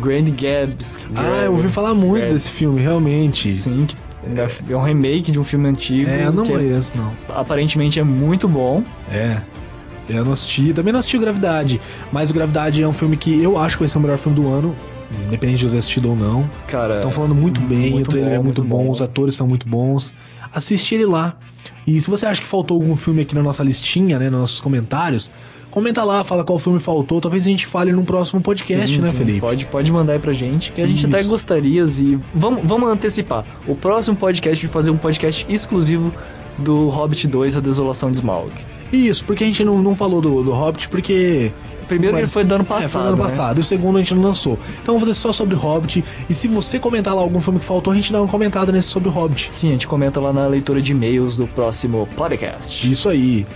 Grand 0.00 0.24
Gatsby. 0.30 1.12
Ah, 1.16 1.42
eu 1.44 1.52
ouvi 1.52 1.68
falar 1.68 1.94
muito 1.94 2.24
É. 2.24 2.28
desse 2.32 2.50
filme, 2.50 2.80
realmente. 2.80 3.52
Sim, 3.52 3.86
que 3.86 4.72
é 4.72 4.76
um 4.76 4.82
remake 4.82 5.30
de 5.32 5.38
um 5.38 5.44
filme 5.44 5.68
antigo. 5.68 6.08
É, 6.10 6.26
eu 6.26 6.32
não 6.32 6.44
que 6.44 6.52
conheço, 6.52 6.96
não. 6.96 7.12
aparentemente 7.34 7.98
é 8.00 8.02
muito 8.04 8.48
bom. 8.48 8.82
É. 9.10 9.40
Eu 10.08 10.24
não 10.24 10.32
assisti, 10.32 10.72
também 10.72 10.90
não 10.92 11.00
assisti 11.00 11.16
o 11.18 11.20
Gravidade, 11.20 11.78
mas 12.10 12.30
o 12.30 12.34
Gravidade 12.34 12.82
é 12.82 12.88
um 12.88 12.94
filme 12.94 13.14
que 13.16 13.42
eu 13.42 13.58
acho 13.58 13.76
que 13.76 13.82
vai 13.82 13.88
ser 13.90 13.98
o 13.98 14.00
melhor 14.00 14.16
filme 14.16 14.34
do 14.40 14.48
ano, 14.48 14.74
independente 15.26 15.58
de 15.58 15.64
eu 15.66 15.70
ter 15.70 15.76
assistido 15.78 16.08
ou 16.08 16.16
não. 16.16 16.48
Cara, 16.66 16.96
Estão 16.96 17.10
falando 17.10 17.34
muito 17.34 17.60
bem, 17.60 17.90
muito 17.90 18.06
o 18.08 18.10
trailer 18.12 18.30
bom, 18.30 18.36
é 18.36 18.42
muito, 18.42 18.62
muito 18.62 18.64
bom, 18.76 18.84
bom. 18.84 18.90
os 18.90 19.02
atores 19.02 19.34
são 19.34 19.46
muito 19.46 19.68
bons. 19.68 20.14
Assiste 20.52 20.94
ele 20.94 21.04
lá. 21.04 21.36
E 21.86 22.00
se 22.00 22.08
você 22.08 22.24
acha 22.24 22.40
que 22.40 22.46
faltou 22.48 22.80
algum 22.80 22.96
filme 22.96 23.20
aqui 23.22 23.34
na 23.34 23.42
nossa 23.42 23.62
listinha, 23.62 24.18
né, 24.18 24.30
nos 24.30 24.40
nossos 24.40 24.60
comentários, 24.60 25.30
comenta 25.78 26.04
lá, 26.04 26.22
fala 26.24 26.44
qual 26.44 26.58
filme 26.58 26.78
faltou, 26.78 27.20
talvez 27.20 27.46
a 27.46 27.48
gente 27.48 27.66
fale 27.66 27.92
num 27.92 28.04
próximo 28.04 28.40
podcast, 28.40 28.86
Sim, 28.94 29.00
né, 29.00 29.10
sim. 29.10 29.16
Felipe? 29.16 29.40
Pode, 29.40 29.66
pode 29.66 29.92
mandar 29.92 30.14
aí 30.14 30.18
pra 30.18 30.32
gente, 30.32 30.72
que 30.72 30.80
a 30.82 30.86
gente 30.86 31.06
até 31.06 31.20
Isso. 31.20 31.28
gostaria 31.28 31.84
e 31.84 32.18
vamos, 32.34 32.62
vamos 32.64 32.88
antecipar. 32.90 33.44
O 33.66 33.74
próximo 33.74 34.16
podcast 34.16 34.64
de 34.66 34.70
fazer 34.72 34.90
um 34.90 34.96
podcast 34.96 35.46
exclusivo 35.48 36.12
do 36.58 36.88
Hobbit 36.88 37.26
2, 37.28 37.56
A 37.56 37.60
Desolação 37.60 38.10
de 38.10 38.16
Smaug. 38.18 38.50
Isso, 38.92 39.24
porque 39.24 39.44
a 39.44 39.46
gente 39.46 39.62
não, 39.64 39.80
não 39.80 39.94
falou 39.94 40.20
do, 40.20 40.42
do 40.42 40.50
Hobbit, 40.50 40.88
porque 40.88 41.52
primeiro 41.86 42.16
ele 42.16 42.22
Mas- 42.22 42.32
foi 42.32 42.42
do 42.44 42.54
ano 42.54 42.64
É, 42.64 42.66
passado. 42.66 42.90
foi 42.90 43.00
do 43.02 43.06
ano 43.08 43.16
né? 43.16 43.22
passado. 43.22 43.58
E 43.58 43.60
o 43.60 43.64
segundo 43.64 43.96
a 43.96 44.00
gente 44.00 44.14
não 44.14 44.22
lançou. 44.22 44.54
Então 44.82 44.94
vamos 44.94 45.02
fazer 45.08 45.14
só 45.14 45.32
sobre 45.32 45.54
Hobbit. 45.54 46.02
E 46.28 46.34
se 46.34 46.48
você 46.48 46.78
comentar 46.78 47.14
lá 47.14 47.20
algum 47.22 47.38
filme 47.38 47.58
que 47.60 47.64
faltou, 47.66 47.92
a 47.92 47.96
gente 47.96 48.10
dá 48.12 48.20
uma 48.20 48.28
comentada 48.28 48.72
nesse 48.72 48.88
sobre 48.88 49.08
Hobbit. 49.10 49.48
Sim, 49.52 49.68
a 49.68 49.72
gente 49.72 49.86
comenta 49.86 50.18
lá 50.20 50.32
na 50.32 50.46
leitura 50.46 50.80
de 50.82 50.92
e-mails 50.92 51.36
do 51.36 51.46
próximo 51.46 52.08
podcast. 52.16 52.90
Isso 52.90 53.08
aí. 53.08 53.46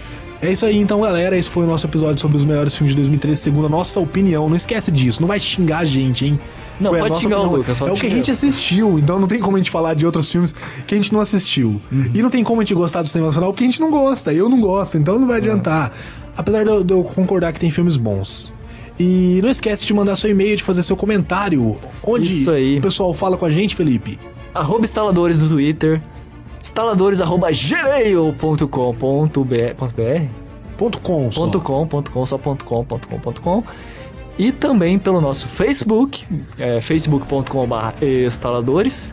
É 0.43 0.51
isso 0.51 0.67
aí, 0.67 0.77
então, 0.79 1.01
galera. 1.01 1.39
Esse 1.39 1.49
foi 1.49 1.63
o 1.63 1.67
nosso 1.69 1.87
episódio 1.87 2.21
sobre 2.21 2.37
os 2.37 2.45
melhores 2.45 2.75
filmes 2.75 2.91
de 2.91 2.97
2013, 2.97 3.41
segundo 3.41 3.67
a 3.67 3.69
nossa 3.69 4.01
opinião. 4.01 4.49
Não 4.49 4.57
esquece 4.57 4.91
disso. 4.91 5.21
Não 5.21 5.29
vai 5.29 5.39
xingar 5.39 5.79
a 5.79 5.85
gente, 5.85 6.27
hein? 6.27 6.41
Não, 6.81 6.91
Foi 6.91 6.99
pode 6.99 7.21
xingar 7.21 7.41
o. 7.41 7.57
Lucas, 7.57 7.81
É 7.81 7.85
o 7.85 7.95
que 7.95 8.07
a 8.09 8.11
gente 8.11 8.29
assistiu, 8.29 8.99
então 8.99 9.21
não 9.21 9.29
tem 9.29 9.39
como 9.39 9.57
a 9.57 9.61
gente 9.61 9.71
falar 9.71 9.95
de 9.95 10.05
outros 10.05 10.31
filmes 10.31 10.53
que 10.85 10.95
a 10.95 10.99
gente 10.99 11.13
não 11.13 11.21
assistiu. 11.21 11.81
Uhum. 11.93 12.11
E 12.13 12.21
não 12.21 12.29
tem 12.29 12.43
como 12.43 12.61
a 12.61 12.65
gente 12.65 12.75
gostar 12.75 13.03
do 13.03 13.09
cinema 13.09 13.29
nacional 13.29 13.53
porque 13.53 13.63
a 13.63 13.67
gente 13.69 13.81
não 13.81 13.89
gosta. 13.89 14.33
Eu 14.33 14.49
não 14.49 14.61
gosto, 14.61 14.99
então 14.99 15.17
não 15.17 15.29
vai 15.29 15.37
adiantar. 15.37 15.93
Apesar 16.37 16.65
de 16.65 16.71
eu, 16.71 16.83
de 16.83 16.93
eu 16.93 17.05
concordar 17.05 17.53
que 17.53 17.61
tem 17.61 17.71
filmes 17.71 17.97
bons. 17.97 18.53
E 18.99 19.39
não 19.43 19.51
esquece 19.51 19.87
de 19.87 19.95
mandar 19.95 20.17
seu 20.17 20.29
e-mail, 20.29 20.57
de 20.57 20.63
fazer 20.65 20.83
seu 20.83 20.97
comentário. 20.97 21.79
Onde 22.05 22.45
o 22.79 22.81
pessoal 22.81 23.15
fala 23.15 23.37
com 23.37 23.47
a 23.47 23.51
gente, 23.51 23.77
Felipe? 23.77 24.19
Arroba 24.53 24.85
instaladores 24.85 25.39
no 25.39 25.49
Twitter. 25.49 26.03
Instaladores 26.63 27.21
arroba 27.21 27.51
gmail.com.br 27.51 28.67
Ponto 30.79 31.01
.com 31.01 31.31
só. 31.31 31.41
Ponto 31.43 31.61
.com, 31.61 31.87
ponto 31.87 32.11
.com, 32.11 32.25
só 32.25 32.39
ponto 32.39 32.65
.com, 32.65 32.85
ponto 32.85 33.09
.com, 33.09 33.19
ponto 33.19 33.41
.com. 33.41 33.65
E 34.39 34.51
também 34.51 34.99
pelo 34.99 35.21
nosso 35.21 35.47
Facebook, 35.47 36.25
é, 36.59 36.81
facebook.com.br 36.81 38.05
instaladores. 38.27 39.13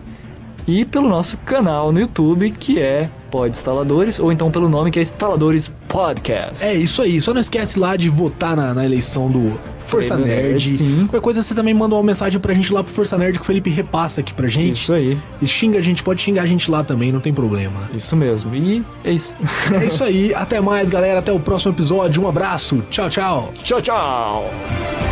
E 0.69 0.85
pelo 0.85 1.09
nosso 1.09 1.35
canal 1.37 1.91
no 1.91 1.99
YouTube, 1.99 2.51
que 2.51 2.79
é 2.79 3.09
Pod 3.31 3.49
Instaladores, 3.49 4.19
ou 4.19 4.31
então 4.31 4.51
pelo 4.51 4.69
nome 4.69 4.91
que 4.91 4.99
é 4.99 5.01
Instaladores 5.01 5.71
Podcast. 5.87 6.63
É 6.63 6.75
isso 6.75 7.01
aí. 7.01 7.19
Só 7.19 7.33
não 7.33 7.41
esquece 7.41 7.79
lá 7.79 7.95
de 7.95 8.07
votar 8.07 8.55
na, 8.55 8.71
na 8.75 8.85
eleição 8.85 9.29
do 9.31 9.59
Força 9.79 10.15
Prêmio 10.15 10.27
Nerd. 10.35 10.69
Nerd, 10.69 10.77
sim. 10.77 11.07
Qualquer 11.07 11.21
coisa 11.21 11.41
você 11.41 11.55
também 11.55 11.73
manda 11.73 11.95
uma 11.95 12.03
mensagem 12.03 12.39
pra 12.39 12.53
gente 12.53 12.71
lá 12.71 12.83
pro 12.83 12.93
Força 12.93 13.17
Nerd 13.17 13.39
que 13.39 13.43
o 13.43 13.45
Felipe 13.45 13.69
repassa 13.71 14.21
aqui 14.21 14.31
pra 14.31 14.47
gente. 14.47 14.75
Isso 14.75 14.93
aí, 14.93 15.17
E 15.41 15.47
xinga 15.47 15.79
a 15.79 15.81
gente, 15.81 16.03
pode 16.03 16.21
xingar 16.21 16.43
a 16.43 16.45
gente 16.45 16.69
lá 16.69 16.83
também, 16.83 17.11
não 17.11 17.19
tem 17.19 17.33
problema. 17.33 17.89
isso 17.95 18.15
mesmo. 18.15 18.53
E 18.55 18.85
é 19.03 19.11
isso. 19.11 19.33
é 19.73 19.85
isso 19.87 20.03
aí. 20.03 20.33
Até 20.35 20.61
mais, 20.61 20.91
galera. 20.91 21.17
Até 21.17 21.31
o 21.31 21.39
próximo 21.39 21.73
episódio. 21.73 22.21
Um 22.21 22.27
abraço. 22.27 22.83
Tchau, 22.91 23.09
tchau. 23.09 23.51
tchau, 23.63 23.81
tchau! 23.81 25.08